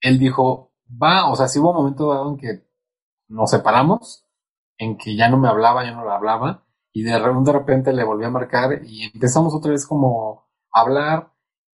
él 0.00 0.18
dijo, 0.18 0.72
va, 1.02 1.30
o 1.30 1.36
sea, 1.36 1.48
sí 1.48 1.58
hubo 1.58 1.70
un 1.70 1.76
momento 1.76 2.12
dado 2.12 2.30
en 2.30 2.36
que 2.36 2.68
nos 3.28 3.50
separamos, 3.50 4.26
en 4.76 4.98
que 4.98 5.16
ya 5.16 5.28
no 5.28 5.38
me 5.38 5.48
hablaba, 5.48 5.84
ya 5.84 5.92
no 5.92 6.04
le 6.04 6.12
hablaba, 6.12 6.66
y 6.92 7.02
de 7.02 7.18
repente, 7.18 7.92
le 7.92 8.04
volví 8.04 8.24
a 8.24 8.30
marcar 8.30 8.80
y 8.84 9.04
empezamos 9.04 9.54
otra 9.54 9.70
vez 9.70 9.86
como 9.86 10.48
a 10.72 10.80
hablar, 10.80 11.32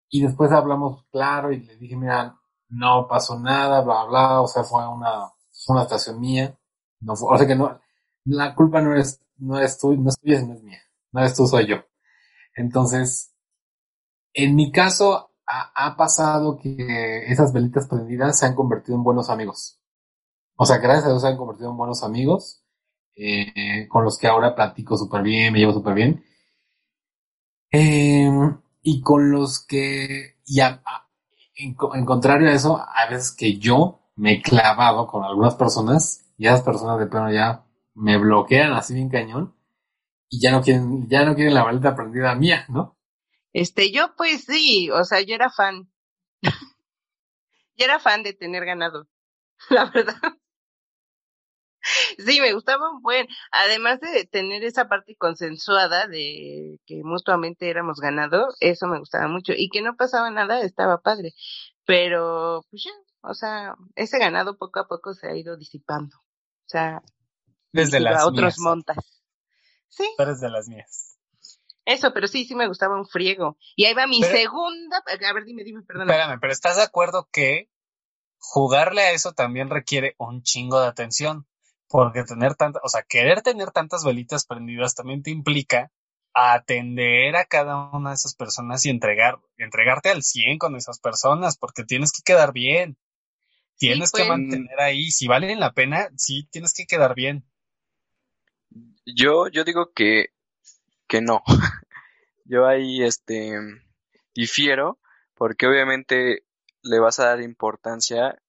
y 0.09 0.23
después 0.23 0.51
hablamos 0.53 1.05
claro 1.11 1.53
y 1.53 1.61
le 1.61 1.77
dije, 1.77 1.97
mira, 1.97 2.39
no 2.69 3.07
pasó 3.09 3.39
nada, 3.39 3.83
bla, 3.83 4.05
bla, 4.05 4.41
o 4.41 4.49
sea, 4.49 4.65
fue 4.65 4.87
una, 4.89 5.31
una 5.69 5.83
estación 5.83 6.21
mía, 6.21 6.59
no 7.01 7.15
fue, 7.17 7.35
o 7.35 7.39
sea 7.39 7.47
que 7.47 7.55
no, 7.55 7.79
la 8.25 8.55
culpa 8.55 8.81
no 8.81 8.97
es, 8.97 9.21
no 9.39 9.59
es 9.61 9.79
tuya, 9.79 10.01
no 10.01 10.09
es 10.11 10.19
tuya, 10.21 10.39
es 10.39 10.47
mía, 10.63 10.81
no 11.13 11.25
es 11.25 11.35
tú, 11.37 11.47
soy 11.47 11.67
yo. 11.69 11.77
Entonces, 12.57 13.33
en 14.35 14.55
mi 14.55 14.73
caso, 14.73 15.31
ha, 15.47 15.97
pasado 15.97 16.57
que 16.59 17.27
esas 17.31 17.53
velitas 17.53 17.87
prendidas 17.87 18.39
se 18.39 18.47
han 18.47 18.55
convertido 18.55 18.97
en 18.97 19.05
buenos 19.05 19.29
amigos. 19.29 19.79
O 20.57 20.67
sea, 20.67 20.79
gracias 20.79 21.07
a 21.07 21.11
Dios 21.11 21.23
se 21.23 21.29
han 21.29 21.37
convertido 21.39 21.71
en 21.71 21.77
buenos 21.79 22.03
amigos, 22.05 22.65
eh, 23.17 23.89
con 23.89 24.05
los 24.05 24.19
que 24.19 24.29
ahora 24.29 24.55
platico 24.55 24.97
súper 24.99 25.23
bien, 25.23 25.53
me 25.53 25.61
llevo 25.61 25.73
súper 25.75 25.95
bien. 25.95 26.25
Eh, 27.73 28.29
y 28.83 29.01
con 29.01 29.31
los 29.31 29.65
que, 29.67 30.37
y 30.47 30.61
a- 30.61 30.83
a- 30.85 31.09
en, 31.57 31.77
en 31.95 32.05
contrario 32.05 32.49
a 32.49 32.53
eso, 32.53 32.77
a 32.79 33.09
veces 33.11 33.33
que 33.33 33.59
yo 33.59 34.01
me 34.17 34.35
he 34.35 34.43
clavado 34.43 35.07
con 35.07 35.25
algunas 35.25 35.55
personas 35.55 36.25
y 36.37 36.47
esas 36.47 36.63
personas 36.63 36.99
de 36.99 37.07
plano 37.07 37.33
ya 37.33 37.65
me 37.95 38.19
bloquean 38.19 38.73
así 38.73 38.95
bien 38.95 39.09
cañón 39.09 39.55
y 40.29 40.41
ya 40.41 40.51
no 40.51 40.63
quieren, 40.63 41.09
ya 41.09 41.25
no 41.25 41.35
quieren 41.35 41.55
la 41.55 41.65
velita 41.65 41.95
prendida 41.95 42.35
mía, 42.35 42.65
¿no? 42.69 42.97
Este, 43.53 43.93
yo 43.93 44.15
pues 44.17 44.45
sí, 44.45 44.91
o 44.91 45.05
sea, 45.05 45.21
yo 45.21 45.35
era 45.35 45.51
fan. 45.51 45.91
yo 47.77 47.85
era 47.85 47.99
fan 48.01 48.23
de 48.23 48.33
tener 48.33 48.65
ganado, 48.65 49.09
la 49.71 49.87
verdad. 49.87 50.17
Sí, 52.19 52.41
me 52.41 52.53
gustaba 52.53 52.91
un 52.91 53.03
buen, 53.03 53.27
además 53.51 53.99
de 54.01 54.25
tener 54.27 54.63
esa 54.65 54.89
parte 54.89 55.17
consensuada 55.17 56.07
de 56.07 56.79
que 56.87 57.03
mutuamente 57.03 57.69
éramos 57.69 57.99
ganado, 58.01 58.55
eso 58.61 58.87
me 58.87 59.01
gustaba 59.01 59.27
mucho 59.29 59.53
y 59.57 59.69
que 59.69 59.83
no 59.83 59.97
pasaba 59.97 60.31
nada, 60.31 60.61
estaba 60.63 61.03
padre. 61.03 61.35
Pero, 61.85 62.65
pues 62.71 62.85
ya, 62.85 62.93
o 63.23 63.35
sea, 63.35 63.75
ese 63.97 64.19
ganado 64.19 64.57
poco 64.59 64.81
a 64.81 64.87
poco 64.89 65.15
se 65.15 65.29
ha 65.29 65.37
ido 65.37 65.57
disipando. 65.57 66.17
O 66.19 66.69
sea, 66.69 67.03
Desde 67.73 68.01
las 68.01 68.21
a 68.23 68.27
otros 68.27 68.43
mías. 68.43 68.59
montas. 68.59 68.97
Sí, 69.89 70.05
Tú 70.17 70.23
eres 70.23 70.41
de 70.41 70.51
las 70.51 70.69
mías. 70.69 71.19
eso, 71.85 72.13
pero 72.15 72.27
sí, 72.29 72.45
sí 72.45 72.55
me 72.55 72.69
gustaba 72.69 72.97
un 72.99 73.07
friego. 73.07 73.57
Y 73.77 73.85
ahí 73.87 73.95
va 73.95 74.07
mi 74.07 74.21
Pero- 74.21 74.37
segunda, 74.37 74.99
a 75.29 75.33
ver, 75.33 75.45
dime, 75.45 75.65
dime, 75.65 75.83
perdona. 75.83 76.13
Espérame, 76.13 76.41
pero 76.41 76.53
¿estás 76.53 76.77
de 76.77 76.83
acuerdo 76.83 77.29
que 77.33 77.69
jugarle 78.39 79.03
a 79.03 79.11
eso 79.13 79.33
también 79.33 79.69
requiere 79.71 80.15
un 80.19 80.43
chingo 80.43 80.81
de 80.81 80.87
atención? 80.89 81.47
Porque 81.89 82.25
tener 82.25 82.55
tanta, 82.55 82.81
o 82.83 82.89
sea, 82.89 83.03
querer 83.03 83.43
tener 83.43 83.71
tantas 83.71 84.03
velitas 84.05 84.47
prendidas 84.47 84.95
también 84.95 85.23
te 85.23 85.31
implica 85.31 85.91
atender 86.35 87.37
a 87.37 87.45
cada 87.45 87.91
una 87.91 88.11
de 88.11 88.15
esas 88.15 88.35
personas 88.35 88.85
y 88.87 88.91
entregar, 88.91 89.39
entregarte 89.59 90.09
al 90.11 90.23
100 90.23 90.59
con 90.59 90.77
esas 90.77 90.99
personas, 90.99 91.59
porque 91.59 91.85
tienes 91.85 92.13
que 92.13 92.23
quedar 92.25 92.53
bien. 92.53 92.97
Sí, 93.77 93.89
Tienes 93.89 94.11
pues. 94.11 94.23
que 94.23 94.29
mantener 94.29 94.81
ahí, 94.81 95.11
si 95.11 95.27
valen 95.29 95.59
la 95.61 95.73
pena, 95.73 96.09
sí, 96.17 96.47
tienes 96.51 96.73
que 96.73 96.87
quedar 96.87 97.15
bien. 97.15 97.45
Yo, 99.07 99.49
yo 99.49 99.65
digo 99.65 99.93
que, 99.93 100.33
que 101.09 101.21
no. 101.21 101.43
Yo 102.45 102.67
ahí, 102.67 103.03
este, 103.03 103.59
difiero, 104.35 104.99
porque 105.35 105.67
obviamente 105.67 106.45
le 106.83 106.99
vas 106.99 107.19
a 107.21 107.27
dar 107.27 107.41
importancia 107.41 108.41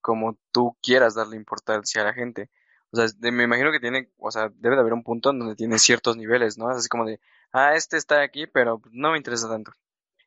como 0.00 0.38
tú 0.52 0.76
quieras 0.82 1.14
darle 1.14 1.36
importancia 1.36 2.02
a 2.02 2.04
la 2.06 2.14
gente. 2.14 2.50
O 2.90 2.96
sea, 2.96 3.06
me 3.32 3.44
imagino 3.44 3.72
que 3.72 3.80
tiene, 3.80 4.10
o 4.18 4.30
sea, 4.30 4.50
debe 4.54 4.76
de 4.76 4.80
haber 4.80 4.92
un 4.94 5.02
punto 5.02 5.30
en 5.30 5.40
donde 5.40 5.56
tiene 5.56 5.78
ciertos 5.78 6.16
niveles, 6.16 6.58
¿no? 6.58 6.68
Así 6.68 6.88
como 6.88 7.04
de, 7.04 7.20
ah, 7.52 7.74
este 7.74 7.96
está 7.96 8.22
aquí, 8.22 8.46
pero 8.46 8.80
no 8.92 9.12
me 9.12 9.18
interesa 9.18 9.48
tanto. 9.48 9.72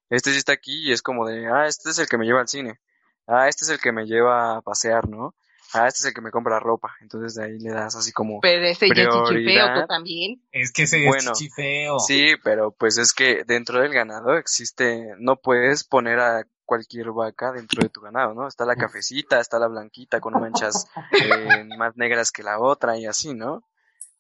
Este 0.10 0.32
sí 0.32 0.38
está 0.38 0.54
aquí 0.54 0.90
y 0.90 0.92
es 0.92 1.02
como 1.02 1.28
de, 1.28 1.48
ah, 1.48 1.68
este 1.68 1.90
es 1.92 2.00
el 2.00 2.08
que 2.08 2.18
me 2.18 2.26
lleva 2.26 2.42
al 2.42 2.48
cine. 2.48 2.80
Ah, 3.28 3.48
este 3.48 3.66
es 3.66 3.72
el 3.72 3.80
que 3.80 3.92
me 3.92 4.06
lleva 4.06 4.58
a 4.58 4.62
pasear, 4.62 5.08
¿no? 5.08 5.36
Ah, 5.74 5.88
este 5.88 6.00
es 6.00 6.06
el 6.06 6.14
que 6.14 6.22
me 6.22 6.32
compra 6.32 6.60
ropa. 6.60 6.96
Entonces 7.02 7.36
de 7.36 7.46
ahí 7.46 7.60
le 7.60 7.72
das 7.72 7.96
así 7.96 8.12
como, 8.12 8.40
Pero 8.42 8.66
ese 8.66 8.88
ya 8.88 9.04
es 9.04 9.10
chichifeo, 9.10 9.26
prioridad. 9.26 9.82
tú 9.82 9.88
también. 9.88 10.42
Es 10.52 10.72
que 10.72 10.84
ese 10.84 11.06
Bueno, 11.06 11.32
es 11.32 11.38
chichifeo. 11.38 12.00
Sí, 12.00 12.34
pero 12.44 12.72
pues 12.72 12.98
es 12.98 13.14
que 13.14 13.44
dentro 13.46 13.82
del 13.82 13.94
ganado 13.94 14.36
existe, 14.38 15.14
no 15.20 15.38
puedes 15.38 15.84
poner 15.84 16.20
a 16.20 16.44
cualquier 16.66 17.12
vaca 17.12 17.52
dentro 17.52 17.82
de 17.82 17.90
tu 17.90 18.00
ganado, 18.02 18.34
¿no? 18.36 18.48
Está 18.48 18.64
la 18.64 18.76
cafecita, 18.76 19.40
está 19.40 19.58
la 19.58 19.68
blanquita 19.68 20.20
con 20.22 20.34
manchas 20.34 20.88
eh, 21.12 21.68
más 21.78 21.98
negras 21.98 22.32
que 22.32 22.44
la 22.44 22.60
otra 22.60 22.98
y 22.98 23.08
así, 23.08 23.34
¿no? 23.34 23.64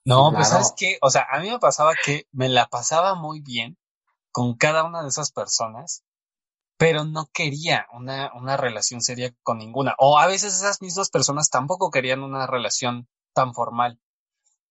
No, 0.03 0.31
pues 0.33 0.49
sabes 0.49 0.73
qué, 0.75 0.97
o 1.01 1.11
sea, 1.11 1.27
a 1.29 1.39
mí 1.39 1.51
me 1.51 1.59
pasaba 1.59 1.93
que 2.03 2.25
me 2.31 2.49
la 2.49 2.65
pasaba 2.67 3.13
muy 3.13 3.41
bien 3.41 3.77
con 4.31 4.55
cada 4.55 4.83
una 4.83 5.03
de 5.03 5.09
esas 5.09 5.31
personas, 5.31 6.03
pero 6.79 7.03
no 7.03 7.29
quería 7.33 7.87
una, 7.91 8.31
una 8.35 8.55
relación 8.55 9.01
seria 9.01 9.35
con 9.43 9.57
ninguna. 9.57 9.95
O 9.97 10.17
a 10.17 10.27
veces 10.27 10.55
esas 10.55 10.81
mismas 10.81 11.09
personas 11.09 11.49
tampoco 11.49 11.91
querían 11.91 12.23
una 12.23 12.47
relación 12.47 13.09
tan 13.33 13.53
formal. 13.53 13.99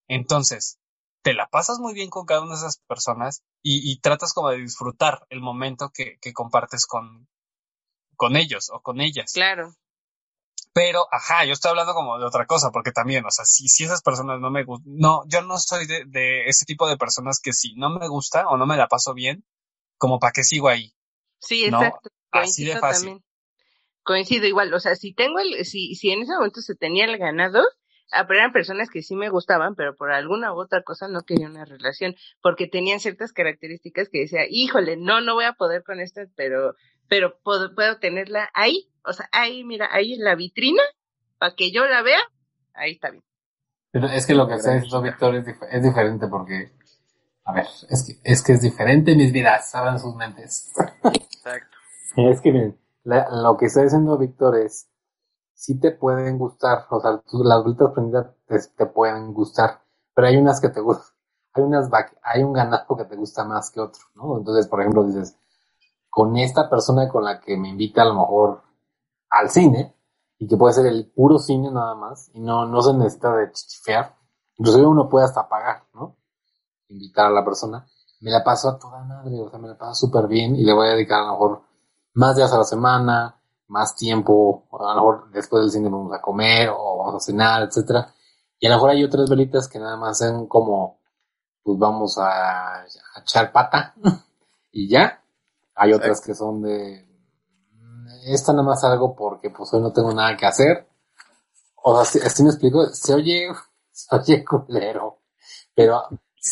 Entonces, 0.09 0.79
te 1.21 1.35
la 1.35 1.49
pasas 1.49 1.81
muy 1.81 1.93
bien 1.93 2.09
con 2.09 2.25
cada 2.25 2.41
una 2.41 2.53
de 2.53 2.61
esas 2.61 2.79
personas 2.89 3.43
y, 3.63 3.93
y 3.93 4.01
tratas 4.01 4.33
como 4.33 4.49
de 4.49 4.57
disfrutar 4.57 5.27
el 5.29 5.43
momento 5.43 5.91
que, 5.93 6.17
que 6.23 6.33
compartes 6.33 6.87
con, 6.87 7.29
con 8.17 8.37
ellos 8.37 8.71
o 8.73 8.81
con 8.81 9.03
ellas. 9.03 9.31
Claro. 9.35 9.75
Pero, 10.73 11.09
ajá, 11.13 11.45
yo 11.45 11.53
estoy 11.53 11.69
hablando 11.69 11.93
como 11.93 12.19
de 12.19 12.25
otra 12.25 12.47
cosa, 12.47 12.71
porque 12.71 12.91
también, 12.91 13.27
o 13.27 13.31
sea, 13.31 13.45
si, 13.45 13.69
si 13.69 13.85
esas 13.85 14.01
personas 14.01 14.41
no 14.41 14.51
me 14.51 14.65
gustan, 14.65 14.95
no, 14.97 15.25
yo 15.27 15.43
no 15.43 15.59
soy 15.59 15.87
de, 15.87 16.05
de 16.07 16.47
ese 16.47 16.65
tipo 16.65 16.89
de 16.89 16.97
personas 16.97 17.39
que 17.39 17.53
si 17.53 17.75
no 17.75 17.91
me 17.91 18.09
gusta 18.09 18.49
o 18.49 18.57
no 18.57 18.65
me 18.65 18.79
la 18.79 18.89
paso 18.89 19.13
bien, 19.13 19.45
como 19.99 20.19
para 20.19 20.33
qué 20.33 20.43
sigo 20.43 20.69
ahí. 20.69 20.95
Sí, 21.41 21.71
¿no? 21.71 21.83
exacto. 21.83 22.11
Así 22.31 22.65
de 22.65 22.73
Coincido 22.73 22.81
fácil. 22.81 23.07
también. 23.09 23.25
Coincido 24.03 24.47
igual. 24.47 24.73
O 24.75 24.81
sea, 24.81 24.97
si 24.97 25.13
tengo 25.15 25.39
el, 25.39 25.65
si, 25.65 25.95
si 25.95 26.11
en 26.11 26.23
ese 26.23 26.33
momento 26.35 26.61
se 26.61 26.75
tenía 26.75 27.05
el 27.05 27.19
ganado, 27.19 27.63
ah, 28.13 28.27
pero 28.27 28.41
eran 28.41 28.53
personas 28.53 28.89
que 28.91 29.03
sí 29.03 29.15
me 29.17 29.29
gustaban, 29.29 29.75
pero 29.75 29.95
por 29.97 30.11
alguna 30.13 30.53
u 30.55 30.61
otra 30.61 30.83
cosa 30.83 31.09
no 31.09 31.23
quería 31.23 31.47
una 31.47 31.65
relación, 31.65 32.15
porque 32.43 32.67
tenían 32.67 33.01
ciertas 33.01 33.33
características 33.33 34.09
que 34.09 34.21
decía, 34.21 34.43
híjole, 34.49 34.97
no, 34.97 35.21
no 35.21 35.35
voy 35.35 35.45
a 35.45 35.53
poder 35.53 35.85
con 35.85 36.01
esta, 36.01 36.23
pero, 36.37 36.75
pero 37.09 37.39
puedo, 37.43 37.75
puedo 37.75 37.99
tenerla 37.99 38.49
ahí. 38.55 38.91
O 39.05 39.13
sea, 39.13 39.29
ahí, 39.33 39.63
mira, 39.65 39.89
ahí 39.93 40.15
en 40.15 40.25
la 40.25 40.35
vitrina, 40.35 40.83
para 41.39 41.55
que 41.55 41.71
yo 41.71 41.87
la 41.87 42.03
vea, 42.03 42.21
ahí 42.75 42.93
está 42.93 43.11
bien. 43.11 43.25
Pero 43.91 44.07
es 44.07 44.27
que 44.27 44.35
lo 44.35 44.47
que 44.49 44.55
está 44.55 44.75
diciendo 44.75 45.01
Víctor 45.03 45.35
es, 45.35 45.47
dif- 45.47 45.69
es 45.71 45.83
diferente 45.83 46.27
porque, 46.29 46.73
a 47.49 47.53
ver, 47.53 47.67
es 47.89 48.05
que, 48.07 48.21
es 48.25 48.43
que 48.43 48.53
es 48.53 48.61
diferente 48.61 49.17
mis 49.17 49.33
vidas, 49.33 49.75
abran 49.75 49.99
sus 49.99 50.15
mentes. 50.15 50.71
Exacto. 51.05 51.77
Es 52.17 52.41
que 52.41 52.53
miren, 52.53 52.79
la- 53.05 53.29
lo 53.31 53.57
que 53.57 53.67
está 53.67 53.83
diciendo 53.83 54.19
Víctor 54.19 54.57
es, 54.59 54.89
sí 55.55 55.79
te 55.81 55.93
pueden 55.93 56.39
gustar, 56.39 56.87
o 56.91 57.01
sea, 57.01 57.19
tú- 57.23 57.43
las 57.45 57.63
bolitas 57.63 57.93
prendidas 57.93 58.27
te, 58.47 58.59
te 58.77 58.87
pueden 58.87 59.33
gustar, 59.33 59.83
pero 60.15 60.29
hay 60.29 60.37
unas 60.37 60.61
que 60.61 60.69
te 60.69 60.81
gustan, 60.81 61.07
hay 61.55 61.63
unas 61.65 61.91
vac- 61.91 62.17
hay 62.23 62.43
un 62.43 62.53
ganado 62.53 62.97
que 62.97 63.05
te 63.05 63.17
gusta 63.17 63.45
más 63.45 63.71
que 63.71 63.81
otro, 63.81 64.03
¿no? 64.15 64.39
Entonces, 64.39 64.69
por 64.69 64.81
ejemplo, 64.81 65.05
dices, 65.05 65.37
con 66.11 66.37
esta 66.37 66.69
persona 66.71 67.09
con 67.09 67.25
la 67.25 67.41
que 67.41 67.57
me 67.57 67.69
invita 67.71 68.03
a 68.03 68.07
lo 68.07 68.15
mejor 68.15 68.63
al 69.31 69.51
cine, 69.51 69.95
y 70.39 70.47
que 70.49 70.57
puede 70.57 70.75
ser 70.75 70.87
el 70.87 71.11
puro 71.11 71.39
cine 71.39 71.71
nada 71.71 71.95
más, 71.95 72.31
y 72.35 72.41
no, 72.41 72.67
no 72.67 72.81
se 72.83 72.95
necesita 72.95 73.35
de 73.37 73.51
chichifear, 73.53 74.15
inclusive 74.57 74.87
uno 74.87 75.09
puede 75.09 75.25
hasta 75.27 75.49
pagar. 75.49 75.85
Invitar 76.89 77.27
a 77.27 77.31
la 77.31 77.45
persona, 77.45 77.87
me 78.21 78.31
la 78.31 78.43
paso 78.43 78.69
a 78.71 78.79
toda 78.79 79.03
madre, 79.05 79.39
o 79.41 79.51
sea, 79.51 79.59
me 79.59 79.69
la 79.69 79.77
paso 79.77 80.07
súper 80.07 80.27
bien, 80.27 80.57
y 80.57 80.65
le 80.65 80.73
voy 80.73 80.89
a 80.89 80.93
dedicar 80.93 81.21
a 81.21 81.27
lo 81.27 81.33
mejor 81.33 81.63
más 82.15 82.35
días 82.37 82.53
a 82.53 82.59
la 82.59 82.65
semana, 82.65 83.39
más 83.69 83.95
tiempo, 83.95 84.67
a 84.73 84.95
lo 84.95 84.95
mejor 84.95 85.31
después 85.31 85.63
del 85.63 85.71
cine 85.71 85.89
vamos 85.89 86.13
a 86.15 86.21
comer 86.21 86.71
o 86.71 86.99
vamos 86.99 87.17
a 87.17 87.21
cenar, 87.25 87.63
etcétera. 87.63 88.13
Y 88.59 88.67
a 88.67 88.71
lo 88.71 88.77
mejor 88.77 88.91
hay 88.91 89.05
otras 89.05 89.29
velitas 89.31 89.69
que 89.69 89.79
nada 89.79 89.97
más 89.97 90.21
hacen 90.23 90.47
como, 90.47 90.99
pues 91.63 91.79
vamos 91.79 92.19
a, 92.19 92.81
a 92.83 92.87
echar 93.21 93.53
pata 93.53 93.95
y 94.73 94.89
ya. 94.89 95.23
Hay 95.75 95.93
otras 95.93 96.21
que 96.21 96.35
son 96.35 96.63
de, 96.63 97.07
"Mm, 97.73 98.07
esta 98.35 98.53
nada 98.53 98.65
más 98.65 98.83
algo 98.85 99.15
porque 99.15 99.51
pues 99.51 99.73
hoy 99.75 99.81
no 99.81 99.93
tengo 99.93 100.13
nada 100.13 100.37
que 100.37 100.47
hacer. 100.47 100.89
O 101.77 101.93
sea, 101.95 102.03
así, 102.03 102.19
así 102.21 102.43
me 102.43 102.51
explico, 102.51 102.87
se 102.87 103.15
oye, 103.15 103.49
se 103.93 104.17
oye 104.17 104.45
culero, 104.45 105.21
pero 105.75 106.03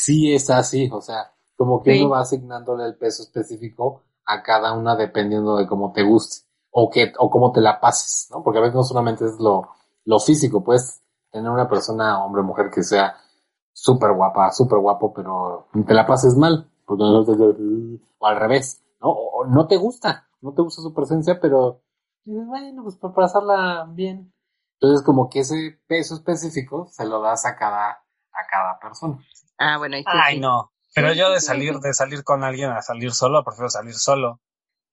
sí 0.03 0.35
es 0.35 0.51
así, 0.51 0.89
o 0.93 1.01
sea, 1.01 1.33
como 1.57 1.83
que 1.83 1.93
Sí. 1.95 2.01
uno 2.03 2.11
va 2.11 2.21
asignándole 2.21 2.85
el 2.85 2.97
peso 2.97 3.23
específico 3.23 4.03
a 4.27 4.43
cada 4.43 4.73
una 4.73 4.97
dependiendo 4.97 5.57
de 5.57 5.67
cómo 5.67 5.93
te 5.93 6.03
guste 6.03 6.47
o 6.71 6.91
que 6.91 7.13
o 7.19 7.31
cómo 7.31 7.53
te 7.53 7.61
la 7.61 7.81
pases, 7.81 8.29
¿no? 8.31 8.43
Porque 8.43 8.59
a 8.59 8.63
veces 8.63 8.75
no 8.77 8.83
solamente 8.85 9.25
es 9.25 9.39
lo, 9.39 9.69
lo 10.05 10.19
físico, 10.21 10.63
puedes 10.65 11.01
tener 11.31 11.51
una 11.51 11.69
persona, 11.69 12.25
hombre 12.25 12.43
o 12.43 12.45
mujer, 12.45 12.71
que 12.71 12.83
sea 12.83 13.17
súper 13.73 14.13
guapa, 14.15 14.51
súper 14.53 14.79
guapo, 14.79 15.13
pero 15.15 15.69
te 15.87 15.95
la 15.95 16.07
pases 16.07 16.37
mal, 16.37 16.71
porque 16.85 17.05
no 17.05 17.25
te- 17.25 18.01
o 18.19 18.27
al 18.27 18.37
revés, 18.37 18.83
¿no? 19.01 19.11
O, 19.11 19.41
o 19.43 19.47
no 19.47 19.67
te 19.67 19.77
gusta, 19.77 20.29
no 20.41 20.53
te 20.55 20.63
gusta 20.63 20.83
su 20.83 20.93
presencia, 20.95 21.39
pero 21.41 21.81
dices, 22.25 22.47
bueno, 22.47 22.83
pues 22.83 22.97
para 22.97 23.15
pasarla 23.15 23.87
bien. 23.91 24.33
Entonces, 24.81 25.05
como 25.05 25.29
que 25.31 25.41
ese 25.41 25.81
peso 25.87 26.15
específico 26.17 26.87
se 26.91 27.07
lo 27.07 27.21
das 27.23 27.47
a 27.47 27.57
cada, 27.57 27.91
a 27.91 28.47
cada 28.51 28.79
persona. 28.79 29.19
Ah, 29.59 29.79
bueno, 29.79 29.97
Ay, 30.05 30.35
sí. 30.37 30.41
no. 30.41 30.73
Pero 30.95 31.13
Sí, 31.13 31.19
yo 31.19 31.31
de 31.31 31.41
salir, 31.41 31.75
sí. 31.75 31.81
de 31.83 31.95
salir 31.95 32.25
con 32.25 32.45
alguien 32.45 32.71
a 32.71 32.83
salir 32.83 33.13
solo, 33.13 33.45
prefiero 33.45 33.71
salir 33.71 33.95
solo. 33.95 34.41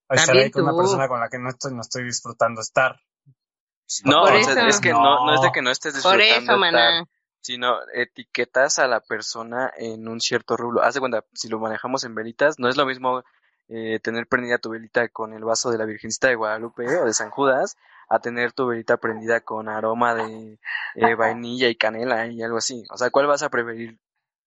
A 0.09 0.15
estar 0.15 0.35
ahí 0.35 0.51
con 0.51 0.63
una 0.63 0.75
persona 0.77 1.07
con 1.07 1.19
la 1.19 1.29
que 1.29 1.39
no 1.39 1.49
estoy, 1.49 1.73
no 1.73 1.81
estoy 1.81 2.03
disfrutando 2.03 2.61
estar. 2.61 2.99
No, 4.05 4.21
Por 4.23 4.33
o 4.33 4.43
sea, 4.43 4.53
eso. 4.53 4.67
es 4.67 4.79
que 4.79 4.91
no, 4.91 5.25
no 5.25 5.33
es 5.35 5.41
de 5.41 5.51
que 5.51 5.61
no 5.61 5.69
estés 5.71 5.93
Por 6.01 6.17
disfrutando 6.17 6.33
eso, 6.33 6.39
estar, 6.41 6.57
maná. 6.59 7.05
sino 7.41 7.75
etiquetas 7.93 8.79
a 8.79 8.87
la 8.87 9.01
persona 9.01 9.71
en 9.77 10.07
un 10.07 10.19
cierto 10.19 10.57
rublo. 10.57 10.81
Haz 10.83 10.93
de 10.95 10.99
cuenta, 10.99 11.23
si 11.33 11.47
lo 11.47 11.59
manejamos 11.59 12.03
en 12.03 12.15
velitas, 12.15 12.59
no 12.59 12.69
es 12.69 12.77
lo 12.77 12.85
mismo 12.85 13.23
eh, 13.69 13.99
tener 14.01 14.27
prendida 14.27 14.57
tu 14.57 14.69
velita 14.71 15.07
con 15.09 15.33
el 15.33 15.43
vaso 15.43 15.71
de 15.71 15.77
la 15.77 15.85
Virgencita 15.85 16.27
de 16.27 16.35
Guadalupe 16.35 16.85
o 16.99 17.05
de 17.05 17.13
San 17.13 17.29
Judas, 17.29 17.77
a 18.09 18.19
tener 18.19 18.51
tu 18.53 18.67
velita 18.67 18.97
prendida 18.97 19.41
con 19.41 19.69
aroma 19.69 20.13
de 20.15 20.59
eh, 20.95 21.15
vainilla 21.15 21.69
y 21.69 21.75
canela 21.75 22.27
y 22.27 22.41
algo 22.43 22.57
así. 22.57 22.83
O 22.91 22.97
sea, 22.97 23.09
¿cuál 23.09 23.27
vas 23.27 23.43
a 23.43 23.49
preferir 23.49 23.99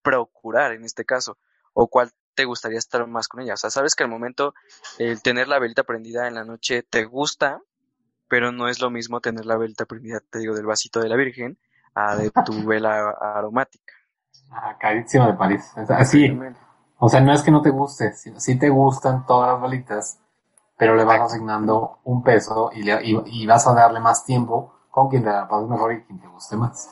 procurar 0.07 0.73
en 0.73 0.85
este 0.85 1.05
caso? 1.05 1.39
¿O 1.75 1.89
cuál 1.89 2.13
te 2.35 2.47
gustaría 2.47 2.79
estar 2.79 3.07
más 3.09 3.29
con 3.29 3.41
ella? 3.43 3.55
O 3.55 3.59
sea, 3.59 3.71
sabes 3.71 3.95
que 3.97 4.05
al 4.05 4.11
momento 4.11 4.55
el 4.99 5.23
tener 5.23 5.49
la 5.49 5.59
velita 5.59 5.85
prendida 5.85 6.29
en 6.29 6.35
la 6.37 6.45
noche 6.45 6.83
te 6.85 7.05
gusta, 7.05 7.61
pero 8.29 8.53
no 8.53 8.69
es 8.69 8.81
lo 8.81 8.91
mismo 8.91 9.21
tener 9.21 9.47
la 9.47 9.57
velita 9.59 9.87
prendida, 9.87 10.21
te 10.31 10.39
digo, 10.41 10.55
del 10.55 10.67
vasito 10.67 11.01
de 11.01 11.09
la 11.09 11.17
Virgen 11.17 11.59
a 11.95 12.17
de 12.17 12.31
tu 12.45 12.65
vela 12.67 13.11
aromática. 13.21 13.95
Ajá, 14.51 14.77
carísimo 14.79 15.27
de 15.27 15.35
París. 15.35 15.73
Así. 15.89 16.37
O 16.99 17.09
sea, 17.09 17.21
no 17.21 17.33
es 17.33 17.43
que 17.43 17.51
no 17.53 17.63
te 17.63 17.71
guste, 17.71 18.13
sino 18.15 18.41
sí 18.41 18.59
te 18.59 18.69
gustan 18.71 19.25
todas 19.27 19.53
las 19.53 19.63
velitas, 19.63 20.19
pero 20.79 20.97
le 20.97 21.05
vas 21.05 21.21
asignando 21.21 22.01
un 22.05 22.23
peso 22.23 22.71
y, 22.75 22.83
le- 22.83 23.05
y, 23.05 23.43
y 23.43 23.47
vas 23.47 23.67
a 23.69 23.75
darle 23.75 24.01
más 24.01 24.25
tiempo 24.25 24.75
con 24.91 25.09
quien 25.11 25.25
te 25.25 25.31
la 25.31 25.49
pases 25.49 25.69
mejor 25.69 25.93
y 25.93 26.03
quien 26.05 26.21
te 26.21 26.29
guste 26.29 26.57
más. 26.57 26.91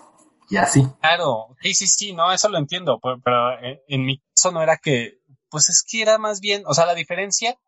Claro, 1.00 1.56
sí, 1.62 1.74
sí, 1.74 1.86
sí, 1.86 2.12
no, 2.12 2.32
eso 2.32 2.48
lo 2.48 2.58
entiendo, 2.58 3.00
pero, 3.00 3.58
en, 3.60 3.80
en 3.88 4.04
mi 4.04 4.18
caso 4.18 4.52
no 4.52 4.62
era 4.62 4.76
que, 4.76 5.20
pues 5.48 5.68
es 5.68 5.84
que 5.88 6.02
era 6.02 6.18
más 6.18 6.40
bien, 6.40 6.62
o 6.66 6.74
sea, 6.74 6.86
la 6.86 6.94
diferencia 6.94 7.58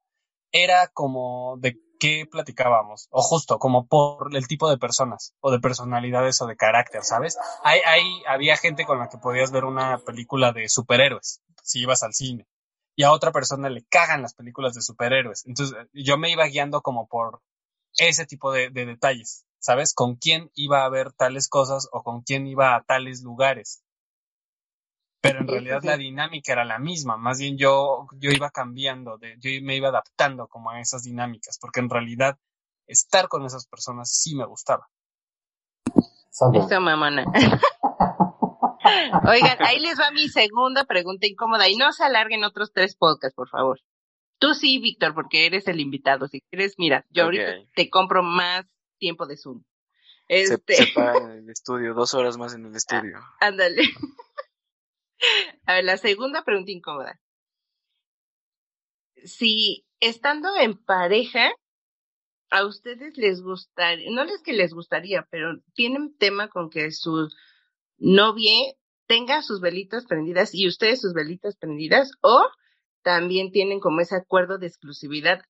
era 0.52 0.88
como 0.88 1.56
de 1.58 1.78
qué 1.98 2.26
platicábamos, 2.30 3.08
o 3.10 3.22
justo 3.22 3.58
como 3.58 3.86
por 3.86 4.34
el 4.34 4.46
tipo 4.46 4.68
de 4.68 4.78
personas, 4.78 5.34
o 5.40 5.50
de 5.50 5.60
personalidades 5.60 6.40
o 6.42 6.46
de 6.46 6.56
carácter, 6.56 7.02
¿sabes? 7.02 7.38
Hay, 7.64 7.80
hay, 7.86 8.02
había 8.28 8.56
gente 8.56 8.84
con 8.84 8.98
la 8.98 9.08
que 9.08 9.18
podías 9.18 9.50
ver 9.50 9.64
una 9.64 9.98
película 9.98 10.52
de 10.52 10.68
superhéroes, 10.68 11.40
si 11.62 11.80
ibas 11.80 12.02
al 12.02 12.12
cine, 12.12 12.46
y 12.94 13.04
a 13.04 13.12
otra 13.12 13.32
persona 13.32 13.70
le 13.70 13.84
cagan 13.84 14.22
las 14.22 14.34
películas 14.34 14.74
de 14.74 14.82
superhéroes, 14.82 15.46
entonces 15.46 15.76
yo 15.92 16.18
me 16.18 16.30
iba 16.30 16.46
guiando 16.46 16.82
como 16.82 17.08
por 17.08 17.40
ese 17.98 18.26
tipo 18.26 18.52
de 18.52 18.70
detalles, 18.70 19.46
¿sabes? 19.66 19.94
Con 19.94 20.14
quién 20.14 20.52
iba 20.54 20.84
a 20.84 20.88
ver 20.88 21.12
tales 21.12 21.48
cosas 21.48 21.88
o 21.90 22.04
con 22.04 22.22
quién 22.22 22.46
iba 22.46 22.76
a 22.76 22.84
tales 22.84 23.24
lugares. 23.24 23.82
Pero 25.20 25.40
en 25.40 25.48
realidad 25.48 25.82
la 25.82 25.96
dinámica 25.96 26.52
era 26.52 26.64
la 26.64 26.78
misma, 26.78 27.16
más 27.16 27.40
bien 27.40 27.58
yo, 27.58 28.06
yo 28.20 28.30
iba 28.30 28.48
cambiando, 28.50 29.18
de, 29.18 29.34
yo 29.40 29.50
me 29.64 29.74
iba 29.74 29.88
adaptando 29.88 30.46
como 30.46 30.70
a 30.70 30.80
esas 30.80 31.02
dinámicas, 31.02 31.58
porque 31.60 31.80
en 31.80 31.90
realidad 31.90 32.38
estar 32.86 33.26
con 33.26 33.44
esas 33.44 33.66
personas 33.66 34.08
sí 34.08 34.36
me 34.36 34.46
gustaba. 34.46 34.88
Eso, 35.90 36.80
mamona. 36.80 37.24
Oigan, 39.28 39.64
ahí 39.64 39.80
les 39.80 39.98
va 39.98 40.12
mi 40.12 40.28
segunda 40.28 40.84
pregunta 40.84 41.26
incómoda 41.26 41.68
y 41.68 41.74
no 41.74 41.90
se 41.90 42.04
alarguen 42.04 42.44
otros 42.44 42.72
tres 42.72 42.94
podcasts, 42.94 43.34
por 43.34 43.48
favor. 43.48 43.80
Tú 44.38 44.54
sí, 44.54 44.78
Víctor, 44.78 45.12
porque 45.12 45.46
eres 45.46 45.66
el 45.66 45.80
invitado. 45.80 46.28
Si 46.28 46.40
quieres, 46.42 46.76
mira, 46.78 47.04
yo 47.10 47.24
ahorita 47.24 47.64
te 47.74 47.90
compro 47.90 48.22
más 48.22 48.64
tiempo 48.98 49.26
de 49.26 49.36
Zoom. 49.36 49.62
Se, 50.40 50.54
Este, 50.54 50.74
se 50.74 50.86
paga 50.94 51.32
en 51.32 51.38
el 51.44 51.50
estudio, 51.50 51.94
dos 51.94 52.14
horas 52.14 52.36
más 52.36 52.54
en 52.54 52.66
el 52.66 52.74
estudio. 52.76 53.18
ándale. 53.40 53.82
A 55.66 55.74
ver, 55.74 55.84
la 55.84 55.96
segunda 55.96 56.44
pregunta 56.44 56.70
incómoda. 56.70 57.20
Si 59.24 59.86
estando 60.00 60.56
en 60.56 60.76
pareja, 60.76 61.50
a 62.50 62.64
ustedes 62.64 63.16
les 63.16 63.42
gustaría, 63.42 64.10
no 64.10 64.22
es 64.22 64.42
que 64.42 64.52
les 64.52 64.72
gustaría, 64.72 65.26
pero 65.30 65.58
tienen 65.74 66.16
tema 66.16 66.48
con 66.48 66.70
que 66.70 66.92
su 66.92 67.28
novia 67.98 68.52
tenga 69.06 69.42
sus 69.42 69.60
velitas 69.60 70.06
prendidas 70.06 70.54
y 70.54 70.68
ustedes 70.68 71.00
sus 71.00 71.12
velitas 71.14 71.56
prendidas, 71.56 72.12
o 72.20 72.46
también 73.02 73.50
tienen 73.52 73.80
como 73.80 74.00
ese 74.00 74.16
acuerdo 74.16 74.58
de 74.58 74.66
exclusividad 74.66 75.42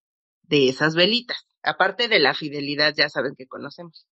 de 0.48 0.68
esas 0.68 0.94
velitas, 0.94 1.46
aparte 1.62 2.08
de 2.08 2.18
la 2.18 2.34
fidelidad, 2.34 2.94
ya 2.96 3.08
saben 3.08 3.34
que 3.36 3.46
conocemos. 3.46 4.06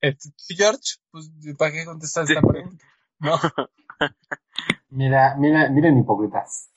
Este, 0.00 0.30
George, 0.54 0.96
pues, 1.10 1.30
¿para 1.58 1.72
qué 1.72 1.84
contestas 1.84 2.30
esta 2.30 2.40
pregunta? 2.40 2.84
No. 3.18 3.36
Mira, 4.90 5.36
mira, 5.38 5.68
miren 5.70 5.98
hipócritas. 5.98 6.68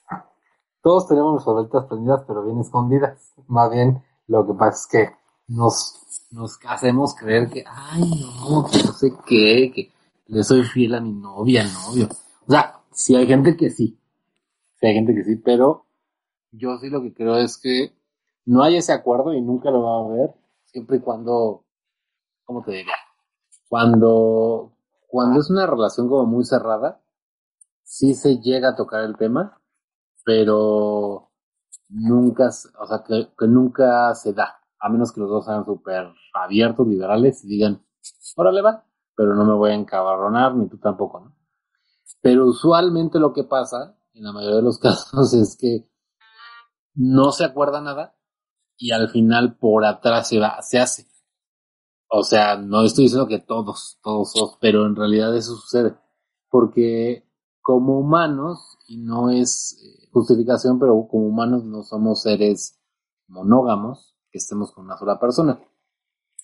Todos 0.80 1.08
tenemos 1.08 1.32
nuestras 1.32 1.56
velitas 1.56 1.86
prendidas, 1.86 2.22
pero 2.28 2.44
bien 2.44 2.60
escondidas. 2.60 3.34
Más 3.48 3.70
bien, 3.70 4.04
lo 4.28 4.46
que 4.46 4.54
pasa 4.54 4.78
es 4.78 4.86
que 4.86 5.16
nos, 5.48 6.28
nos 6.30 6.58
hacemos 6.66 7.14
creer 7.14 7.48
que, 7.50 7.64
ay, 7.66 8.02
no, 8.40 8.66
que 8.70 8.84
no 8.84 8.92
sé 8.92 9.12
qué, 9.26 9.72
que 9.74 9.92
le 10.26 10.44
soy 10.44 10.62
fiel 10.62 10.94
a 10.94 11.00
mi 11.00 11.12
novia, 11.12 11.64
novio. 11.64 12.08
O 12.46 12.50
sea, 12.52 12.80
sí 12.92 13.16
hay 13.16 13.26
gente 13.26 13.56
que 13.56 13.70
sí. 13.70 13.98
Sí 14.78 14.86
hay 14.86 14.94
gente 14.94 15.14
que 15.14 15.24
sí, 15.24 15.36
pero 15.36 15.83
yo 16.56 16.78
sí 16.78 16.88
lo 16.88 17.02
que 17.02 17.12
creo 17.12 17.36
es 17.36 17.58
que 17.58 17.92
no 18.46 18.62
hay 18.62 18.76
ese 18.76 18.92
acuerdo 18.92 19.32
y 19.32 19.40
nunca 19.40 19.70
lo 19.70 19.82
va 19.82 19.96
a 19.96 20.04
haber, 20.04 20.34
siempre 20.64 20.98
y 20.98 21.00
cuando, 21.00 21.64
¿cómo 22.44 22.62
te 22.62 22.72
diría? 22.72 22.94
Cuando, 23.68 24.72
cuando 25.06 25.40
es 25.40 25.50
una 25.50 25.66
relación 25.66 26.08
como 26.08 26.26
muy 26.26 26.44
cerrada, 26.44 27.00
sí 27.82 28.14
se 28.14 28.38
llega 28.38 28.70
a 28.70 28.76
tocar 28.76 29.02
el 29.04 29.16
tema, 29.16 29.60
pero 30.24 31.30
nunca, 31.88 32.50
o 32.78 32.86
sea, 32.86 33.02
que, 33.06 33.28
nunca 33.46 34.14
se 34.14 34.32
da, 34.32 34.60
a 34.78 34.88
menos 34.88 35.12
que 35.12 35.20
los 35.20 35.30
dos 35.30 35.46
sean 35.46 35.64
súper 35.64 36.08
abiertos, 36.34 36.86
liberales 36.86 37.44
y 37.44 37.48
digan, 37.48 37.82
órale 38.36 38.62
va, 38.62 38.84
pero 39.16 39.34
no 39.34 39.44
me 39.44 39.54
voy 39.54 39.70
a 39.70 39.74
encabarronar, 39.74 40.54
ni 40.54 40.68
tú 40.68 40.78
tampoco, 40.78 41.20
¿no? 41.20 41.36
Pero 42.20 42.46
usualmente 42.46 43.18
lo 43.18 43.32
que 43.32 43.44
pasa, 43.44 43.96
en 44.12 44.24
la 44.24 44.32
mayoría 44.32 44.56
de 44.56 44.62
los 44.62 44.78
casos, 44.80 45.32
es 45.34 45.56
que 45.56 45.88
no 46.94 47.32
se 47.32 47.44
acuerda 47.44 47.80
nada 47.80 48.16
y 48.76 48.92
al 48.92 49.08
final 49.08 49.56
por 49.56 49.84
atrás 49.84 50.28
se 50.28 50.38
va, 50.38 50.60
se 50.62 50.78
hace. 50.78 51.06
O 52.08 52.22
sea, 52.22 52.56
no 52.56 52.82
estoy 52.82 53.04
diciendo 53.04 53.26
que 53.26 53.40
todos, 53.40 53.98
todos, 54.02 54.58
pero 54.60 54.86
en 54.86 54.94
realidad 54.94 55.36
eso 55.36 55.56
sucede. 55.56 55.94
Porque 56.48 57.28
como 57.60 57.98
humanos, 57.98 58.78
y 58.86 58.98
no 58.98 59.30
es 59.30 59.80
eh, 59.82 60.08
justificación, 60.12 60.78
pero 60.78 61.08
como 61.10 61.26
humanos 61.26 61.64
no 61.64 61.82
somos 61.82 62.22
seres 62.22 62.78
monógamos 63.26 64.14
que 64.30 64.38
estemos 64.38 64.70
con 64.72 64.84
una 64.84 64.96
sola 64.96 65.18
persona. 65.18 65.58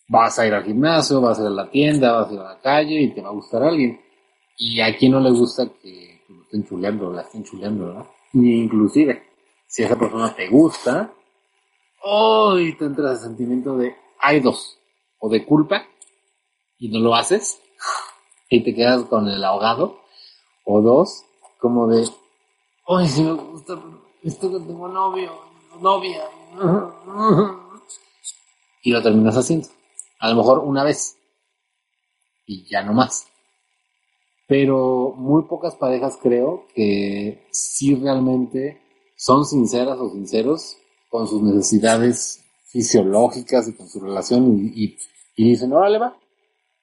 Vas 0.08 0.38
a 0.38 0.46
ir 0.46 0.54
al 0.54 0.64
gimnasio, 0.64 1.20
vas 1.20 1.38
a 1.38 1.42
ir 1.42 1.48
a 1.48 1.50
la 1.50 1.70
tienda, 1.70 2.12
vas 2.12 2.30
a 2.30 2.34
ir 2.34 2.40
a 2.40 2.54
la 2.54 2.60
calle 2.60 3.00
y 3.00 3.14
te 3.14 3.20
va 3.20 3.28
a 3.28 3.32
gustar 3.32 3.62
alguien. 3.62 4.00
Y 4.56 4.80
a 4.80 4.96
quien 4.96 5.12
no 5.12 5.20
le 5.20 5.30
gusta 5.30 5.68
que 5.80 6.22
lo 6.28 6.42
estén 6.42 6.64
chuleando, 6.64 7.12
la 7.12 7.22
estén 7.22 7.44
chuleando, 7.44 7.92
¿no? 7.92 8.06
Ni 8.32 8.62
inclusive, 8.62 9.22
si 9.70 9.84
esa 9.84 9.96
persona 9.96 10.34
te 10.34 10.48
gusta, 10.48 11.14
hoy 12.02 12.76
te 12.76 12.86
entra 12.86 13.12
ese 13.12 13.22
sentimiento 13.22 13.76
de, 13.76 13.94
hay 14.18 14.40
dos, 14.40 14.80
o 15.20 15.28
de 15.28 15.46
culpa, 15.46 15.86
y 16.76 16.88
no 16.88 16.98
lo 16.98 17.14
haces, 17.14 17.62
y 18.48 18.64
te 18.64 18.74
quedas 18.74 19.04
con 19.04 19.28
el 19.28 19.44
ahogado, 19.44 20.00
o 20.64 20.80
dos, 20.80 21.24
como 21.60 21.86
de, 21.86 22.04
ay, 22.88 23.06
sí 23.06 23.22
me 23.22 23.30
gusta, 23.34 23.80
esto 24.24 24.50
que 24.50 24.58
tengo 24.58 24.88
novio, 24.88 25.38
novia, 25.80 26.24
y 28.82 28.90
lo 28.90 29.00
terminas 29.00 29.36
haciendo. 29.36 29.68
A 30.18 30.30
lo 30.30 30.36
mejor 30.36 30.58
una 30.58 30.82
vez, 30.82 31.16
y 32.44 32.68
ya 32.68 32.82
no 32.82 32.92
más. 32.92 33.28
Pero 34.48 35.14
muy 35.16 35.44
pocas 35.44 35.76
parejas 35.76 36.18
creo 36.20 36.66
que 36.74 37.46
sí 37.52 37.94
realmente 37.94 38.89
son 39.20 39.44
sinceras 39.44 39.98
o 40.00 40.08
sinceros 40.10 40.78
con 41.10 41.28
sus 41.28 41.42
necesidades 41.42 42.42
fisiológicas 42.64 43.68
y 43.68 43.74
con 43.74 43.86
su 43.86 44.00
relación 44.00 44.58
y, 44.58 44.84
y, 44.84 44.96
y 45.36 45.50
dicen, 45.50 45.74
órale 45.74 45.98
va, 45.98 46.16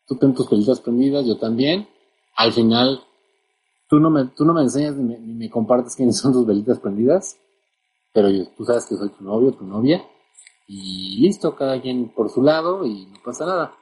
tú 0.05 0.17
ten 0.17 0.35
tus 0.35 0.47
pelitas 0.47 0.79
prendidas, 0.79 1.25
yo 1.25 1.39
también. 1.39 1.87
Al 2.35 2.53
final, 2.53 3.01
tú 3.89 3.99
no 3.99 4.11
me, 4.11 4.25
tú 4.25 4.45
no 4.45 4.53
me 4.53 4.61
enseñas 4.61 4.95
ni 4.95 5.03
me, 5.03 5.17
ni 5.19 5.33
me 5.33 5.49
compartes 5.49 5.95
quiénes 5.95 6.17
son 6.17 6.31
tus 6.31 6.45
velitas 6.45 6.79
prendidas, 6.79 7.37
pero 8.13 8.29
yo- 8.29 8.47
tú 8.55 8.65
sabes 8.65 8.85
que 8.85 8.95
soy 8.95 9.09
tu 9.09 9.23
novio, 9.23 9.53
tu 9.53 9.65
novia, 9.65 10.05
y 10.67 11.19
listo, 11.19 11.55
cada 11.55 11.81
quien 11.81 12.09
por 12.09 12.29
su 12.29 12.43
lado 12.43 12.85
y 12.85 13.07
no 13.07 13.17
pasa 13.25 13.47
nada. 13.47 13.73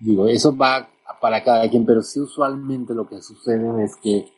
Digo, 0.00 0.26
eso 0.26 0.56
va 0.56 0.90
para 1.20 1.44
cada 1.44 1.70
quien, 1.70 1.86
pero 1.86 2.02
sí 2.02 2.18
usualmente 2.18 2.94
lo 2.94 3.06
que 3.08 3.22
sucede 3.22 3.84
es 3.84 3.94
que 3.96 4.28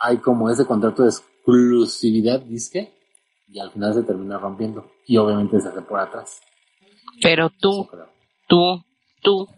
hay 0.00 0.18
como 0.18 0.50
ese 0.50 0.66
contrato 0.66 1.04
de 1.04 1.10
exclusividad, 1.46 2.40
disque, 2.40 2.92
y 3.48 3.58
al 3.58 3.70
final 3.72 3.94
se 3.94 4.02
termina 4.02 4.38
rompiendo. 4.38 4.90
Y 5.06 5.16
obviamente 5.16 5.60
se 5.60 5.68
hace 5.68 5.82
por 5.82 5.98
atrás. 6.00 6.40
Pero 7.20 7.50
tú, 7.50 7.88
tú, 8.48 8.84
tú. 9.22 9.48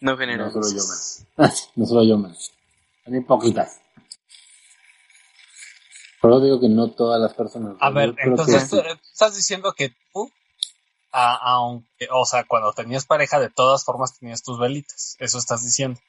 No 0.00 0.12
No 0.12 0.18
general. 0.18 0.52
solo 0.52 0.66
yo, 0.68 0.82
man. 1.46 1.50
no 1.76 1.86
solo 1.86 2.02
yo, 2.04 2.18
man. 2.18 2.34
Hay 3.06 3.20
poquitas. 3.20 3.80
Pero 6.20 6.40
digo 6.40 6.60
que 6.60 6.68
no 6.68 6.90
todas 6.90 7.20
las 7.20 7.34
personas. 7.34 7.76
A 7.80 7.90
ver, 7.90 8.14
entonces 8.18 8.68
tú- 8.68 8.80
estás 9.12 9.36
diciendo 9.36 9.72
que 9.72 9.94
tú, 10.12 10.30
a- 11.12 11.36
aunque, 11.54 12.08
o 12.12 12.24
sea, 12.24 12.44
cuando 12.44 12.72
tenías 12.72 13.06
pareja, 13.06 13.38
de 13.38 13.48
todas 13.50 13.84
formas 13.84 14.18
tenías 14.18 14.42
tus 14.42 14.58
velitas. 14.58 15.16
Eso 15.18 15.38
estás 15.38 15.62
diciendo. 15.64 16.00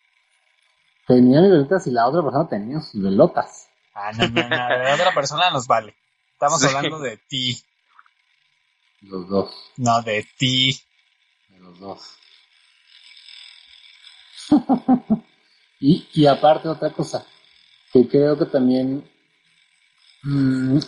tenía 1.08 1.40
mis 1.42 1.52
velitas 1.52 1.88
y 1.88 1.92
la 1.92 2.06
otra 2.08 2.22
persona 2.22 2.50
tenía 2.50 2.82
sus 2.82 3.02
velotas. 3.02 3.67
Ah, 4.00 4.12
no, 4.14 4.28
no, 4.28 4.48
no, 4.48 4.68
de 4.80 4.94
otra 4.94 5.12
persona 5.14 5.50
nos 5.50 5.66
vale. 5.68 5.96
Estamos 6.34 6.62
Sí. 6.68 6.68
hablando 6.68 7.00
de 7.00 7.18
ti, 7.18 7.60
Los 9.02 9.28
dos. 9.28 9.52
no 9.78 10.02
de 10.04 10.24
ti. 10.38 10.80
De 11.50 11.60
los 11.60 11.80
dos. 11.80 12.02
y, 15.80 16.08
y 16.14 16.26
aparte 16.28 16.70
otra 16.70 16.92
cosa, 16.94 17.26
que 17.92 18.08
creo 18.08 18.38
que 18.38 18.46
también 18.46 19.10
mm, 20.24 20.80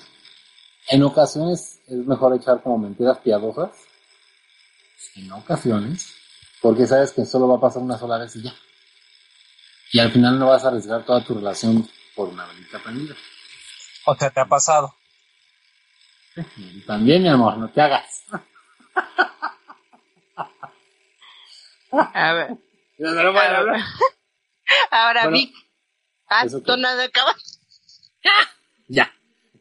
en 0.92 1.04
ocasiones 1.04 1.82
es 1.88 1.98
mejor 2.06 2.36
echar 2.36 2.62
como 2.62 2.78
mentiras 2.78 3.18
piadosas, 3.20 3.72
en 5.16 5.32
ocasiones, 5.32 6.14
porque 6.62 6.86
sabes 6.88 7.12
que 7.12 7.26
solo 7.26 7.48
va 7.48 7.58
a 7.58 7.62
pasar 7.62 7.82
una 7.82 7.98
sola 7.98 8.18
vez 8.20 8.36
y 8.36 8.44
ya. 8.44 8.54
Y 9.92 10.00
al 10.00 10.12
final 10.12 10.38
no 10.38 10.48
vas 10.50 10.64
a 10.64 10.68
arriesgar 10.68 11.04
toda 11.06 11.24
tu 11.24 11.34
relación 11.34 11.90
por 12.20 12.28
una 12.28 12.46
velita 12.48 12.80
prendida. 12.80 13.16
O 14.06 14.14
sea, 14.14 14.30
te 14.30 14.42
ha 14.42 14.46
pasado. 14.46 14.94
También, 16.86 17.24
mi 17.24 17.30
amor, 17.30 17.58
no 17.58 17.72
te 17.72 17.80
hagas. 17.80 18.26
A 21.92 22.34
ver. 22.34 22.58
No, 22.98 23.12
no, 23.14 23.24
no. 23.32 23.74
Ahora, 24.92 25.22
Bueno, 25.24 25.38
Vic, 25.38 25.56
haz 26.28 26.48
eso 26.48 26.60
que- 26.60 26.66
tonada 26.66 27.06
acaba. 27.06 27.34
Ya, 28.90 29.10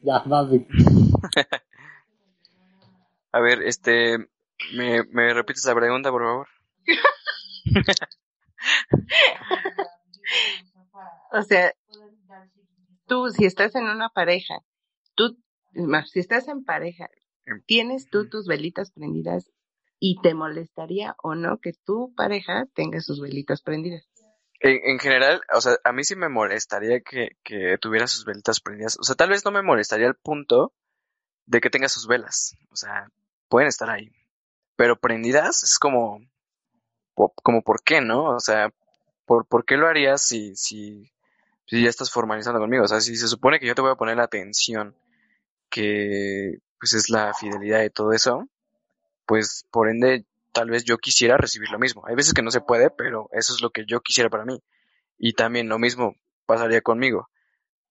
ya, 0.01 0.19
más 0.25 0.51
Vic. 0.51 0.67
A 3.31 3.39
ver, 3.39 3.61
este, 3.63 4.17
¿me, 4.73 5.03
me 5.11 5.33
repites 5.33 5.63
la 5.63 5.75
pregunta, 5.75 6.11
por 6.11 6.23
favor? 6.23 6.47
O 11.31 11.41
sea, 11.43 11.73
tú, 13.09 13.29
si 13.29 13.45
estás 13.45 13.75
en 13.75 13.83
una 13.83 14.07
pareja, 14.07 14.59
tú, 15.15 15.37
si 16.05 16.19
estás 16.19 16.47
en 16.47 16.63
pareja, 16.63 17.09
¿tienes 17.65 18.09
tú 18.09 18.29
tus 18.29 18.47
velitas 18.47 18.91
prendidas 18.91 19.51
y 19.99 20.21
te 20.21 20.33
molestaría 20.33 21.15
o 21.21 21.35
no 21.35 21.59
que 21.59 21.73
tu 21.73 22.13
pareja 22.15 22.65
tenga 22.73 23.01
sus 23.01 23.19
velitas 23.19 23.61
prendidas? 23.61 24.07
En, 24.61 24.79
en 24.83 24.99
general, 24.99 25.41
o 25.53 25.59
sea, 25.59 25.77
a 25.83 25.91
mí 25.91 26.03
sí 26.03 26.15
me 26.15 26.29
molestaría 26.29 27.01
que, 27.01 27.37
que 27.43 27.77
tuviera 27.79 28.07
sus 28.07 28.23
velitas 28.23 28.61
prendidas. 28.61 28.97
O 28.99 29.03
sea, 29.03 29.15
tal 29.15 29.29
vez 29.29 29.43
no 29.43 29.51
me 29.51 29.61
molestaría 29.61 30.07
al 30.07 30.15
punto 30.15 30.73
de 31.45 31.61
que 31.61 31.69
tenga 31.69 31.89
sus 31.89 32.07
velas. 32.07 32.55
O 32.71 32.75
sea, 32.75 33.09
pueden 33.49 33.67
estar 33.67 33.89
ahí. 33.89 34.11
Pero 34.75 34.99
prendidas 34.99 35.63
es 35.63 35.79
como, 35.79 36.21
como 37.13 37.61
¿por 37.61 37.83
qué, 37.83 38.01
no? 38.01 38.35
O 38.35 38.39
sea, 38.39 38.71
¿por, 39.25 39.45
por 39.45 39.65
qué 39.65 39.77
lo 39.77 39.87
harías 39.87 40.21
si, 40.21 40.55
si, 40.55 41.11
si 41.69 41.83
ya 41.83 41.89
estás 41.89 42.11
formalizando 42.11 42.59
conmigo? 42.61 42.85
O 42.85 42.89
sea, 42.89 43.01
si 43.01 43.15
se 43.17 43.27
supone 43.29 43.59
que 43.59 43.67
yo 43.67 43.75
te 43.75 43.81
voy 43.81 43.91
a 43.91 43.95
poner 43.95 44.17
la 44.17 44.23
atención 44.25 44.95
que, 45.69 46.59
pues 46.79 46.93
es 46.93 47.09
la 47.09 47.33
fidelidad 47.33 47.83
y 47.83 47.89
todo 47.89 48.13
eso, 48.13 48.47
pues 49.25 49.65
por 49.71 49.89
ende, 49.89 50.25
tal 50.53 50.69
vez 50.69 50.83
yo 50.83 50.97
quisiera 50.97 51.37
recibir 51.37 51.69
lo 51.71 51.79
mismo. 51.79 52.05
Hay 52.07 52.15
veces 52.15 52.33
que 52.33 52.41
no 52.41 52.51
se 52.51 52.61
puede, 52.61 52.89
pero 52.89 53.29
eso 53.33 53.53
es 53.53 53.61
lo 53.61 53.71
que 53.71 53.85
yo 53.87 54.01
quisiera 54.01 54.29
para 54.29 54.45
mí. 54.45 54.61
Y 55.17 55.33
también 55.33 55.69
lo 55.69 55.79
mismo 55.79 56.15
pasaría 56.45 56.81
conmigo. 56.81 57.29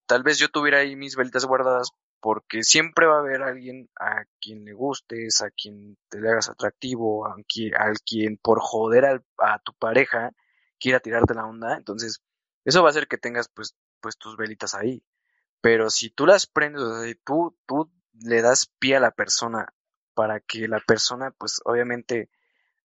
Tal 0.07 0.23
vez 0.23 0.39
yo 0.39 0.49
tuviera 0.49 0.79
ahí 0.79 0.97
mis 0.97 1.17
velitas 1.17 1.45
guardadas 1.45 1.91
porque 2.21 2.65
siempre 2.65 3.07
va 3.07 3.17
a 3.17 3.21
haber 3.21 3.43
alguien 3.43 3.89
a 4.01 4.25
quien 4.41 4.65
le 4.65 4.73
gustes, 4.73 5.41
a 5.43 5.51
quien 5.51 5.97
te 6.09 6.21
le 6.21 6.31
hagas 6.31 6.49
atractivo, 6.49 7.27
a 7.27 7.37
quien, 7.47 7.75
al 7.77 7.99
quien 8.05 8.39
por 8.39 8.59
joder 8.61 9.05
al- 9.05 9.25
a 9.39 9.59
tu 9.61 9.73
pareja 9.75 10.33
quiera 10.81 11.01
tirarte 11.01 11.35
la 11.35 11.47
onda. 11.47 11.77
Entonces, 11.77 12.21
eso 12.69 12.83
va 12.83 12.89
a 12.89 12.91
hacer 12.91 13.09
que 13.09 13.17
tengas 13.17 13.49
pues, 13.49 13.75
pues 14.01 14.19
tus 14.19 14.37
velitas 14.37 14.75
ahí. 14.75 15.03
Pero 15.63 15.89
si 15.89 16.11
tú 16.11 16.27
las 16.27 16.47
prendes, 16.47 16.83
o 16.83 16.95
sea, 16.95 17.09
si 17.09 17.15
tú, 17.15 17.57
tú 17.67 17.91
le 18.21 18.43
das 18.43 18.67
pie 18.79 18.97
a 18.97 19.01
la 19.01 19.11
persona 19.11 19.73
para 20.15 20.41
que 20.41 20.69
la 20.69 20.81
persona, 20.81 21.31
pues 21.31 21.61
obviamente 21.65 22.29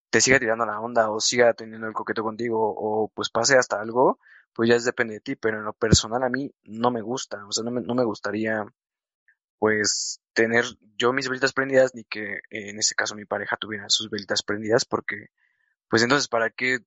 te 0.10 0.22
siga 0.22 0.40
tirando 0.40 0.66
la 0.66 0.80
onda 0.80 1.10
o 1.12 1.20
siga 1.20 1.54
teniendo 1.54 1.88
el 1.88 1.94
coqueto 1.94 2.24
contigo 2.24 2.60
o 2.62 3.10
pues 3.14 3.30
pase 3.30 3.58
hasta 3.58 3.82
algo, 3.82 4.20
pues 4.54 4.70
ya 4.70 4.80
depende 4.80 5.16
de 5.16 5.20
ti, 5.20 5.36
pero 5.36 5.58
en 5.58 5.66
lo 5.66 5.74
personal 5.74 6.24
a 6.24 6.30
mí 6.30 6.54
no 6.64 6.90
me 6.90 7.02
gusta, 7.02 7.46
o 7.46 7.52
sea, 7.52 7.64
no 7.64 7.72
me, 7.72 7.82
no 7.82 7.94
me 7.94 8.06
gustaría 8.06 8.66
pues 9.60 10.22
tener 10.34 10.66
yo 10.98 11.12
mis 11.14 11.28
velitas 11.28 11.54
prendidas 11.54 11.94
ni 11.94 12.06
que 12.06 12.36
eh, 12.36 12.70
en 12.70 12.80
ese 12.80 12.96
caso 12.96 13.16
mi 13.16 13.26
pareja 13.26 13.58
tuviera 13.58 13.90
sus 13.90 14.10
velitas 14.10 14.44
prendidas 14.44 14.86
porque 14.86 15.28
pues 15.90 16.04
entonces 16.04 16.28
para 16.28 16.50
qué 16.50 16.80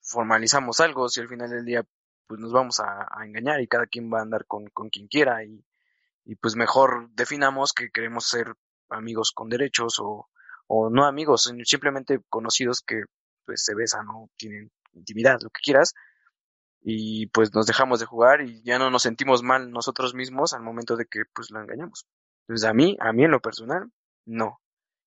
formalizamos 0.00 0.80
algo 0.80 1.08
si 1.08 1.20
al 1.20 1.28
final 1.28 1.50
del 1.50 1.64
día 1.64 1.84
pues 2.26 2.40
nos 2.40 2.52
vamos 2.52 2.80
a, 2.80 3.08
engañar 3.24 3.60
y 3.60 3.68
cada 3.68 3.86
quien 3.86 4.12
va 4.12 4.20
a 4.20 4.22
andar 4.22 4.46
con, 4.46 4.66
con 4.68 4.90
quien 4.90 5.08
quiera 5.08 5.44
y, 5.44 5.64
y 6.24 6.36
pues 6.36 6.56
mejor 6.56 7.10
definamos 7.12 7.72
que 7.72 7.90
queremos 7.90 8.26
ser 8.26 8.54
amigos 8.88 9.32
con 9.32 9.48
derechos 9.48 9.98
o, 10.00 10.28
o 10.66 10.90
no 10.90 11.06
amigos, 11.06 11.50
simplemente 11.64 12.20
conocidos 12.28 12.80
que 12.80 13.02
pues 13.44 13.64
se 13.64 13.74
besan 13.74 14.08
o 14.08 14.30
tienen 14.36 14.70
intimidad, 14.94 15.40
lo 15.42 15.50
que 15.50 15.60
quieras, 15.62 15.94
y 16.80 17.26
pues 17.28 17.54
nos 17.54 17.66
dejamos 17.66 18.00
de 18.00 18.06
jugar 18.06 18.42
y 18.42 18.62
ya 18.62 18.78
no 18.78 18.90
nos 18.90 19.02
sentimos 19.02 19.42
mal 19.42 19.70
nosotros 19.70 20.14
mismos 20.14 20.52
al 20.52 20.62
momento 20.62 20.96
de 20.96 21.06
que 21.06 21.22
pues 21.32 21.50
la 21.50 21.60
engañamos. 21.60 22.06
Entonces 22.42 22.68
a 22.68 22.74
mí, 22.74 22.96
a 23.00 23.12
mí 23.12 23.24
en 23.24 23.30
lo 23.30 23.40
personal, 23.40 23.90
no. 24.26 24.60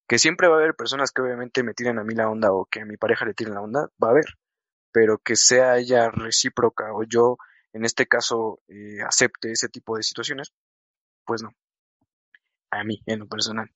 Que 0.07 0.20
siempre 0.20 0.47
va 0.47 0.55
a 0.55 0.59
haber 0.59 0.76
personas 0.76 1.11
que 1.11 1.22
obviamente 1.22 1.63
me 1.63 1.74
tiren 1.74 1.99
a 1.99 2.03
mí 2.03 2.13
la 2.13 2.30
onda 2.30 2.51
o 2.51 2.66
que 2.66 2.82
a 2.82 2.86
mi 2.86 2.97
pareja 2.97 3.26
le 3.26 3.34
tiren 3.34 3.55
la 3.55 3.61
onda, 3.61 3.89
va 4.01 4.09
a 4.09 4.11
haber, 4.11 4.26
pero 4.95 5.17
que 5.17 5.35
sea 5.35 5.77
ella 5.77 6.09
recíproca 6.09 6.93
o 6.93 7.03
yo 7.03 7.37
en 7.73 7.83
este 7.83 8.07
caso 8.07 8.61
eh, 8.69 9.01
acepte 9.05 9.51
ese 9.51 9.67
tipo 9.67 9.97
de 9.97 10.03
situaciones, 10.03 10.53
pues 11.25 11.41
no. 11.43 11.53
A 12.71 12.85
mí, 12.85 13.01
en 13.05 13.19
lo 13.19 13.27
personal. 13.27 13.69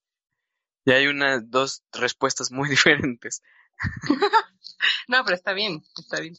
Y 0.86 0.92
hay 0.92 1.08
unas 1.08 1.52
dos 1.52 1.84
respuestas 1.92 2.54
muy 2.54 2.70
diferentes. 2.70 3.44
No, 5.10 5.26
pero 5.26 5.36
está 5.36 5.52
bien, 5.52 5.84
está 5.98 6.22
bien. 6.22 6.36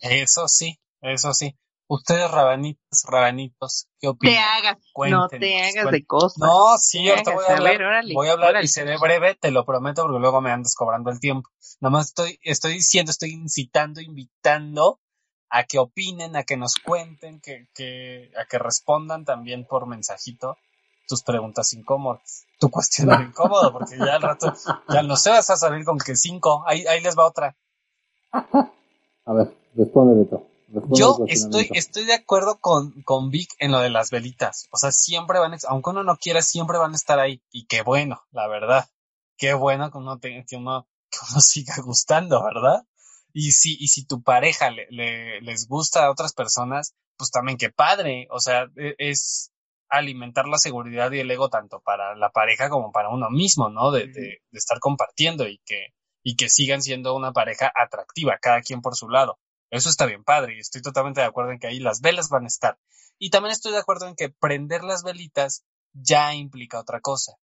Eso 0.00 0.48
sí, 0.48 0.78
eso 1.00 1.32
sí. 1.32 1.56
Ustedes, 1.92 2.30
rabanitos, 2.30 3.02
rabanitos, 3.08 3.88
¿qué 3.98 4.06
Te 4.06 4.08
opinan? 4.10 4.36
hagas, 4.36 4.76
no 4.76 4.82
Cuéntenos, 4.92 5.28
te 5.40 5.60
hagas 5.60 5.90
de 5.90 6.06
cosas. 6.06 6.38
No, 6.38 6.78
sí, 6.78 7.02
te 7.02 7.10
ahorita 7.10 7.32
voy 7.32 7.42
a 7.42 7.46
hagas. 7.46 7.50
A 7.50 7.56
hablar, 7.58 7.72
ver, 7.72 7.82
órale, 7.82 8.14
voy 8.14 8.28
a 8.28 8.32
hablar 8.32 8.50
órale. 8.50 8.64
y 8.64 8.68
seré 8.68 8.96
breve, 8.96 9.34
te 9.34 9.50
lo 9.50 9.64
prometo, 9.64 10.02
porque 10.02 10.20
luego 10.20 10.40
me 10.40 10.52
andas 10.52 10.76
cobrando 10.76 11.10
el 11.10 11.18
tiempo. 11.18 11.50
Nomás 11.80 12.06
estoy, 12.06 12.38
estoy 12.42 12.74
diciendo, 12.74 13.10
estoy 13.10 13.32
incitando, 13.32 14.00
invitando 14.00 15.00
a 15.48 15.64
que 15.64 15.80
opinen, 15.80 16.36
a 16.36 16.44
que 16.44 16.56
nos 16.56 16.76
cuenten, 16.76 17.40
que, 17.40 17.66
que, 17.74 18.30
a 18.40 18.44
que 18.44 18.60
respondan 18.60 19.24
también 19.24 19.66
por 19.66 19.88
mensajito 19.88 20.58
tus 21.08 21.24
preguntas 21.24 21.72
incómodas, 21.72 22.46
tu 22.60 22.70
cuestionario 22.70 23.26
incómodo, 23.30 23.72
porque 23.72 23.98
ya 23.98 24.14
al 24.14 24.22
rato, 24.22 24.54
ya 24.90 25.02
no 25.02 25.16
sé, 25.16 25.30
vas 25.30 25.50
a 25.50 25.56
salir 25.56 25.84
con 25.84 25.98
que 25.98 26.14
cinco, 26.14 26.62
ahí, 26.68 26.86
ahí 26.86 27.00
les 27.00 27.18
va 27.18 27.26
otra. 27.26 27.56
A 28.30 29.32
ver, 29.32 29.52
responde 29.74 30.22
Beto. 30.22 30.49
Yo 30.92 31.18
estoy, 31.26 31.70
estoy 31.74 32.04
de 32.06 32.14
acuerdo 32.14 32.58
con, 32.60 33.02
con 33.02 33.30
Vic 33.30 33.50
en 33.58 33.72
lo 33.72 33.80
de 33.80 33.90
las 33.90 34.10
velitas. 34.10 34.68
O 34.70 34.76
sea, 34.76 34.92
siempre 34.92 35.38
van, 35.38 35.54
a, 35.54 35.58
aunque 35.68 35.90
uno 35.90 36.02
no 36.04 36.16
quiera, 36.16 36.42
siempre 36.42 36.78
van 36.78 36.92
a 36.92 36.96
estar 36.96 37.18
ahí. 37.18 37.42
Y 37.50 37.66
qué 37.66 37.82
bueno, 37.82 38.22
la 38.30 38.46
verdad. 38.48 38.88
Qué 39.36 39.54
bueno 39.54 39.90
que 39.90 39.98
uno, 39.98 40.18
te- 40.18 40.44
que 40.48 40.56
uno, 40.56 40.86
que 41.10 41.18
uno 41.30 41.40
siga 41.40 41.74
gustando, 41.82 42.42
¿verdad? 42.44 42.82
Y 43.32 43.52
si, 43.52 43.76
y 43.80 43.88
si 43.88 44.06
tu 44.06 44.22
pareja 44.22 44.70
le, 44.70 44.86
le- 44.90 45.40
les 45.40 45.66
gusta 45.68 46.04
a 46.04 46.10
otras 46.10 46.32
personas, 46.34 46.94
pues 47.16 47.30
también 47.30 47.58
qué 47.58 47.70
padre. 47.70 48.26
O 48.30 48.40
sea, 48.40 48.66
e- 48.76 48.94
es 48.98 49.52
alimentar 49.88 50.46
la 50.46 50.58
seguridad 50.58 51.10
y 51.12 51.20
el 51.20 51.30
ego 51.30 51.48
tanto 51.48 51.80
para 51.80 52.14
la 52.14 52.30
pareja 52.30 52.68
como 52.70 52.92
para 52.92 53.08
uno 53.08 53.28
mismo, 53.30 53.68
¿no? 53.68 53.90
De, 53.90 54.06
de, 54.06 54.20
de 54.50 54.58
estar 54.58 54.78
compartiendo 54.78 55.48
y 55.48 55.58
que, 55.64 55.88
y 56.22 56.36
que 56.36 56.48
sigan 56.48 56.82
siendo 56.82 57.14
una 57.16 57.32
pareja 57.32 57.72
atractiva, 57.74 58.38
cada 58.40 58.60
quien 58.62 58.82
por 58.82 58.94
su 58.94 59.08
lado. 59.08 59.38
Eso 59.70 59.88
está 59.88 60.06
bien 60.06 60.24
padre 60.24 60.56
y 60.56 60.60
estoy 60.60 60.82
totalmente 60.82 61.20
de 61.20 61.26
acuerdo 61.26 61.52
en 61.52 61.58
que 61.58 61.68
ahí 61.68 61.78
las 61.78 62.00
velas 62.00 62.28
van 62.28 62.44
a 62.44 62.48
estar. 62.48 62.78
Y 63.18 63.30
también 63.30 63.52
estoy 63.52 63.72
de 63.72 63.78
acuerdo 63.78 64.06
en 64.06 64.16
que 64.16 64.30
prender 64.30 64.82
las 64.82 65.02
velitas 65.02 65.64
ya 65.92 66.34
implica 66.34 66.80
otra 66.80 67.00
cosa. 67.00 67.36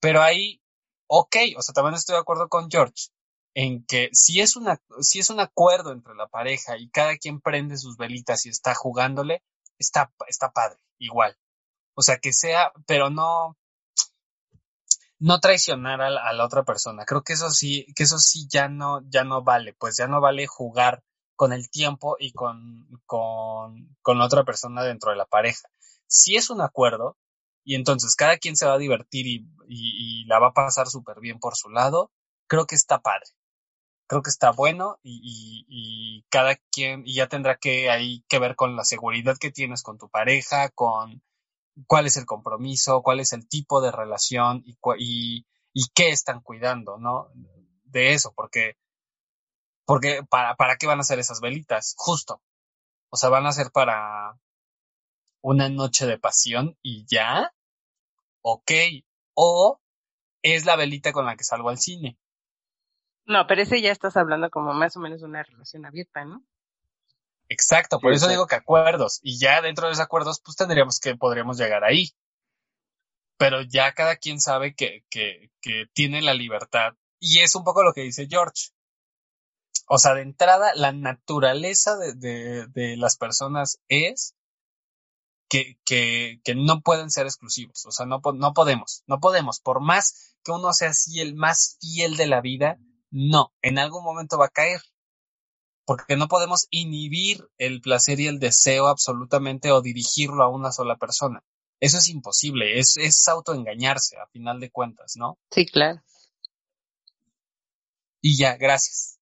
Pero 0.00 0.22
ahí, 0.22 0.60
ok, 1.06 1.36
o 1.56 1.62
sea, 1.62 1.72
también 1.72 1.94
estoy 1.94 2.14
de 2.14 2.20
acuerdo 2.20 2.48
con 2.48 2.70
George 2.70 3.08
en 3.54 3.84
que 3.86 4.10
si 4.12 4.40
es 4.40 4.56
una, 4.56 4.80
si 5.00 5.18
es 5.18 5.30
un 5.30 5.40
acuerdo 5.40 5.92
entre 5.92 6.14
la 6.14 6.28
pareja 6.28 6.76
y 6.76 6.90
cada 6.90 7.16
quien 7.16 7.40
prende 7.40 7.76
sus 7.78 7.96
velitas 7.96 8.46
y 8.46 8.50
está 8.50 8.74
jugándole, 8.74 9.42
está, 9.78 10.12
está 10.28 10.52
padre, 10.52 10.78
igual. 10.98 11.36
O 11.94 12.02
sea, 12.02 12.18
que 12.18 12.32
sea, 12.32 12.72
pero 12.86 13.10
no, 13.10 13.56
no 15.18 15.40
traicionar 15.40 16.00
a 16.02 16.10
la, 16.10 16.28
a 16.28 16.32
la 16.32 16.44
otra 16.44 16.64
persona. 16.64 17.04
Creo 17.04 17.22
que 17.22 17.32
eso 17.32 17.50
sí, 17.50 17.86
que 17.96 18.04
eso 18.04 18.18
sí 18.18 18.46
ya 18.48 18.68
no, 18.68 19.00
ya 19.08 19.24
no 19.24 19.42
vale, 19.42 19.72
pues 19.74 19.96
ya 19.96 20.06
no 20.06 20.20
vale 20.20 20.46
jugar 20.46 21.02
con 21.38 21.52
el 21.52 21.70
tiempo 21.70 22.16
y 22.18 22.32
con, 22.32 22.88
con, 23.06 23.96
con 24.02 24.20
otra 24.20 24.42
persona 24.42 24.82
dentro 24.82 25.12
de 25.12 25.16
la 25.16 25.24
pareja. 25.24 25.68
Si 26.08 26.34
es 26.34 26.50
un 26.50 26.60
acuerdo, 26.60 27.16
y 27.62 27.76
entonces 27.76 28.16
cada 28.16 28.38
quien 28.38 28.56
se 28.56 28.66
va 28.66 28.74
a 28.74 28.78
divertir 28.78 29.28
y, 29.28 29.46
y, 29.68 30.24
la 30.24 30.40
va 30.40 30.48
a 30.48 30.52
pasar 30.52 30.88
súper 30.88 31.20
bien 31.20 31.38
por 31.38 31.54
su 31.54 31.70
lado, 31.70 32.10
creo 32.48 32.66
que 32.66 32.74
está 32.74 32.98
padre. 33.02 33.28
Creo 34.08 34.20
que 34.20 34.30
está 34.30 34.50
bueno 34.50 34.98
y, 35.04 35.64
y, 35.68 36.24
cada 36.28 36.56
quien, 36.72 37.04
y 37.06 37.14
ya 37.14 37.28
tendrá 37.28 37.56
que 37.56 37.88
ahí 37.88 38.24
que 38.28 38.40
ver 38.40 38.56
con 38.56 38.74
la 38.74 38.82
seguridad 38.82 39.38
que 39.38 39.52
tienes 39.52 39.84
con 39.84 39.96
tu 39.96 40.08
pareja, 40.08 40.70
con 40.70 41.22
cuál 41.86 42.06
es 42.06 42.16
el 42.16 42.26
compromiso, 42.26 43.02
cuál 43.02 43.20
es 43.20 43.32
el 43.32 43.46
tipo 43.48 43.80
de 43.80 43.92
relación 43.92 44.64
y, 44.66 44.76
y, 44.98 45.46
y 45.72 45.84
qué 45.94 46.08
están 46.08 46.40
cuidando, 46.40 46.98
¿no? 46.98 47.28
De 47.84 48.14
eso, 48.14 48.32
porque, 48.34 48.76
porque 49.88 50.22
para, 50.28 50.54
¿para 50.54 50.76
qué 50.76 50.86
van 50.86 51.00
a 51.00 51.02
ser 51.02 51.18
esas 51.18 51.40
velitas? 51.40 51.94
Justo. 51.96 52.42
O 53.08 53.16
sea, 53.16 53.30
van 53.30 53.46
a 53.46 53.52
ser 53.52 53.70
para 53.72 54.38
una 55.40 55.70
noche 55.70 56.04
de 56.04 56.18
pasión 56.18 56.76
y 56.82 57.06
ya, 57.06 57.54
ok. 58.42 58.70
O 59.32 59.80
es 60.42 60.66
la 60.66 60.76
velita 60.76 61.12
con 61.12 61.24
la 61.24 61.36
que 61.36 61.44
salgo 61.44 61.70
al 61.70 61.78
cine. 61.78 62.18
No, 63.24 63.46
pero 63.46 63.62
ese 63.62 63.80
ya 63.80 63.90
estás 63.90 64.18
hablando 64.18 64.50
como 64.50 64.74
más 64.74 64.94
o 64.98 65.00
menos 65.00 65.20
de 65.20 65.26
una 65.26 65.42
relación 65.42 65.86
abierta, 65.86 66.22
¿no? 66.26 66.44
Exacto, 67.48 67.98
por 67.98 68.12
Sí, 68.12 68.16
eso 68.16 68.28
digo 68.28 68.46
que 68.46 68.56
acuerdos. 68.56 69.20
Y 69.22 69.38
ya 69.38 69.62
dentro 69.62 69.86
de 69.86 69.94
esos 69.94 70.04
acuerdos, 70.04 70.42
pues 70.44 70.54
tendríamos 70.54 71.00
que, 71.00 71.16
podríamos 71.16 71.56
llegar 71.56 71.84
ahí. 71.84 72.10
Pero 73.38 73.62
ya 73.62 73.94
cada 73.94 74.16
quien 74.16 74.38
sabe 74.38 74.74
que, 74.74 75.06
que, 75.08 75.50
que 75.62 75.86
tiene 75.94 76.20
la 76.20 76.34
libertad. 76.34 76.92
Y 77.18 77.38
es 77.38 77.54
un 77.54 77.64
poco 77.64 77.82
lo 77.82 77.94
que 77.94 78.02
dice 78.02 78.26
George. 78.28 78.72
O 79.88 79.98
sea, 79.98 80.14
de 80.14 80.22
entrada, 80.22 80.72
la 80.74 80.92
naturaleza 80.92 81.96
de, 81.96 82.14
de, 82.14 82.66
de 82.68 82.96
las 82.96 83.16
personas 83.16 83.80
es 83.88 84.34
que, 85.48 85.78
que, 85.84 86.40
que 86.44 86.54
no 86.54 86.82
pueden 86.82 87.10
ser 87.10 87.26
exclusivos. 87.26 87.86
O 87.86 87.90
sea, 87.90 88.06
no, 88.06 88.20
no 88.34 88.52
podemos, 88.52 89.02
no 89.06 89.18
podemos. 89.18 89.60
Por 89.60 89.80
más 89.80 90.36
que 90.44 90.52
uno 90.52 90.72
sea 90.72 90.90
así 90.90 91.20
el 91.20 91.34
más 91.34 91.78
fiel 91.80 92.16
de 92.16 92.26
la 92.26 92.40
vida, 92.40 92.78
no, 93.10 93.52
en 93.62 93.78
algún 93.78 94.04
momento 94.04 94.38
va 94.38 94.46
a 94.46 94.50
caer. 94.50 94.82
Porque 95.86 96.16
no 96.16 96.28
podemos 96.28 96.66
inhibir 96.70 97.48
el 97.56 97.80
placer 97.80 98.20
y 98.20 98.26
el 98.26 98.38
deseo 98.38 98.88
absolutamente 98.88 99.72
o 99.72 99.80
dirigirlo 99.80 100.44
a 100.44 100.50
una 100.50 100.70
sola 100.70 100.96
persona. 100.96 101.42
Eso 101.80 101.96
es 101.96 102.08
imposible, 102.08 102.78
es, 102.78 102.96
es 102.98 103.26
autoengañarse 103.26 104.18
a 104.18 104.26
final 104.26 104.60
de 104.60 104.70
cuentas, 104.70 105.14
¿no? 105.16 105.38
Sí, 105.50 105.64
claro. 105.64 106.02
Y 108.20 108.36
ya, 108.36 108.56
gracias. 108.56 109.17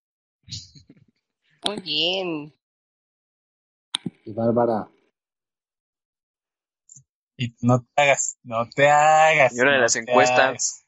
Muy 1.64 1.80
bien. 1.80 2.54
Y 4.24 4.32
Bárbara, 4.32 4.88
Y 7.36 7.54
no 7.60 7.80
te 7.94 8.02
hagas, 8.02 8.38
no 8.44 8.68
te 8.74 8.88
hagas. 8.88 9.52
Señora 9.52 9.72
de 9.72 9.76
no 9.76 9.82
las 9.82 9.96
encuestas. 9.96 10.84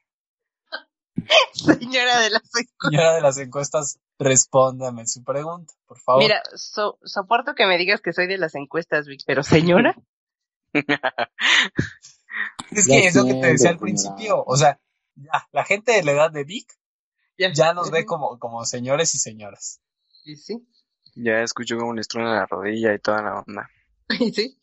Señora 1.53 2.21
de 2.21 2.31
las 2.31 2.43
Señora 2.81 3.15
de 3.15 3.21
las 3.21 3.39
encuestas, 3.39 3.99
respóndame 4.19 5.07
su 5.07 5.23
pregunta, 5.25 5.75
por 5.87 5.99
favor. 6.01 6.23
Mira, 6.23 6.41
so- 6.55 6.99
soporto 7.05 7.55
que 7.55 7.67
me 7.67 7.77
digas 7.77 8.01
que 8.01 8.13
soy 8.13 8.27
de 8.29 8.39
las 8.39 8.55
encuestas, 8.55 9.07
Vic, 9.07 9.23
pero 9.27 9.43
señora, 9.43 9.97
es 10.73 10.87
ya 12.87 12.95
que 12.95 13.07
es 13.09 13.15
lo 13.17 13.25
que 13.25 13.35
te 13.35 13.47
decía 13.49 13.71
al 13.71 13.79
señora. 13.79 13.81
principio, 13.81 14.45
o 14.47 14.57
sea, 14.57 14.81
ya, 15.17 15.49
la 15.53 15.65
gente 15.65 15.93
de 15.93 16.05
la 16.05 16.13
edad 16.13 16.31
de 16.31 16.45
Vic 16.45 16.78
ya, 17.39 17.53
ya 17.53 17.72
nos 17.72 17.91
ve 17.91 18.05
como, 18.05 18.39
como 18.39 18.64
señores 18.64 19.14
y 19.14 19.18
señoras. 19.18 19.80
Y 20.24 20.36
sí, 20.36 20.66
Ya 21.14 21.41
escucho 21.43 21.76
como 21.78 21.91
un 21.91 21.99
estruendo 21.99 22.32
en 22.32 22.39
la 22.39 22.47
rodilla 22.47 22.95
y 22.95 22.99
toda 22.99 23.22
la 23.22 23.41
onda. 23.41 23.68
y 24.20 24.32
sí. 24.32 24.61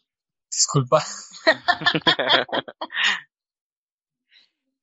Disculpa. 0.50 1.04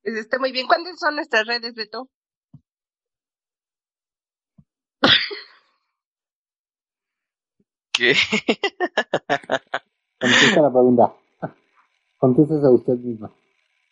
Pues 0.02 0.16
está 0.16 0.40
muy 0.40 0.50
bien. 0.50 0.66
¿Cuáles 0.66 0.98
son 0.98 1.14
nuestras 1.14 1.46
redes, 1.46 1.74
Beto? 1.74 2.10
¿Qué? 7.92 8.14
contesta 10.18 10.60
la 10.60 10.72
pregunta. 10.72 11.14
Contéstese 12.18 12.66
a 12.66 12.70
usted 12.70 12.94
misma. 12.94 13.30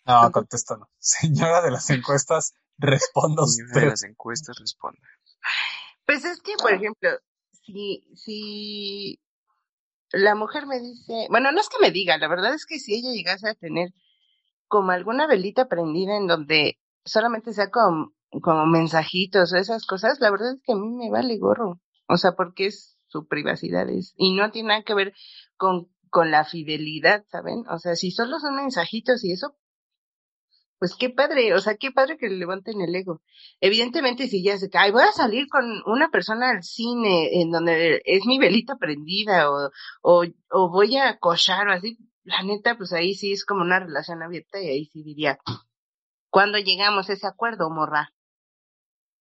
No, 0.07 0.33
contesto 0.33 0.77
no. 0.77 0.89
Señora 0.99 1.63
de 1.63 1.71
las 1.71 1.89
encuestas, 1.91 2.55
responda 2.81 3.45
usted. 3.45 3.89
las 3.89 4.03
encuestas 4.05 4.57
responde. 4.59 5.01
Pues 6.07 6.25
es 6.25 6.41
que, 6.41 6.55
por 6.61 6.73
ejemplo, 6.73 7.11
si, 7.53 8.03
si 8.17 9.21
la 10.13 10.35
mujer 10.35 10.67
me 10.67 10.81
dice, 10.81 11.27
bueno, 11.31 11.53
no 11.53 11.61
es 11.61 11.69
que 11.69 11.81
me 11.81 11.91
diga, 11.91 12.19
la 12.19 12.29
verdad 12.29 12.55
es 12.55 12.67
que 12.67 12.79
si 12.79 12.95
ella 12.95 13.13
llegase 13.13 13.49
a 13.49 13.55
tener 13.55 13.91
como 14.67 14.91
alguna 14.93 15.27
velita 15.27 15.69
prendida 15.69 16.17
en 16.17 16.27
donde 16.27 16.79
solamente 17.05 17.53
sea 17.53 17.71
como, 17.71 18.13
como 18.43 18.67
mensajitos 18.67 19.53
o 19.53 19.57
esas 19.57 19.87
cosas, 19.87 20.21
la 20.21 20.31
verdad 20.31 20.55
es 20.55 20.61
que 20.65 20.73
a 20.73 20.77
mí 20.77 20.89
me 20.91 21.11
vale 21.11 21.39
gorro. 21.39 21.81
O 22.09 22.17
sea, 22.17 22.33
porque 22.33 22.67
es 22.67 22.99
su 23.07 23.27
privacidad 23.27 23.89
es, 23.89 24.15
y 24.17 24.35
no 24.35 24.51
tiene 24.51 24.69
nada 24.69 24.83
que 24.83 24.95
ver 24.95 25.13
con, 25.57 25.89
con 26.11 26.31
la 26.31 26.45
fidelidad, 26.45 27.25
¿saben? 27.29 27.65
O 27.69 27.79
sea, 27.79 27.97
si 27.97 28.11
solo 28.11 28.39
son 28.39 28.57
mensajitos 28.57 29.25
y 29.25 29.33
eso, 29.33 29.57
pues 30.81 30.97
qué 30.97 31.11
padre, 31.11 31.55
o 31.55 31.61
sea, 31.61 31.77
qué 31.77 31.93
padre 31.93 32.17
que 32.17 32.29
le 32.29 32.37
levanten 32.39 32.81
el 32.81 32.95
ego. 32.97 33.23
Evidentemente, 33.61 34.29
si 34.29 34.43
ya 34.43 34.57
se 34.59 34.71
cae, 34.71 34.93
voy 34.93 35.03
a 35.03 35.13
salir 35.13 35.47
con 35.49 35.65
una 35.87 36.11
persona 36.11 36.51
al 36.51 36.63
cine 36.63 37.43
en 37.43 37.51
donde 37.51 38.01
es 38.07 38.25
mi 38.27 38.39
velita 38.39 38.77
prendida 38.77 39.51
o, 39.51 39.71
o, 40.03 40.25
o 40.51 40.71
voy 40.71 40.97
a 40.97 41.19
cochar 41.19 41.69
o 41.69 41.73
así, 41.73 41.99
la 42.25 42.43
neta, 42.43 42.79
pues 42.79 42.95
ahí 42.95 43.15
sí 43.15 43.33
es 43.33 43.45
como 43.45 43.61
una 43.63 43.79
relación 43.81 44.23
abierta 44.23 44.59
y 44.61 44.69
ahí 44.69 44.87
sí 44.87 45.03
diría, 45.03 45.39
¿cuándo 46.31 46.59
llegamos 46.59 47.11
a 47.11 47.13
ese 47.13 47.27
acuerdo, 47.27 47.69
morra? 47.69 48.15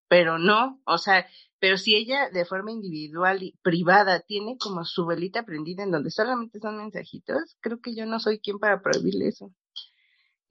Pero 0.07 0.39
no, 0.39 0.81
o 0.85 0.97
sea, 0.97 1.27
pero 1.59 1.77
si 1.77 1.95
ella 1.95 2.29
de 2.29 2.45
forma 2.45 2.71
individual 2.71 3.43
y 3.43 3.57
privada 3.61 4.21
tiene 4.21 4.57
como 4.57 4.85
su 4.85 5.05
velita 5.05 5.43
prendida 5.43 5.83
en 5.83 5.91
donde 5.91 6.09
solamente 6.09 6.59
son 6.61 6.77
mensajitos, 6.77 7.57
creo 7.59 7.81
que 7.81 7.93
yo 7.95 8.05
no 8.05 8.19
soy 8.19 8.39
quien 8.39 8.59
para 8.59 8.81
prohibirle 8.81 9.27
eso. 9.27 9.51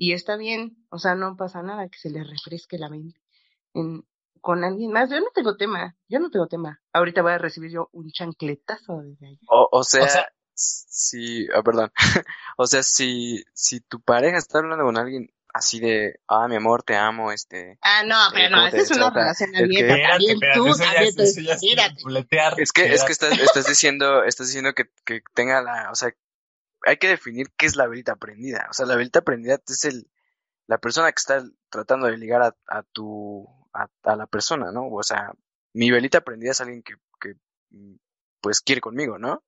Y 0.01 0.13
está 0.13 0.37
bien, 0.37 0.77
o 0.91 0.99
sea, 0.99 1.15
no 1.17 1.37
pasa 1.37 1.61
nada 1.63 1.89
que 1.89 1.99
se 1.99 2.09
le 2.09 2.23
refresque 2.23 2.79
la 2.79 2.89
mente 2.89 3.21
en, 3.75 4.05
con 4.41 4.63
alguien 4.63 4.93
más. 4.93 5.11
Yo 5.11 5.19
no 5.21 5.27
tengo 5.35 5.57
tema, 5.57 5.97
yo 6.09 6.21
no 6.21 6.31
tengo 6.31 6.47
tema. 6.47 6.81
Ahorita 6.93 7.21
voy 7.21 7.33
a 7.33 7.39
recibir 7.39 7.73
yo 7.73 7.89
un 7.93 8.11
chancletazo 8.13 9.01
desde 9.03 9.27
allá. 9.27 9.39
O, 9.49 9.69
o 9.73 9.83
sea, 9.83 10.05
O 10.05 10.09
sea- 10.09 10.33
si, 10.55 11.47
ah, 11.55 11.63
perdón. 11.63 11.93
o 12.57 12.67
sea, 12.67 12.83
si, 12.83 13.45
si 13.53 13.81
tu 13.81 14.01
pareja 14.01 14.39
está 14.39 14.59
hablando 14.59 14.85
con 14.85 14.97
alguien 14.97 15.29
así 15.53 15.81
de, 15.81 16.21
ah, 16.29 16.47
mi 16.49 16.57
amor, 16.57 16.83
te 16.85 16.95
amo, 16.97 17.33
este. 17.33 17.79
Ah, 17.83 18.03
no, 18.05 18.17
pero 18.33 18.47
Eh, 18.47 18.51
no, 18.51 18.57
¿cómo 18.57 18.67
esa 18.69 18.77
es 18.79 18.91
una 18.91 19.11
relación 19.11 19.51
Es 19.55 19.59
que- 19.61 19.65
abierta. 19.65 20.09
También 20.11 20.31
espérate, 20.35 20.59
tú, 20.59 20.65
también 20.77 21.03
es, 21.03 21.15
tú, 21.15 21.23
que, 22.75 22.93
es 22.95 23.05
que 23.05 23.13
estás, 23.13 23.39
estás 23.39 23.67
diciendo, 23.67 24.23
estás 24.25 24.47
diciendo 24.49 24.73
que, 24.75 24.85
que 25.05 25.23
tenga 25.35 25.61
la, 25.63 25.91
o 25.91 25.95
sea, 25.95 26.13
hay 26.87 26.97
que 26.97 27.09
definir 27.09 27.49
qué 27.57 27.67
es 27.67 27.77
la 27.77 27.87
velita 27.87 28.17
prendida. 28.17 28.67
O 28.71 28.73
sea, 28.73 28.87
la 28.87 28.97
velita 28.97 29.23
prendida 29.23 29.61
es 29.67 29.85
el, 29.85 30.09
la 30.67 30.79
persona 30.79 31.11
que 31.11 31.19
está 31.19 31.45
tratando 31.71 32.07
de 32.07 32.17
ligar 32.17 32.43
a, 32.43 32.83
tu, 32.93 33.47
a, 33.73 34.17
la 34.17 34.27
persona, 34.27 34.71
¿no? 34.73 34.89
O 34.89 35.03
sea, 35.03 35.33
mi 35.73 35.91
velita 35.91 36.21
prendida 36.21 36.53
es 36.53 36.61
alguien 36.61 36.83
que, 36.83 36.95
que, 37.21 37.35
pues 38.41 38.61
quiere 38.61 38.81
conmigo, 38.81 39.19
¿no? 39.19 39.43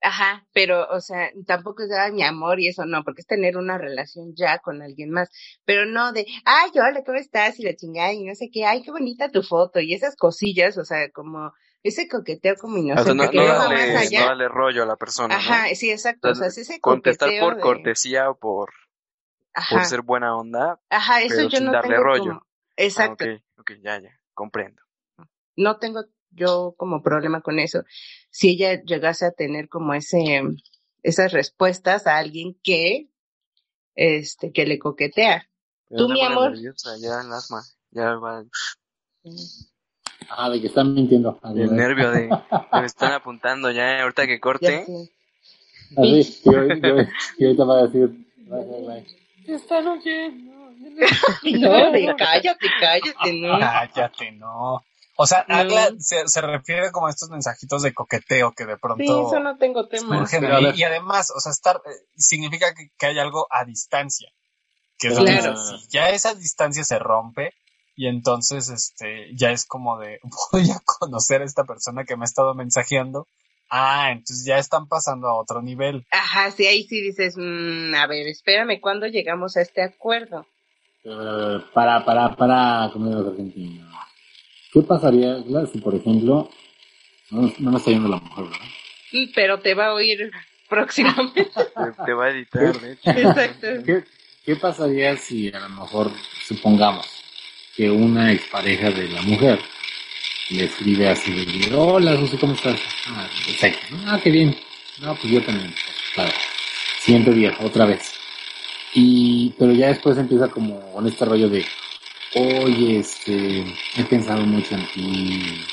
Ajá, 0.00 0.46
pero, 0.52 0.86
o 0.90 1.00
sea, 1.00 1.30
tampoco 1.46 1.82
es, 1.82 2.12
mi 2.12 2.22
amor 2.22 2.60
y 2.60 2.68
eso 2.68 2.84
no, 2.84 3.02
porque 3.04 3.22
es 3.22 3.26
tener 3.26 3.56
una 3.56 3.78
relación 3.78 4.34
ya 4.36 4.58
con 4.58 4.82
alguien 4.82 5.10
más, 5.10 5.30
pero 5.64 5.86
no 5.86 6.12
de, 6.12 6.26
ay, 6.44 6.70
hola, 6.74 7.02
¿cómo 7.04 7.16
estás? 7.16 7.58
Y 7.58 7.62
la 7.62 7.74
chingada 7.74 8.12
y 8.12 8.22
no 8.22 8.34
sé 8.34 8.50
qué, 8.52 8.66
ay, 8.66 8.82
qué 8.82 8.90
bonita 8.90 9.30
tu 9.30 9.42
foto 9.42 9.80
y 9.80 9.94
esas 9.94 10.14
cosillas, 10.14 10.76
o 10.76 10.84
sea, 10.84 11.10
como 11.10 11.54
ese 11.84 12.08
coqueteo 12.08 12.56
como 12.56 12.78
O 12.78 12.80
sea, 12.80 13.14
inocente, 13.14 13.14
no, 13.14 13.30
que 13.30 13.38
no 13.38 13.44
darle, 13.46 13.92
más 13.94 14.06
allá. 14.06 14.20
no 14.20 14.26
darle 14.26 14.48
rollo 14.48 14.82
a 14.82 14.86
la 14.86 14.96
persona, 14.96 15.36
¿no? 15.36 15.38
Ajá, 15.38 15.74
sí, 15.74 15.90
exacto, 15.90 16.30
o 16.30 16.34
sea, 16.34 16.48
es 16.48 16.58
ese 16.58 16.80
Contestar 16.80 17.30
por 17.38 17.54
de- 17.56 17.62
cortesía 17.62 18.30
o 18.30 18.36
por, 18.36 18.72
Ajá, 19.52 19.76
por 19.76 19.84
ser 19.84 20.02
buena 20.02 20.36
onda. 20.36 20.80
ajá, 20.90 21.22
eso 21.22 21.36
pero 21.36 21.48
yo 21.50 21.58
sin 21.58 21.66
no 21.66 21.72
darle 21.72 21.96
tengo 21.96 22.02
rollo. 22.02 22.22
como, 22.22 22.32
Ah, 22.32 22.42
exacto, 22.76 23.24
ok, 23.26 23.30
ok, 23.58 23.70
ya, 23.82 24.00
ya, 24.00 24.18
comprendo. 24.32 24.82
no 25.56 25.78
tengo 25.78 26.04
yo 26.30 26.74
como 26.76 27.02
problema 27.02 27.40
con 27.42 27.58
eso. 27.58 27.82
Si 28.30 28.50
ella 28.50 28.82
llegase 28.82 29.26
a 29.26 29.30
tener 29.32 29.68
como 29.68 29.94
ese, 29.94 30.42
esas 31.02 31.32
respuestas 31.32 32.06
a 32.06 32.16
alguien 32.16 32.58
que, 32.62 33.08
este, 33.94 34.52
que 34.52 34.66
le 34.66 34.78
coquetea. 34.78 35.48
Pero 35.88 36.06
Tú, 36.06 36.12
mi 36.12 36.22
amor. 36.22 36.54
ya 36.56 37.20
el 37.20 37.32
asma, 37.32 37.62
ya 37.90 38.14
va 38.16 38.44
Ah, 40.30 40.48
de 40.50 40.60
que 40.60 40.68
están 40.68 40.94
mintiendo. 40.94 41.38
A 41.42 41.52
ver, 41.52 41.64
el 41.64 41.76
nervio 41.76 42.10
de, 42.10 42.28
me 42.72 42.86
están 42.86 43.12
apuntando 43.12 43.70
ya, 43.70 44.02
ahorita 44.02 44.26
que 44.26 44.40
corte. 44.40 44.84
Así, 45.96 46.42
y, 46.44 46.54
ahorita 46.54 47.64
va 47.64 47.78
a 47.78 47.86
decir. 47.86 48.10
Te 49.46 49.54
están 49.54 49.86
oyendo. 49.86 50.54
No, 51.44 51.90
de 51.92 52.14
cállate, 52.16 52.66
cállate, 52.80 53.32
no. 53.32 53.58
Cállate, 53.58 54.32
no. 54.32 54.84
O 55.16 55.26
sea, 55.26 55.44
No. 55.48 55.56
Agla 55.56 55.90
se, 55.98 56.26
se 56.28 56.40
refiere 56.40 56.90
como 56.90 57.06
a 57.06 57.10
estos 57.10 57.30
mensajitos 57.30 57.82
de 57.82 57.94
coqueteo 57.94 58.52
que 58.52 58.66
de 58.66 58.76
pronto 58.76 59.02
Sí, 59.02 59.10
eso 59.10 59.40
no 59.40 59.56
tengo 59.56 59.86
tema. 59.86 60.24
Y 60.74 60.82
además, 60.82 61.32
o 61.34 61.40
sea, 61.40 61.52
estar 61.52 61.76
eh, 61.86 61.90
significa 62.16 62.74
que, 62.74 62.90
que 62.98 63.06
hay 63.06 63.18
algo 63.18 63.46
a 63.50 63.64
distancia. 63.64 64.28
Que 64.98 65.08
es 65.08 65.18
Claro. 65.18 65.30
lo 65.30 65.42
que 65.42 65.48
dices, 65.50 65.80
si 65.82 65.88
ya 65.88 66.10
esa 66.10 66.34
distancia 66.34 66.84
se 66.84 66.98
rompe 66.98 67.54
y 67.96 68.08
entonces 68.08 68.68
este 68.70 69.30
ya 69.34 69.50
es 69.50 69.66
como 69.66 69.98
de 69.98 70.20
voy 70.52 70.70
a 70.70 70.80
conocer 70.84 71.42
a 71.42 71.44
esta 71.44 71.64
persona 71.64 72.04
que 72.04 72.16
me 72.16 72.24
ha 72.24 72.26
estado 72.26 72.54
mensajeando. 72.54 73.26
Ah, 73.70 74.10
entonces 74.12 74.44
ya 74.46 74.58
están 74.58 74.86
pasando 74.86 75.26
a 75.26 75.40
otro 75.40 75.62
nivel. 75.62 76.04
Ajá, 76.10 76.50
sí, 76.50 76.66
ahí 76.66 76.84
sí 76.84 77.00
dices, 77.00 77.34
mm, 77.36 77.94
a 77.94 78.06
ver, 78.06 78.26
espérame, 78.28 78.80
¿cuándo 78.80 79.06
llegamos 79.06 79.56
a 79.56 79.62
este 79.62 79.82
acuerdo? 79.82 80.46
Eh, 81.02 81.58
para, 81.72 82.04
para, 82.04 82.36
para, 82.36 82.84
argentinos. 82.84 83.92
¿Qué 84.72 84.80
pasaría, 84.82 85.42
claro, 85.44 85.66
si 85.66 85.78
por 85.78 85.94
ejemplo, 85.94 86.50
no, 87.30 87.52
no 87.58 87.70
me 87.70 87.78
está 87.78 87.90
yendo 87.90 88.08
la 88.08 88.16
mujer, 88.16 88.44
¿verdad? 88.44 88.66
Mm, 89.12 89.32
Pero 89.34 89.60
te 89.60 89.74
va 89.74 89.86
a 89.86 89.94
oír 89.94 90.30
próximamente. 90.68 91.44
Te, 91.54 92.04
te 92.04 92.14
va 92.14 92.26
a 92.26 92.30
editar, 92.30 92.80
de 92.80 92.92
hecho. 92.92 93.10
Exacto. 93.10 93.66
¿Qué, 93.84 94.04
¿Qué 94.44 94.56
pasaría 94.56 95.16
si 95.16 95.48
a 95.48 95.60
lo 95.60 95.68
mejor, 95.70 96.10
supongamos, 96.46 97.06
que 97.76 97.90
una 97.90 98.32
expareja 98.32 98.90
de 98.90 99.08
la 99.08 99.22
mujer 99.22 99.58
le 100.50 100.64
escribe 100.64 101.08
así 101.08 101.32
de, 101.32 101.74
hola, 101.74 102.16
Susi, 102.16 102.36
¿cómo 102.36 102.54
estás? 102.54 102.78
Ah. 103.08 103.28
Ah, 104.06 104.20
qué 104.22 104.30
bien. 104.30 104.56
No, 105.00 105.14
pues 105.14 105.32
yo 105.32 105.42
también. 105.42 105.74
Claro. 106.14 106.32
Siguiente 107.00 107.32
día, 107.32 107.56
otra 107.60 107.86
vez. 107.86 108.12
Y, 108.94 109.52
pero 109.58 109.72
ya 109.72 109.88
después 109.88 110.16
empieza 110.16 110.48
como 110.48 110.80
con 110.92 111.06
este 111.06 111.24
rollo 111.24 111.48
de, 111.48 111.66
oye, 112.36 112.98
este, 113.00 113.64
he 113.96 114.04
pensado 114.04 114.42
mucho 114.46 114.74
en 114.74 114.86
ti. 114.92 115.64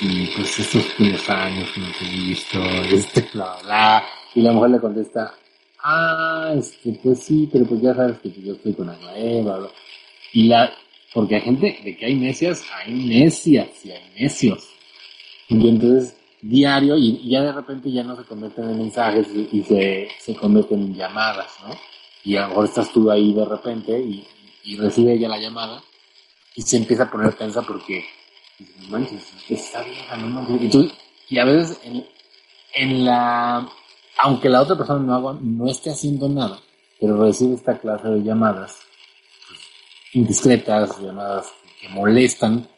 Y 0.00 0.26
pues 0.28 0.58
estos 0.58 0.84
primeros 0.96 1.28
años 1.28 1.68
que 1.74 1.80
no 1.80 1.88
te 1.98 2.04
he 2.04 2.08
visto, 2.08 2.62
este, 2.90 3.28
bla, 3.34 3.56
bla. 3.64 4.04
Y 4.34 4.42
la 4.42 4.52
mujer 4.52 4.70
le 4.70 4.80
contesta, 4.80 5.34
ah, 5.82 6.54
este, 6.56 6.98
pues 7.02 7.22
sí, 7.22 7.48
pero 7.52 7.66
pues 7.66 7.82
ya 7.82 7.94
sabes 7.94 8.18
que 8.20 8.30
yo 8.30 8.54
estoy 8.54 8.74
con 8.74 8.88
Aglaé, 8.88 9.42
bla, 9.42 9.58
bla. 9.58 9.68
Y 10.32 10.48
la, 10.48 10.72
porque 11.12 11.36
hay 11.36 11.40
gente, 11.40 11.80
de 11.82 11.96
que 11.96 12.06
hay 12.06 12.14
necias, 12.14 12.64
hay 12.74 12.92
necias 12.92 13.84
y 13.84 13.92
hay 13.92 14.02
necios. 14.18 14.68
Y 15.48 15.68
entonces, 15.68 16.16
diario, 16.42 16.96
y, 16.96 17.20
y 17.22 17.30
ya 17.30 17.42
de 17.42 17.52
repente 17.52 17.90
ya 17.90 18.02
no 18.02 18.16
se 18.16 18.24
convierten 18.24 18.68
en 18.68 18.78
mensajes 18.78 19.26
y, 19.34 19.48
y 19.52 19.62
se, 19.64 20.08
se 20.18 20.34
convierten 20.34 20.80
en 20.80 20.94
llamadas, 20.94 21.50
¿no? 21.66 21.74
Y 22.24 22.36
a 22.36 22.42
lo 22.42 22.48
mejor 22.48 22.64
estás 22.66 22.92
tú 22.92 23.10
ahí 23.10 23.32
de 23.32 23.44
repente 23.44 23.98
y, 23.98 24.26
y 24.64 24.76
recibe 24.76 25.14
ella 25.14 25.28
la 25.28 25.38
llamada 25.38 25.82
y 26.54 26.62
se 26.62 26.76
empieza 26.76 27.04
a 27.04 27.10
poner 27.10 27.32
tensa 27.34 27.62
porque, 27.62 28.04
no 28.58 28.88
manches, 28.88 29.32
está 29.48 29.82
vieja, 29.82 30.16
no 30.16 30.26
manches. 30.26 30.62
Y, 30.62 30.68
tú, 30.68 30.90
y 31.30 31.38
a 31.38 31.44
veces 31.44 31.80
en, 31.84 32.04
en 32.74 33.04
la, 33.04 33.66
aunque 34.18 34.50
la 34.50 34.60
otra 34.60 34.76
persona 34.76 35.00
no, 35.00 35.14
haga, 35.14 35.38
no 35.40 35.70
esté 35.70 35.90
haciendo 35.90 36.28
nada, 36.28 36.60
pero 37.00 37.16
recibe 37.22 37.54
esta 37.54 37.78
clase 37.78 38.08
de 38.08 38.22
llamadas 38.22 38.87
indiscretas, 40.12 40.98
llamadas 41.00 41.52
que 41.80 41.88
molestan, 41.88 42.68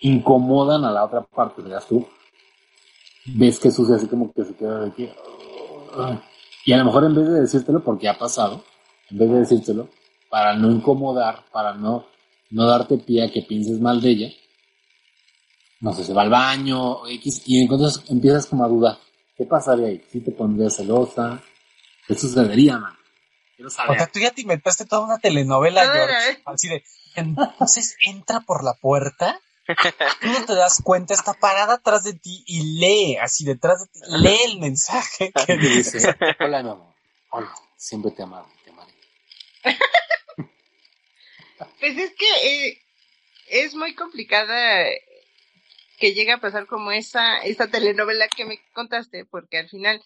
incomodan 0.00 0.84
a 0.84 0.90
la 0.90 1.04
otra 1.04 1.22
parte, 1.22 1.62
¿verdad 1.62 1.82
tú? 1.88 2.06
Ves 3.26 3.58
que 3.58 3.70
sucede 3.70 3.96
así 3.96 4.06
como 4.06 4.32
que 4.32 4.44
se 4.44 4.54
queda 4.54 4.80
de 4.80 4.92
que... 4.92 5.14
Y 6.64 6.72
a 6.72 6.76
lo 6.78 6.84
mejor 6.84 7.04
en 7.04 7.14
vez 7.14 7.28
de 7.28 7.40
decírtelo, 7.40 7.82
porque 7.82 8.08
ha 8.08 8.18
pasado, 8.18 8.64
en 9.10 9.18
vez 9.18 9.30
de 9.30 9.38
decírtelo, 9.40 9.88
para 10.28 10.54
no 10.54 10.70
incomodar, 10.70 11.44
para 11.52 11.74
no, 11.74 12.06
no 12.50 12.66
darte 12.66 12.98
pie 12.98 13.24
a 13.24 13.30
que 13.30 13.42
pienses 13.42 13.80
mal 13.80 14.00
de 14.00 14.10
ella, 14.10 14.30
no 15.80 15.92
sé, 15.94 16.04
se 16.04 16.12
va 16.12 16.22
al 16.22 16.30
baño, 16.30 17.06
X, 17.06 17.42
y 17.46 17.62
entonces 17.62 18.04
empiezas 18.10 18.46
como 18.46 18.64
a 18.64 18.68
dudar. 18.68 18.98
¿Qué 19.36 19.46
pasaría 19.46 19.86
ahí? 19.86 20.02
¿Sí 20.10 20.20
te 20.20 20.30
pondrías 20.30 20.76
celosa? 20.76 21.42
¿Qué 22.06 22.14
sucedería, 22.14 22.78
man? 22.78 22.92
Quiero 23.60 23.92
O 23.92 23.94
sea, 23.94 24.06
tú 24.06 24.20
ya 24.20 24.30
te 24.30 24.40
inventaste 24.40 24.86
toda 24.86 25.04
una 25.04 25.18
telenovela, 25.18 25.86
George. 25.92 26.42
Así 26.46 26.68
de, 26.68 26.82
entonces 27.14 27.94
entra 28.00 28.40
por 28.40 28.64
la 28.64 28.72
puerta, 28.72 29.38
tú 29.66 30.28
no 30.28 30.46
te 30.46 30.54
das 30.54 30.80
cuenta, 30.82 31.12
está 31.12 31.34
parada 31.34 31.74
atrás 31.74 32.04
de 32.04 32.14
ti 32.14 32.42
y 32.46 32.78
lee, 32.80 33.16
así 33.16 33.44
detrás 33.44 33.80
de 33.80 33.86
ti, 33.88 34.00
lee 34.08 34.40
el 34.46 34.60
mensaje 34.60 35.30
que 35.46 35.56
dice. 35.58 35.98
hola, 36.40 36.62
mi 36.62 36.70
amor. 36.70 36.94
Hola, 37.32 37.54
siempre 37.76 38.12
te 38.12 38.22
amaré, 38.22 38.48
te 38.64 38.70
amaré. 38.70 38.92
Pues 41.78 41.98
es 41.98 42.12
que 42.14 42.68
eh, 42.68 42.82
es 43.48 43.74
muy 43.74 43.94
complicada 43.94 44.86
que 45.98 46.14
llegue 46.14 46.32
a 46.32 46.40
pasar 46.40 46.66
como 46.66 46.90
esa, 46.92 47.40
esa 47.40 47.68
telenovela 47.68 48.28
que 48.28 48.46
me 48.46 48.58
contaste, 48.72 49.26
porque 49.26 49.58
al 49.58 49.68
final 49.68 50.02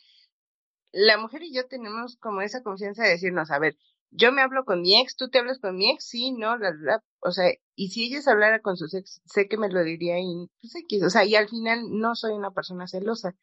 la 0.95 1.19
mujer 1.19 1.43
y 1.43 1.53
yo 1.53 1.67
tenemos 1.67 2.17
como 2.19 2.41
esa 2.41 2.63
confianza 2.63 3.03
de 3.03 3.11
decirnos, 3.11 3.51
a 3.51 3.59
ver, 3.59 3.77
yo 4.11 4.31
me 4.31 4.43
hablo 4.43 4.65
con 4.65 4.81
mi 4.81 5.01
ex, 5.01 5.17
tú 5.17 5.29
te 5.29 5.39
hablas 5.39 5.59
con 5.59 5.77
mi 5.77 5.91
ex, 5.91 6.05
sí, 6.07 6.31
no, 6.33 6.57
la, 6.57 6.73
la, 6.73 7.03
o 7.21 7.33
sea, 7.33 7.53
y 7.75 7.89
si 7.91 8.05
ella 8.05 8.23
se 8.23 8.31
hablara 8.31 8.61
con 8.61 8.77
sus 8.77 8.95
ex, 8.95 9.21
sé 9.25 9.49
que 9.49 9.57
me 9.59 9.69
lo 9.69 9.83
diría 9.83 10.21
y 10.21 10.49
pues 10.61 10.75
X, 10.77 11.03
o 11.03 11.11
sea, 11.11 11.25
y 11.25 11.35
al 11.35 11.49
final 11.49 11.81
no 11.91 12.15
soy 12.15 12.33
una 12.35 12.53
persona 12.53 12.87
celosa. 12.87 13.35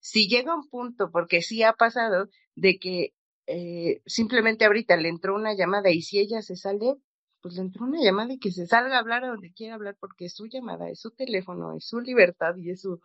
Si 0.00 0.28
llega 0.28 0.56
un 0.56 0.68
punto, 0.68 1.10
porque 1.12 1.40
sí 1.40 1.62
ha 1.62 1.72
pasado, 1.72 2.28
de 2.56 2.78
que 2.80 3.14
eh, 3.46 4.02
simplemente 4.06 4.64
ahorita 4.64 4.96
le 4.96 5.08
entró 5.08 5.36
una 5.36 5.54
llamada 5.54 5.90
y 5.90 6.02
si 6.02 6.18
ella 6.18 6.42
se 6.42 6.56
sale, 6.56 6.96
pues 7.40 7.54
le 7.54 7.60
entró 7.62 7.84
una 7.84 8.02
llamada 8.02 8.32
y 8.32 8.38
que 8.40 8.50
se 8.50 8.66
salga 8.66 8.96
a 8.96 9.00
hablar 9.00 9.24
a 9.24 9.28
donde 9.28 9.52
quiera 9.52 9.76
hablar 9.76 9.96
porque 10.00 10.24
es 10.26 10.34
su 10.34 10.46
llamada, 10.46 10.90
es 10.90 11.00
su 11.00 11.12
teléfono, 11.12 11.76
es 11.76 11.86
su 11.86 12.00
libertad 12.00 12.56
y 12.56 12.70
es 12.70 12.80
su 12.82 13.00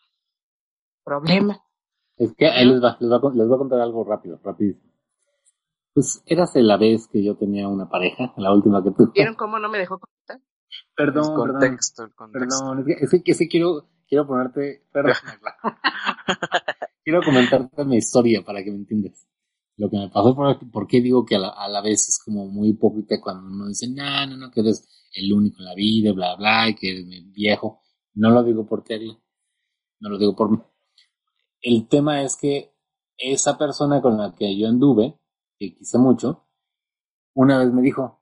problema. 1.03 1.63
Es 2.17 2.33
que 2.35 2.47
ahí 2.47 2.65
les 2.65 2.81
va, 2.81 2.97
les 2.99 3.09
va, 3.09 3.19
les 3.33 3.47
voy 3.47 3.55
a 3.55 3.57
contar 3.57 3.79
algo 3.81 4.03
rápido, 4.03 4.39
rapidísimo. 4.43 4.91
Pues 5.93 6.23
érase 6.25 6.61
la 6.61 6.77
vez 6.77 7.07
que 7.07 7.23
yo 7.23 7.35
tenía 7.35 7.67
una 7.67 7.89
pareja, 7.89 8.33
la 8.37 8.53
última 8.53 8.83
que 8.83 8.91
tuve. 8.91 9.11
¿Vieron 9.13 9.35
cómo 9.35 9.59
no 9.59 9.69
me 9.69 9.77
dejó 9.77 9.99
contar? 9.99 10.37
El 10.37 10.43
Perdón, 10.95 11.23
perdón, 11.23 11.51
contexto, 11.51 12.03
el 12.03 12.13
contexto. 12.15 12.59
perdón, 12.59 12.79
es 12.79 12.85
que, 12.85 13.05
es 13.05 13.23
que, 13.23 13.31
es 13.31 13.37
que 13.37 13.47
quiero, 13.47 13.89
quiero 14.07 14.25
ponerte, 14.25 14.87
perdón, 14.91 15.13
quiero 17.03 17.21
comentarte 17.23 17.85
mi 17.85 17.97
historia 17.97 18.43
para 18.43 18.63
que 18.63 18.71
me 18.71 18.77
entiendas. 18.77 19.27
Lo 19.77 19.89
que 19.89 19.97
me 19.97 20.09
pasó, 20.09 20.35
por, 20.35 20.71
por 20.71 20.87
qué 20.87 21.01
digo 21.01 21.25
que 21.25 21.35
a 21.35 21.39
la, 21.39 21.49
a 21.49 21.67
la 21.67 21.81
vez 21.81 22.09
es 22.09 22.19
como 22.23 22.47
muy 22.47 22.69
hipócrita 22.69 23.19
cuando 23.21 23.47
uno 23.47 23.67
dice, 23.67 23.87
no, 23.89 24.25
no, 24.27 24.37
no, 24.37 24.51
que 24.51 24.61
eres 24.61 24.87
el 25.13 25.31
único 25.33 25.59
en 25.59 25.65
la 25.65 25.75
vida, 25.75 26.11
bla, 26.13 26.35
bla, 26.35 26.69
y 26.69 26.75
que 26.75 26.91
eres 26.91 27.05
mi 27.05 27.21
viejo. 27.31 27.81
No 28.15 28.29
lo 28.29 28.43
digo 28.43 28.65
por 28.65 28.83
ti, 28.83 28.93
Ariel. 28.93 29.17
no 29.99 30.09
lo 30.09 30.17
digo 30.17 30.35
por 30.35 30.51
mí. 30.51 30.57
El 31.63 31.87
tema 31.87 32.21
es 32.21 32.35
que 32.35 32.75
esa 33.17 33.57
persona 33.57 34.01
con 34.01 34.17
la 34.17 34.35
que 34.35 34.55
yo 34.55 34.67
anduve, 34.67 35.17
que 35.57 35.73
quise 35.73 35.97
mucho, 35.97 36.45
una 37.33 37.57
vez 37.57 37.73
me 37.73 37.81
dijo, 37.81 38.21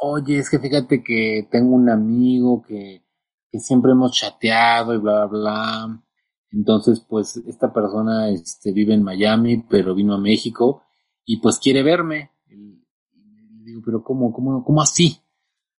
oye, 0.00 0.38
es 0.38 0.48
que 0.48 0.60
fíjate 0.60 1.02
que 1.02 1.48
tengo 1.50 1.74
un 1.74 1.90
amigo 1.90 2.62
que, 2.62 3.04
que 3.50 3.58
siempre 3.58 3.92
hemos 3.92 4.12
chateado 4.12 4.94
y 4.94 4.98
bla, 4.98 5.26
bla, 5.26 5.38
bla. 5.38 6.04
Entonces, 6.50 7.00
pues, 7.00 7.36
esta 7.36 7.72
persona 7.72 8.30
este, 8.30 8.72
vive 8.72 8.94
en 8.94 9.02
Miami, 9.02 9.64
pero 9.68 9.94
vino 9.94 10.14
a 10.14 10.20
México 10.20 10.82
y 11.24 11.40
pues 11.40 11.58
quiere 11.58 11.82
verme. 11.82 12.30
Y 12.46 12.78
y 13.12 13.64
digo, 13.64 13.82
pero 13.84 14.02
¿cómo, 14.04 14.32
cómo, 14.32 14.64
cómo 14.64 14.80
así? 14.80 15.20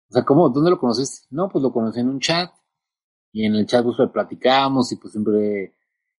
O 0.09 0.13
sea, 0.13 0.25
¿cómo, 0.25 0.49
¿dónde 0.49 0.69
lo 0.69 0.79
conociste? 0.79 1.27
No, 1.31 1.49
pues 1.49 1.63
lo 1.63 1.71
conocí 1.71 2.01
en 2.01 2.09
un 2.09 2.19
chat. 2.19 2.51
Y 3.31 3.45
en 3.45 3.55
el 3.55 3.65
chat 3.65 3.85
pues 3.85 3.97
platicamos 4.11 4.91
y 4.91 4.97
pues 4.97 5.13
siempre 5.13 5.75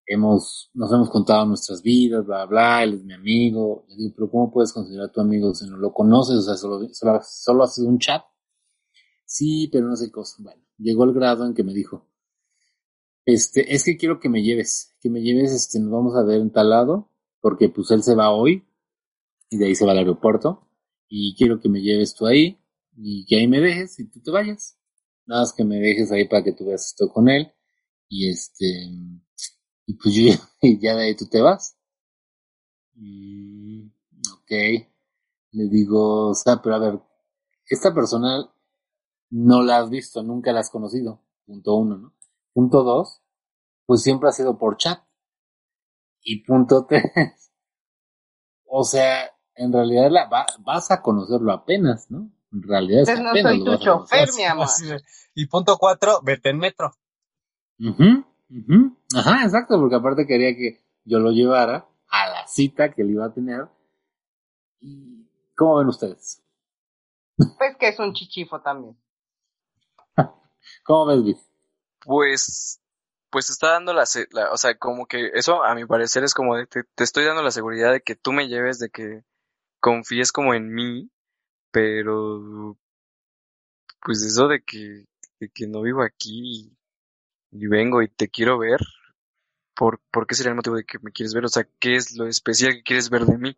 hemos, 0.07 0.71
nos 0.75 0.93
hemos 0.93 1.11
contado 1.11 1.47
nuestras 1.47 1.83
vidas, 1.83 2.27
bla, 2.27 2.47
bla, 2.47 2.83
él 2.85 2.95
es 2.95 3.05
mi 3.05 3.15
amigo. 3.15 3.85
Le 3.89 3.97
digo, 3.97 4.15
pero 4.17 4.31
¿cómo 4.31 4.53
puedes 4.53 4.73
considerar 4.73 5.09
a 5.09 5.13
tu 5.13 5.21
amigo 5.21 5.55
si 5.55 5.69
no 5.69 5.77
lo 5.77 5.93
conoces? 5.93 6.37
O 6.37 6.43
sea, 6.43 6.57
solo, 6.57 6.89
solo, 6.93 7.21
solo 7.23 7.65
ha 7.65 7.71
un 7.79 7.99
chat. 7.99 8.25
Sí, 9.25 9.69
pero 9.71 9.87
no 9.87 9.97
sé 9.97 10.11
cosa. 10.11 10.37
Bueno, 10.41 10.63
llegó 10.79 11.05
el 11.05 11.13
grado 11.13 11.47
en 11.47 11.55
que 11.55 11.63
me 11.63 11.73
dijo, 11.73 12.11
este, 13.25 13.75
es 13.75 13.85
que 13.85 13.97
quiero 13.97 14.19
que 14.19 14.29
me 14.29 14.43
lleves, 14.43 14.97
que 15.01 15.11
me 15.11 15.23
lleves, 15.23 15.53
este, 15.53 15.79
nos 15.79 15.93
vamos 15.93 16.17
a 16.17 16.25
ver 16.25 16.41
en 16.41 16.51
tal 16.51 16.71
lado, 16.71 17.13
porque 17.41 17.69
pues 17.69 17.91
él 17.93 18.03
se 18.03 18.15
va 18.15 18.33
hoy, 18.33 18.67
y 19.51 19.59
de 19.59 19.67
ahí 19.67 19.75
se 19.75 19.85
va 19.85 19.93
al 19.93 19.99
aeropuerto, 19.99 20.69
y 21.09 21.35
quiero 21.37 21.61
que 21.61 21.69
me 21.69 21.81
lleves 21.81 22.15
tú 22.15 22.27
ahí, 22.27 22.59
y 22.97 23.25
que 23.27 23.37
ahí 23.37 23.47
me 23.47 23.61
dejes, 23.61 23.99
y 24.01 24.11
tú 24.11 24.21
te 24.21 24.31
vayas. 24.31 24.79
Nada 25.27 25.43
más 25.43 25.53
que 25.53 25.65
me 25.65 25.77
dejes 25.77 26.11
ahí 26.11 26.27
para 26.27 26.43
que 26.43 26.53
tú 26.53 26.67
veas 26.67 26.87
esto 26.87 27.09
con 27.13 27.29
él, 27.29 27.53
y 28.09 28.29
este, 28.29 28.67
y 29.91 29.95
pues 29.95 30.15
yo, 30.15 30.23
y 30.63 30.79
ya 30.81 30.95
de 30.95 31.03
ahí 31.05 31.17
tú 31.17 31.27
te 31.29 31.41
vas. 31.41 31.77
Mm, 32.95 33.89
ok. 34.35 34.51
Le 35.53 35.69
digo, 35.69 36.29
o 36.31 36.35
sea, 36.35 36.61
pero 36.63 36.77
a 36.77 36.79
ver, 36.79 37.01
esta 37.67 37.95
persona 37.95 38.51
no 39.31 39.63
la 39.63 39.79
has 39.79 39.91
visto, 39.91 40.23
nunca 40.23 40.53
la 40.53 40.61
has 40.61 40.71
conocido. 40.71 41.23
Punto 41.47 41.75
uno, 41.77 41.97
¿no? 41.99 42.15
Punto 42.53 42.85
dos, 42.85 43.23
pues 43.87 44.03
siempre 44.03 44.29
ha 44.29 44.33
sido 44.33 44.59
por 44.59 44.77
chat. 44.77 45.01
Y 46.23 46.45
punto 46.45 46.87
tres, 46.89 47.51
o 48.67 48.85
sea, 48.85 49.31
en 49.55 49.73
realidad 49.73 50.11
la, 50.11 50.29
va- 50.29 50.47
vas 50.61 50.91
a 50.91 51.03
conocerlo 51.03 51.53
apenas, 51.53 52.11
¿no? 52.11 52.31
En 52.53 52.63
realidad 52.63 53.03
es 53.03 53.09
que 53.09 53.21
Entonces 53.21 53.25
no 53.25 53.31
apenas 53.31 53.53
soy 53.53 53.65
tu 53.65 53.71
vas 53.71 53.81
a 53.81 53.85
chofer, 53.85 54.33
mi 54.35 54.45
amor. 54.45 54.69
Y 55.35 55.47
punto 55.47 55.77
cuatro, 55.79 56.21
vete 56.23 56.51
en 56.51 56.59
metro. 56.59 56.93
Ajá, 59.15 59.45
exacto, 59.45 59.79
porque 59.79 59.95
aparte 59.97 60.27
quería 60.27 60.55
que 60.57 60.81
yo 61.05 61.19
lo 61.21 61.31
llevara 61.31 61.87
a 62.09 62.29
la 62.31 62.47
cita 62.47 62.93
que 62.93 63.03
él 63.03 63.11
iba 63.11 63.27
a 63.27 63.33
tener. 63.33 63.69
¿Y 64.81 65.27
¿Cómo 65.57 65.79
ven 65.79 65.89
ustedes? 65.89 66.43
Pues 67.37 67.77
que 67.79 67.89
es 67.89 67.99
un 68.01 68.13
chichifo 68.13 68.61
también. 68.61 68.97
¿Cómo 70.85 71.07
ves, 71.07 71.25
Vic? 71.25 71.39
Pues, 72.05 72.81
pues 73.31 73.51
está 73.51 73.73
dando 73.73 73.93
la, 73.93 74.07
se- 74.07 74.29
la- 74.33 74.53
o 74.53 74.57
sea, 74.57 74.77
como 74.79 75.07
que 75.07 75.31
eso 75.35 75.63
a 75.65 75.75
mi 75.75 75.87
parecer 75.87 76.25
es 76.25 76.35
como 76.35 76.57
de, 76.57 76.67
te, 76.67 76.85
te 76.95 77.05
estoy 77.05 77.25
dando 77.25 77.43
la 77.43 77.51
seguridad 77.51 77.93
de 77.93 78.03
que 78.03 78.17
tú 78.17 78.33
me 78.33 78.49
lleves, 78.49 78.79
de 78.79 78.91
que 78.91 79.25
confíes 79.81 80.33
como 80.33 80.55
en 80.55 80.73
mí, 80.75 81.11
pero, 81.73 82.79
pues 84.03 84.23
eso 84.23 84.49
de 84.49 84.63
que, 84.63 85.07
de 85.41 85.49
que 85.51 85.67
no 85.67 85.83
vivo 85.83 86.03
aquí 86.03 86.77
y, 87.53 87.67
vengo 87.67 88.03
y 88.03 88.09
te 88.09 88.29
quiero 88.29 88.59
ver, 88.59 88.81
¿por, 89.75 90.01
¿por 90.11 90.27
qué 90.27 90.35
sería 90.35 90.51
el 90.51 90.57
motivo 90.57 90.77
de 90.77 90.85
que 90.85 90.99
me 91.01 91.13
quieres 91.13 91.35
ver? 91.35 91.45
O 91.45 91.49
sea, 91.49 91.67
¿qué 91.79 91.97
es 91.97 92.17
lo 92.17 92.27
especial 92.27 92.75
que 92.75 92.83
quieres 92.83 93.11
ver 93.11 93.25
de 93.25 93.39
mí? 93.39 93.57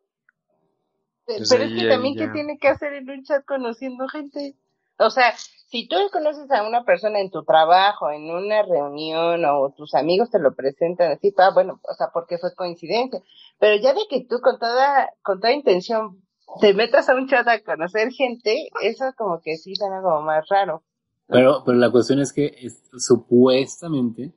Pero 1.27 1.63
ahí- 1.63 1.77
es 1.79 1.83
que 1.83 1.89
también, 1.89 2.15
ya. 2.15 2.27
¿qué 2.27 2.33
tiene 2.33 2.59
que 2.59 2.69
hacer 2.69 2.93
en 2.95 3.11
un 3.11 3.25
chat 3.25 3.45
conociendo 3.45 4.09
gente? 4.09 4.57
O 4.99 5.11
sea, 5.11 5.35
si 5.37 5.89
tú 5.89 5.97
conoces 6.13 6.51
a 6.51 6.67
una 6.67 6.85
persona 6.85 7.21
en 7.21 7.31
tu 7.31 7.45
trabajo, 7.45 8.11
en 8.11 8.31
una 8.31 8.63
reunión, 8.63 9.45
o 9.47 9.71
tus 9.71 9.95
amigos 9.95 10.31
te 10.31 10.39
lo 10.39 10.55
presentan 10.55 11.13
así, 11.13 11.35
ah, 11.39 11.51
bueno, 11.55 11.81
o 11.83 11.95
sea, 11.95 12.09
porque 12.13 12.39
fue 12.39 12.55
coincidencia. 12.55 13.21
Pero 13.59 13.83
ya 13.83 13.95
de 13.95 14.03
que 14.09 14.25
tú 14.29 14.41
con 14.41 14.59
toda, 14.59 15.11
con 15.23 15.41
toda 15.41 15.53
intención 15.53 16.23
te 16.61 16.75
metas 16.75 17.09
a 17.09 17.15
un 17.15 17.27
chat 17.27 17.49
a 17.49 17.63
conocer 17.63 18.11
gente, 18.13 18.69
eso 18.83 19.05
como 19.17 19.41
que 19.41 19.57
sí 19.57 19.75
suena 19.75 20.03
como 20.03 20.23
más 20.23 20.47
raro. 20.49 20.85
Pero, 21.33 21.63
pero 21.65 21.79
la 21.79 21.91
cuestión 21.91 22.21
es 22.21 22.33
que 22.33 22.47
es- 22.61 22.83
supuestamente 22.99 24.33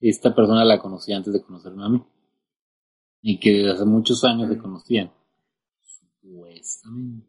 esta 0.00 0.34
persona 0.34 0.64
la 0.64 0.78
conocía 0.80 1.16
antes 1.16 1.32
de 1.32 1.42
conocerme 1.42 1.84
a 1.84 1.88
mí. 1.88 2.04
Y 3.22 3.38
que 3.38 3.50
desde 3.52 3.72
hace 3.72 3.84
muchos 3.84 4.24
años 4.24 4.48
se 4.50 4.56
conocían. 4.58 5.12
Supuestamente. 6.22 7.26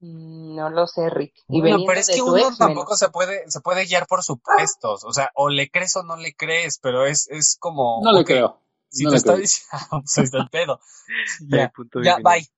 Mm, 0.00 0.56
No 0.56 0.70
lo 0.70 0.86
sé, 0.86 1.08
Rick. 1.10 1.34
Y 1.48 1.60
Bueno, 1.60 1.78
pero 1.86 2.00
es 2.00 2.08
que 2.08 2.22
uno 2.22 2.36
ex, 2.38 2.58
tampoco 2.58 2.90
menos. 2.90 2.98
se 2.98 3.08
puede, 3.10 3.50
se 3.50 3.60
puede 3.60 3.84
guiar 3.86 4.06
por 4.06 4.22
supuestos. 4.22 5.04
O 5.04 5.12
sea, 5.12 5.30
o 5.34 5.48
le 5.50 5.70
crees 5.70 5.94
o 5.96 6.02
no 6.02 6.16
le 6.16 6.34
crees, 6.34 6.78
pero 6.82 7.06
es, 7.06 7.28
es 7.30 7.56
como. 7.60 8.00
No 8.02 8.12
le 8.12 8.24
creo. 8.24 8.60
Si 8.88 9.04
no 9.04 9.10
te 9.10 9.14
le 9.14 9.18
está 9.18 9.36
diciendo, 9.36 9.70
pues 10.02 10.18
ahí 10.18 10.24
está 10.24 10.38
el 10.38 10.48
pedo. 10.48 10.80
Ya, 11.48 11.72
ya, 12.02 12.16
bye. 12.24 12.48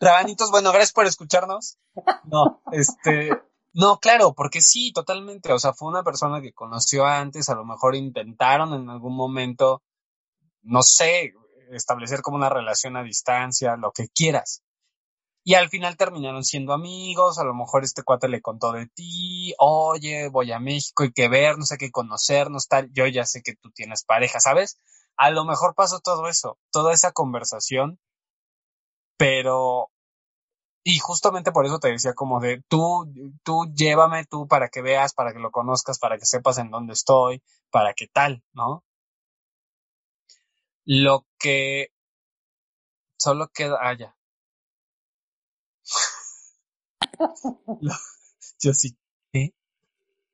Rabanitos, 0.00 0.50
bueno, 0.50 0.70
gracias 0.70 0.92
por 0.92 1.06
escucharnos. 1.06 1.78
No, 2.24 2.62
este, 2.72 3.30
no, 3.76 3.98
claro, 3.98 4.32
porque 4.34 4.62
sí, 4.62 4.90
totalmente. 4.92 5.52
O 5.52 5.58
sea, 5.58 5.74
fue 5.74 5.88
una 5.88 6.02
persona 6.02 6.40
que 6.40 6.54
conoció 6.54 7.04
antes, 7.04 7.50
a 7.50 7.54
lo 7.54 7.66
mejor 7.66 7.94
intentaron 7.94 8.72
en 8.72 8.88
algún 8.88 9.14
momento, 9.14 9.82
no 10.62 10.82
sé, 10.82 11.34
establecer 11.72 12.22
como 12.22 12.38
una 12.38 12.48
relación 12.48 12.96
a 12.96 13.02
distancia, 13.02 13.76
lo 13.76 13.92
que 13.92 14.08
quieras. 14.08 14.62
Y 15.44 15.54
al 15.54 15.68
final 15.68 15.98
terminaron 15.98 16.42
siendo 16.42 16.72
amigos, 16.72 17.38
a 17.38 17.44
lo 17.44 17.54
mejor 17.54 17.84
este 17.84 18.02
cuate 18.02 18.28
le 18.28 18.40
contó 18.40 18.72
de 18.72 18.86
ti, 18.86 19.54
oye, 19.58 20.28
voy 20.30 20.52
a 20.52 20.58
México, 20.58 21.02
hay 21.02 21.12
que 21.12 21.28
vernos, 21.28 21.70
hay 21.70 21.78
que 21.78 21.90
conocernos, 21.90 22.68
tal, 22.68 22.90
yo 22.94 23.06
ya 23.06 23.26
sé 23.26 23.42
que 23.42 23.56
tú 23.56 23.70
tienes 23.72 24.04
pareja, 24.04 24.40
¿sabes? 24.40 24.80
A 25.18 25.30
lo 25.30 25.44
mejor 25.44 25.74
pasó 25.74 26.00
todo 26.00 26.28
eso, 26.28 26.58
toda 26.72 26.94
esa 26.94 27.12
conversación, 27.12 28.00
pero, 29.18 29.90
y 30.86 30.98
justamente 31.00 31.52
por 31.52 31.66
eso 31.66 31.78
te 31.80 31.88
decía 31.90 32.14
como 32.14 32.40
de, 32.40 32.62
tú, 32.68 33.06
tú 33.44 33.66
llévame 33.74 34.24
tú 34.26 34.46
para 34.48 34.68
que 34.68 34.82
veas, 34.82 35.14
para 35.14 35.32
que 35.32 35.40
lo 35.40 35.50
conozcas, 35.50 35.98
para 35.98 36.18
que 36.18 36.26
sepas 36.26 36.58
en 36.58 36.70
dónde 36.70 36.94
estoy, 36.94 37.42
para 37.70 37.92
que 37.94 38.06
tal, 38.08 38.44
¿no? 38.54 38.84
Lo 40.86 41.26
que 41.38 41.90
solo 43.18 43.48
queda, 43.52 43.76
ah, 43.82 43.92
ya. 43.98 44.16
Lo- 47.80 47.94
yo 48.60 48.74
sí, 48.74 48.96
¿qué? 49.32 49.54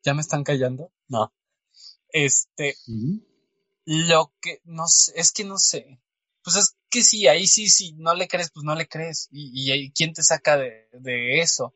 ¿Ya 0.04 0.14
me 0.14 0.22
están 0.22 0.44
callando? 0.44 0.92
No. 1.08 1.32
Este, 2.10 2.74
lo 3.86 4.32
que, 4.40 4.60
no 4.64 4.88
sé, 4.88 5.12
es 5.14 5.30
que 5.30 5.44
no 5.44 5.56
sé. 5.56 6.00
Pues 6.44 6.56
es 6.56 6.76
que 6.90 7.02
sí, 7.02 7.26
ahí 7.28 7.46
sí, 7.46 7.68
sí, 7.68 7.94
no 7.98 8.14
le 8.14 8.28
crees, 8.28 8.50
pues 8.50 8.64
no 8.64 8.74
le 8.74 8.88
crees. 8.88 9.28
Y, 9.30 9.72
y 9.72 9.90
¿quién 9.92 10.12
te 10.12 10.22
saca 10.22 10.56
de, 10.56 10.88
de 10.92 11.40
eso? 11.40 11.72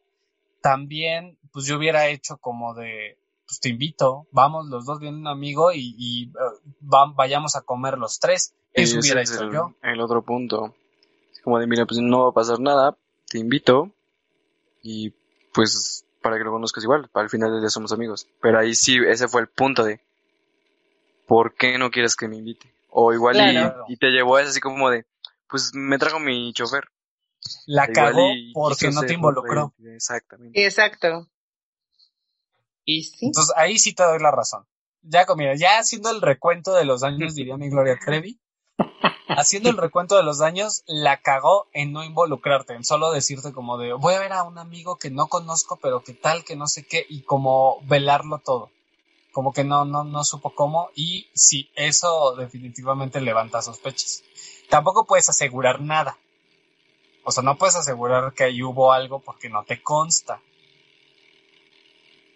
También, 0.61 1.39
pues 1.53 1.67
yo 1.67 1.77
hubiera 1.77 2.09
hecho 2.09 2.39
como 2.39 2.75
de, 2.75 3.19
pues 3.47 3.61
te 3.61 3.69
invito, 3.69 4.27
vamos 4.33 4.67
los 4.67 4.85
dos, 4.85 4.99
viene 4.99 5.19
un 5.19 5.29
amigo 5.29 5.73
y, 5.73 5.95
y 5.97 6.25
eh, 6.25 6.73
va- 6.83 7.13
vayamos 7.15 7.55
a 7.55 7.63
comer 7.63 7.99
los 7.99 8.19
tres. 8.19 8.55
Eso 8.73 8.99
hubiera 8.99 9.23
hecho 9.23 9.45
el, 9.45 9.53
yo. 9.53 9.75
el 9.83 10.01
otro 10.01 10.23
punto. 10.23 10.75
Como 11.45 11.59
de, 11.61 11.67
mira, 11.69 11.87
pues 11.87 12.01
no 12.01 12.25
va 12.25 12.31
a 12.31 12.35
pasar 12.35 12.59
nada, 12.59 12.99
te 13.29 13.39
invito 13.39 13.93
y 14.83 15.13
pues 15.53 16.05
para 16.21 16.39
que 16.39 16.45
lo 16.45 16.51
conozcas 16.51 16.83
igual, 16.83 17.09
para 17.09 17.25
el 17.25 17.31
final 17.31 17.53
del 17.53 17.61
día 17.61 17.71
somos 17.71 17.93
amigos. 17.93 18.27
Pero 18.43 18.59
ahí 18.59 18.75
sí, 18.75 18.99
ese 19.07 19.29
fue 19.29 19.41
el 19.43 19.49
punto 19.49 19.85
de, 19.85 20.01
¿por 21.27 21.55
qué 21.55 21.79
no 21.79 21.91
quieres 21.91 22.17
que 22.17 22.27
me 22.29 22.37
invite? 22.37 22.73
O 22.99 23.13
igual 23.13 23.37
y- 23.37 23.39
Claro. 23.53 23.85
y, 23.89 23.97
te 23.99 24.07
llevó 24.11 24.37
a 24.37 24.41
eso 24.41 24.51
así 24.51 24.61
como 24.61 24.89
de, 24.89 25.05
pues 25.49 25.73
me 25.75 25.99
trajo 25.99 26.19
mi 26.19 26.51
chofer. 26.55 26.85
La 27.67 27.89
cagó 27.93 28.33
porque 28.55 28.91
no 28.91 29.03
te 29.03 29.13
involucró. 29.13 29.75
Exactamente. 29.85 30.65
Exacto. 30.65 31.29
Y 32.87 33.05
sí. 33.05 33.27
Entonces 33.27 33.53
ahí 33.59 33.79
sí 33.79 33.95
te 33.95 34.03
doy 34.03 34.19
la 34.19 34.31
razón. 34.31 34.67
Ya, 35.03 35.27
co- 35.27 35.37
mira, 35.37 35.55
ya 35.57 35.79
haciendo 35.79 36.09
el 36.11 36.23
recuento 36.23 36.73
de 36.73 36.87
los 36.87 37.03
daños, 37.03 37.35
diría 37.35 37.59
mi 37.59 37.69
Gloria 37.69 37.99
Trevi, 38.03 38.41
haciendo 39.29 39.69
el 39.69 39.77
recuento 39.77 40.17
de 40.17 40.23
los 40.23 40.39
daños, 40.39 40.83
la 40.87 41.21
cagó 41.21 41.69
en 41.75 41.93
no 41.93 42.03
involucrarte, 42.03 42.73
en 42.73 42.83
solo 42.85 43.11
decirte 43.13 43.53
como 43.53 43.77
de, 43.77 43.93
voy 43.93 44.15
a 44.15 44.21
ver 44.21 44.33
a 44.33 44.43
un 44.43 44.57
amigo 44.57 44.97
que 44.97 45.11
no 45.11 45.27
conozco, 45.27 45.79
pero 45.83 46.03
que 46.03 46.15
tal, 46.15 46.45
que 46.45 46.57
no 46.57 46.67
sé 46.67 46.87
qué, 46.87 47.05
y 47.09 47.23
como 47.25 47.79
velarlo 47.83 48.39
todo. 48.39 48.71
Como 49.37 49.53
que 49.53 49.65
no, 49.65 49.85
no, 49.85 50.03
no 50.03 50.25
supo 50.25 50.55
cómo, 50.55 50.89
y 50.95 51.29
sí, 51.35 51.69
eso 51.75 52.35
definitivamente 52.37 53.21
levanta 53.21 53.61
sospechas. 53.61 54.25
Tampoco 54.71 55.05
puedes 55.05 55.29
asegurar 55.29 55.83
nada. 55.83 56.17
O 57.23 57.31
sea, 57.31 57.43
no 57.43 57.59
puedes 57.59 57.77
asegurar 57.77 58.33
que 58.33 58.45
ahí 58.45 58.63
hubo 58.63 58.95
algo 58.95 59.19
porque 59.21 59.51
no 59.51 59.63
te 59.65 59.83
consta. 59.83 60.41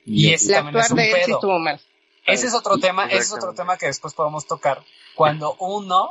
Y 0.05 0.31
es- 0.35 0.45
La 0.45 0.57
también 0.57 0.77
es 0.77 0.91
actuar 0.91 0.99
un 0.99 1.05
sí 1.07 1.11
pedo. 1.25 1.37
estuvo 1.37 1.59
mal. 1.59 1.81
Ese 2.27 2.47
es 2.49 2.53
otro 2.55 2.77
tema, 2.77 3.07
ese 3.07 3.17
es 3.17 3.33
otro 3.33 3.55
tema 3.55 3.79
que 3.79 3.87
después 3.87 4.13
podemos 4.13 4.47
tocar. 4.47 4.85
Cuando 5.15 5.55
uno 5.59 6.11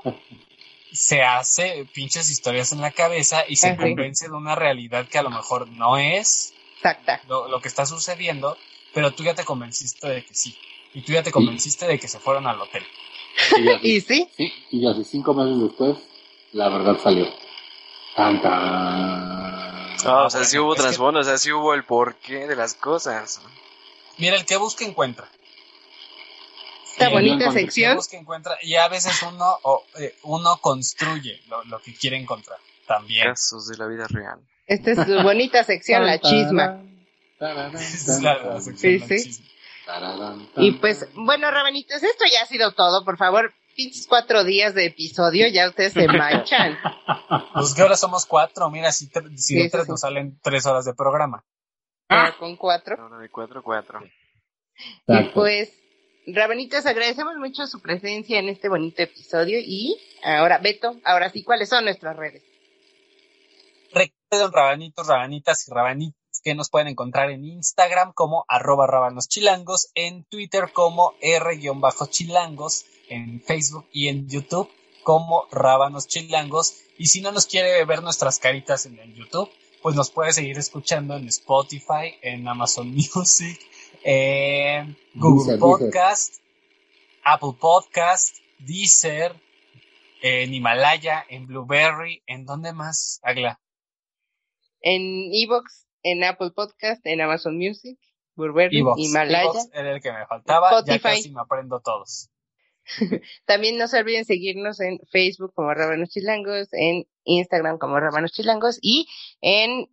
se 0.91 1.21
hace 1.21 1.87
pinches 1.93 2.31
historias 2.31 2.71
en 2.71 2.81
la 2.81 2.89
cabeza 2.89 3.45
y 3.47 3.57
se 3.57 3.67
Ajá. 3.67 3.77
convence 3.83 4.27
de 4.27 4.33
una 4.33 4.55
realidad 4.55 5.07
que 5.07 5.19
a 5.19 5.21
lo 5.21 5.29
mejor 5.29 5.67
no 5.67 5.99
es 5.99 6.55
lo, 7.27 7.47
lo 7.47 7.61
que 7.61 7.67
está 7.67 7.85
sucediendo, 7.85 8.57
pero 8.91 9.13
tú 9.13 9.21
ya 9.23 9.35
te 9.35 9.45
convenciste 9.45 10.07
de 10.07 10.25
que 10.25 10.33
sí. 10.33 10.57
Y 10.93 11.01
tú 11.01 11.13
ya 11.13 11.23
te 11.23 11.31
convenciste 11.31 11.85
de 11.87 11.99
que 11.99 12.07
se 12.07 12.19
fueron 12.19 12.47
al 12.47 12.59
hotel. 12.59 12.83
Y 13.57 13.69
así, 13.69 13.79
Y 13.83 14.01
sí. 14.01 14.29
sí, 14.35 14.53
y 14.71 14.87
así 14.87 15.03
cinco 15.03 15.33
meses 15.33 15.61
después, 15.61 15.97
la 16.53 16.69
verdad 16.69 16.97
salió. 17.01 17.27
Tan, 18.15 18.41
tan. 18.41 18.53
Ah, 20.05 20.23
o 20.25 20.29
sea, 20.29 20.43
sí 20.45 20.57
hubo 20.57 20.73
es 20.73 20.77
que- 20.77 20.83
trasfondo, 20.87 21.19
o 21.19 21.23
sea, 21.23 21.37
sí 21.37 21.51
hubo 21.51 21.73
el 21.73 21.83
porqué 21.83 22.47
de 22.47 22.55
las 22.55 22.73
cosas. 22.73 23.41
Mira, 24.17 24.35
el 24.35 24.45
que 24.45 24.57
busca 24.57 24.83
encuentra. 24.85 25.27
Esta 26.91 27.07
el 27.07 27.11
bonita 27.13 27.45
encontré- 27.45 27.53
que 27.53 27.59
sección. 27.61 27.95
busca 27.95 28.17
encuentra. 28.17 28.57
Y 28.61 28.75
a 28.75 28.87
veces 28.87 29.21
uno, 29.23 29.45
o, 29.63 29.83
eh, 29.99 30.15
uno 30.23 30.57
construye 30.57 31.41
lo, 31.47 31.63
lo 31.65 31.79
que 31.81 31.93
quiere 31.93 32.17
encontrar. 32.17 32.57
También. 32.87 33.27
Casos 33.27 33.67
de 33.67 33.77
la 33.77 33.87
vida 33.87 34.07
real. 34.09 34.39
Esta 34.67 34.91
es 34.91 34.97
su 35.05 35.23
bonita 35.23 35.63
sección, 35.63 36.05
la 36.05 36.19
chisma. 36.19 36.81
Es 37.39 38.21
la, 38.21 38.37
la 38.43 38.59
sección 38.59 38.77
Sí, 38.77 39.07
del 39.07 39.19
sí. 39.19 39.23
chisme. 39.29 39.48
Y 40.57 40.71
pues, 40.73 41.07
bueno, 41.15 41.49
Rabanitos, 41.51 42.01
esto 42.03 42.25
ya 42.31 42.41
ha 42.43 42.45
sido 42.45 42.73
todo. 42.73 43.03
Por 43.05 43.17
favor, 43.17 43.53
pinches 43.75 44.05
cuatro 44.07 44.43
días 44.43 44.73
de 44.75 44.85
episodio, 44.85 45.47
ya 45.47 45.69
ustedes 45.69 45.93
se 45.93 46.07
manchan. 46.07 46.77
Pues 47.53 47.73
que 47.73 47.81
ahora 47.81 47.95
somos 47.97 48.25
cuatro, 48.25 48.69
mira, 48.69 48.91
si, 48.91 49.07
tre- 49.09 49.29
si 49.37 49.55
Sí, 49.55 49.55
de 49.63 49.69
tres 49.69 49.85
sí. 49.85 49.91
nos 49.91 50.01
salen 50.01 50.39
tres 50.41 50.65
horas 50.65 50.85
de 50.85 50.93
programa. 50.93 51.43
Pero 52.07 52.37
con 52.39 52.55
cuatro. 52.55 52.95
Ahora 52.99 53.17
de 53.19 53.29
4 53.29 53.61
4. 53.63 53.99
Y 55.07 55.23
pues, 55.33 55.71
Rabanitos, 56.27 56.85
agradecemos 56.85 57.35
mucho 57.37 57.67
su 57.67 57.81
presencia 57.81 58.39
en 58.39 58.49
este 58.49 58.69
bonito 58.69 59.03
episodio. 59.03 59.59
Y 59.61 59.99
ahora, 60.23 60.57
Beto, 60.59 60.95
ahora 61.03 61.29
sí, 61.29 61.43
¿cuáles 61.43 61.69
son 61.69 61.83
nuestras 61.85 62.15
redes? 62.17 62.43
Recuerden, 63.93 64.51
rabanitos, 64.51 65.07
rabanitas 65.07 65.67
y 65.67 65.71
rabanitas 65.73 66.18
que 66.41 66.55
nos 66.55 66.69
pueden 66.69 66.87
encontrar 66.87 67.31
en 67.31 67.45
Instagram 67.45 68.13
como 68.13 68.45
arroba 68.47 68.87
rabaноschilangos, 68.87 69.89
en 69.95 70.23
Twitter 70.25 70.71
como 70.73 71.13
r-chilangos, 71.21 72.85
en 73.09 73.41
Facebook 73.41 73.87
y 73.91 74.07
en 74.07 74.27
YouTube 74.27 74.69
como 75.03 75.47
Rábanos 75.51 76.07
Chilangos. 76.07 76.83
Y 76.97 77.07
si 77.07 77.21
no 77.21 77.31
nos 77.31 77.47
quiere 77.47 77.83
ver 77.85 78.03
nuestras 78.03 78.39
caritas 78.39 78.85
en 78.85 78.99
el 78.99 79.15
YouTube, 79.15 79.49
pues 79.81 79.95
nos 79.95 80.11
puedes 80.11 80.35
seguir 80.35 80.57
escuchando 80.57 81.15
en 81.15 81.27
Spotify, 81.27 82.15
en 82.21 82.47
Amazon 82.47 82.91
Music, 82.93 83.59
en 84.03 84.97
Google 85.15 85.53
Deezer, 85.53 85.59
Podcast, 85.59 86.35
Apple 87.23 87.57
Podcast, 87.59 88.37
Deezer, 88.59 89.35
en 90.21 90.53
Himalaya, 90.53 91.25
en 91.29 91.47
Blueberry, 91.47 92.21
¿en 92.27 92.45
dónde 92.45 92.73
más, 92.73 93.19
Agla? 93.23 93.59
En 94.81 95.31
Evox, 95.33 95.87
en 96.03 96.23
Apple 96.23 96.51
Podcast, 96.55 97.05
en 97.05 97.21
Amazon 97.21 97.57
Music, 97.57 97.97
Burberry, 98.35 98.79
Evox. 98.79 98.99
Himalaya. 98.99 99.43
Evox 99.43 99.69
era 99.73 99.91
el 99.93 100.01
que 100.01 100.11
me 100.11 100.25
faltaba, 100.25 100.71
ya 100.71 100.77
Spotify. 100.77 101.21
casi 101.21 101.31
me 101.31 101.41
aprendo 101.41 101.79
todos. 101.79 102.29
También 103.45 103.77
no 103.77 103.87
se 103.87 103.99
olviden 103.99 104.25
seguirnos 104.25 104.79
en 104.79 104.99
Facebook 105.11 105.53
como 105.53 105.73
Rábanos 105.73 106.09
Chilangos, 106.09 106.69
en 106.71 107.05
Instagram 107.23 107.77
como 107.77 107.99
Rábanos 107.99 108.31
Chilangos 108.31 108.79
y 108.81 109.07
en 109.41 109.87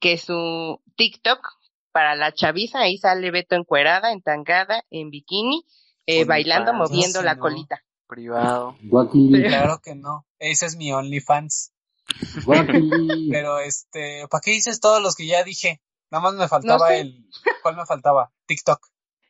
que 0.00 0.18
su 0.18 0.80
TikTok 0.96 1.40
para 1.92 2.16
la 2.16 2.32
chaviza, 2.32 2.80
ahí 2.80 2.98
sale 2.98 3.30
Beto 3.30 3.54
encuerada, 3.54 4.12
entangada, 4.12 4.84
en 4.90 5.10
bikini, 5.10 5.64
eh, 6.06 6.24
bailando, 6.24 6.74
moviendo 6.74 7.22
la 7.22 7.38
colita. 7.38 7.82
Privado. 8.06 8.76
Claro 8.90 9.80
que 9.82 9.94
no, 9.94 10.26
ese 10.38 10.66
es 10.66 10.76
mi 10.76 10.92
OnlyFans. 10.92 11.73
Pero 13.30 13.58
este, 13.58 14.26
¿para 14.30 14.40
qué 14.40 14.52
dices 14.52 14.80
todos 14.80 15.02
los 15.02 15.14
que 15.14 15.26
ya 15.26 15.42
dije? 15.44 15.80
Nada 16.10 16.22
más 16.22 16.34
me 16.34 16.48
faltaba 16.48 16.88
sé. 16.88 17.00
el, 17.00 17.28
¿cuál 17.62 17.76
me 17.76 17.86
faltaba? 17.86 18.32
TikTok. 18.46 18.80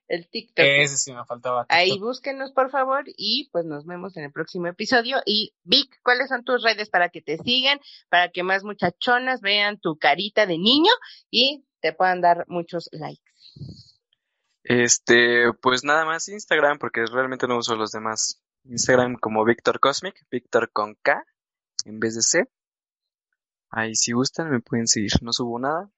El 0.07 0.29
TikTok. 0.29 0.64
Ese 0.66 0.99
sí 0.99 1.12
me 1.12 1.25
faltaba. 1.25 1.64
Ahí 1.70 1.99
búsquenos, 1.99 2.53
por 2.53 2.70
favor, 2.70 3.05
y 3.07 3.49
pues 3.53 3.64
nos 3.64 3.87
vemos 3.87 4.16
en 4.16 4.25
el 4.25 4.33
próximo 4.33 4.66
episodio. 4.66 5.22
Y 5.25 5.55
Vic, 5.62 5.99
¿cuáles 6.03 6.29
son 6.29 6.45
tus 6.45 6.62
redes 6.62 6.91
para 6.91 7.09
que 7.09 7.22
te 7.22 7.39
sigan, 7.39 7.81
para 8.11 8.31
que 8.31 8.43
más 8.43 8.64
muchachonas 8.64 9.41
vean 9.41 9.79
tu 9.79 9.97
carita 9.97 10.47
de 10.47 10.59
niño 10.59 10.93
y 11.31 11.64
te 11.81 11.95
puedan 11.95 12.20
dar 12.20 12.45
muchos 12.49 12.91
likes? 12.93 13.22
Este, 14.62 15.53
pues 15.61 15.85
nada 15.85 16.05
más 16.05 16.29
Instagram, 16.29 16.79
porque 16.79 17.05
realmente 17.07 17.47
no 17.47 17.57
uso 17.57 17.75
los 17.75 17.93
demás. 17.93 18.43
Instagram 18.64 19.16
como 19.16 19.45
Víctor 19.45 19.81
Cosmic, 19.81 20.27
Víctor 20.31 20.70
con 20.72 20.97
K 21.03 21.25
en 21.85 22.01
vez 22.01 22.14
de 22.14 22.22
C. 22.22 22.45
Ahí 23.77 23.97
si 23.97 24.12
gustan 24.12 24.51
me 24.51 24.61
pueden 24.61 24.87
seguir. 24.87 25.11
No 25.20 25.33
subo 25.33 25.59
nada. 25.59 25.91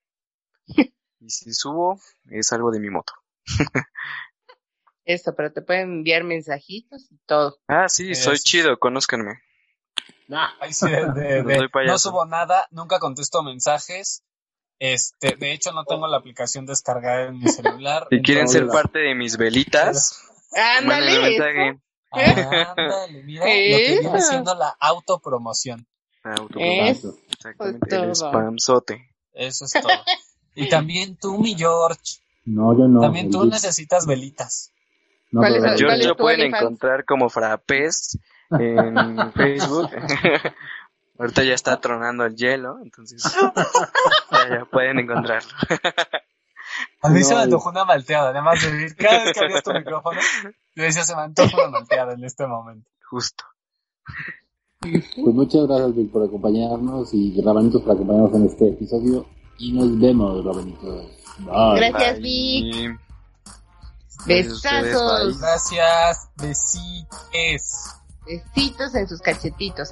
Y 1.19 1.31
si 1.31 1.53
subo, 1.55 1.99
es 2.31 2.53
algo 2.53 2.71
de 2.71 2.79
mi 2.79 2.91
moto. 2.91 3.15
Esto, 5.07 5.35
pero 5.35 5.51
te 5.51 5.63
pueden 5.63 5.85
enviar 5.99 6.25
mensajitos 6.25 7.11
y 7.11 7.17
todo. 7.27 7.59
Ah, 7.69 7.89
sí, 7.89 8.15
soy 8.15 8.39
chido, 8.39 8.79
conózcanme. 8.79 9.41
Nah, 10.29 10.49
Ay, 10.61 10.75
sí, 10.75 10.91
de- 10.91 11.43
de- 11.43 11.43
No 11.87 11.93
de- 11.93 11.99
subo 11.99 12.27
nada, 12.27 12.67
nunca 12.71 12.99
contesto 12.99 13.43
mensajes. 13.43 14.25
Este, 14.79 15.37
de 15.37 15.53
hecho 15.53 15.73
no 15.73 15.85
tengo 15.87 16.07
la 16.07 16.19
aplicación 16.19 16.67
descargada 16.67 17.29
en 17.29 17.39
mi 17.39 17.49
celular. 17.49 18.07
Si 18.11 18.21
quieren 18.21 18.47
ser 18.49 18.67
parte 18.69 18.99
de 18.99 19.15
mis 19.15 19.39
velitas, 19.39 20.23
Ándale. 20.53 21.39
Ándale, 22.11 23.23
mira 23.23 23.47
lo 23.47 23.51
que 23.53 23.99
viene 24.01 24.21
siendo 24.21 24.55
la 24.55 24.69
autopromoción. 24.81 25.87
Es- 26.59 27.05
Exactamente, 27.33 27.97
el 27.97 28.15
spamzote. 28.17 29.11
Eso 29.33 29.65
es 29.67 29.73
todo. 29.73 29.89
Y 30.55 30.69
también 30.69 31.17
tú, 31.17 31.39
mi 31.39 31.55
George, 31.55 32.01
no, 32.47 32.77
yo 32.79 32.89
no. 32.89 33.01
también 33.01 33.31
tú 33.31 33.45
necesitas 33.45 34.07
velitas. 34.07 34.73
no, 35.31 35.41
¿Cuál 35.41 35.57
es 35.57 35.65
es 35.65 36.07
lo 36.07 36.17
pueden 36.17 36.41
OnlyFans? 36.41 36.63
encontrar 36.63 37.05
como 37.05 37.29
Frapes 37.29 38.19
en 38.59 39.33
Facebook. 39.35 39.91
Ahorita 41.19 41.43
ya 41.45 41.55
está 41.55 41.81
tronando 41.81 42.25
el 42.27 42.37
hielo, 42.37 42.79
entonces 42.83 43.23
ya, 44.31 44.49
ya 44.51 44.65
pueden 44.67 44.99
encontrarlo. 44.99 45.51
A 47.03 47.09
mí 47.09 47.21
No, 47.21 47.25
se 47.27 47.35
me 47.35 47.41
antojó 47.43 47.71
una 47.71 47.85
malteada, 47.87 48.31
además 48.31 48.61
de 48.63 48.71
decir, 48.73 48.97
cada 48.97 49.25
vez 49.25 49.33
que 49.33 49.41
abrías 49.41 49.63
tu 49.63 49.73
micrófono, 49.73 50.21
yo 50.75 50.83
decía, 50.83 51.05
se 51.05 51.17
me 51.17 51.23
antoja 51.23 51.57
una 51.57 51.69
malteada 51.71 52.13
en 52.15 52.25
este 52.25 52.47
momento. 52.47 52.91
Justo. 53.09 53.45
Pues 55.23 55.35
muchas 55.35 55.67
gracias, 55.67 55.95
Vic, 55.95 56.11
por 56.11 56.25
acompañarnos 56.25 57.13
y 57.15 57.41
Rabanitos 57.41 57.83
por 57.83 57.93
acompañarnos 57.93 58.35
en 58.35 58.47
este 58.47 58.69
episodio. 58.69 59.27
Y 59.59 59.73
nos 59.73 59.99
vemos, 59.99 60.45
Rabanitos. 60.45 61.07
Bye. 61.39 61.77
Gracias. 61.77 62.21
Vic. 62.21 63.01
Besazos. 64.27 65.41
Gracias, 65.41 66.29
besitos. 66.37 67.95
Besitos 68.27 68.95
en 68.95 69.09
sus 69.09 69.21
cachetitos. 69.21 69.91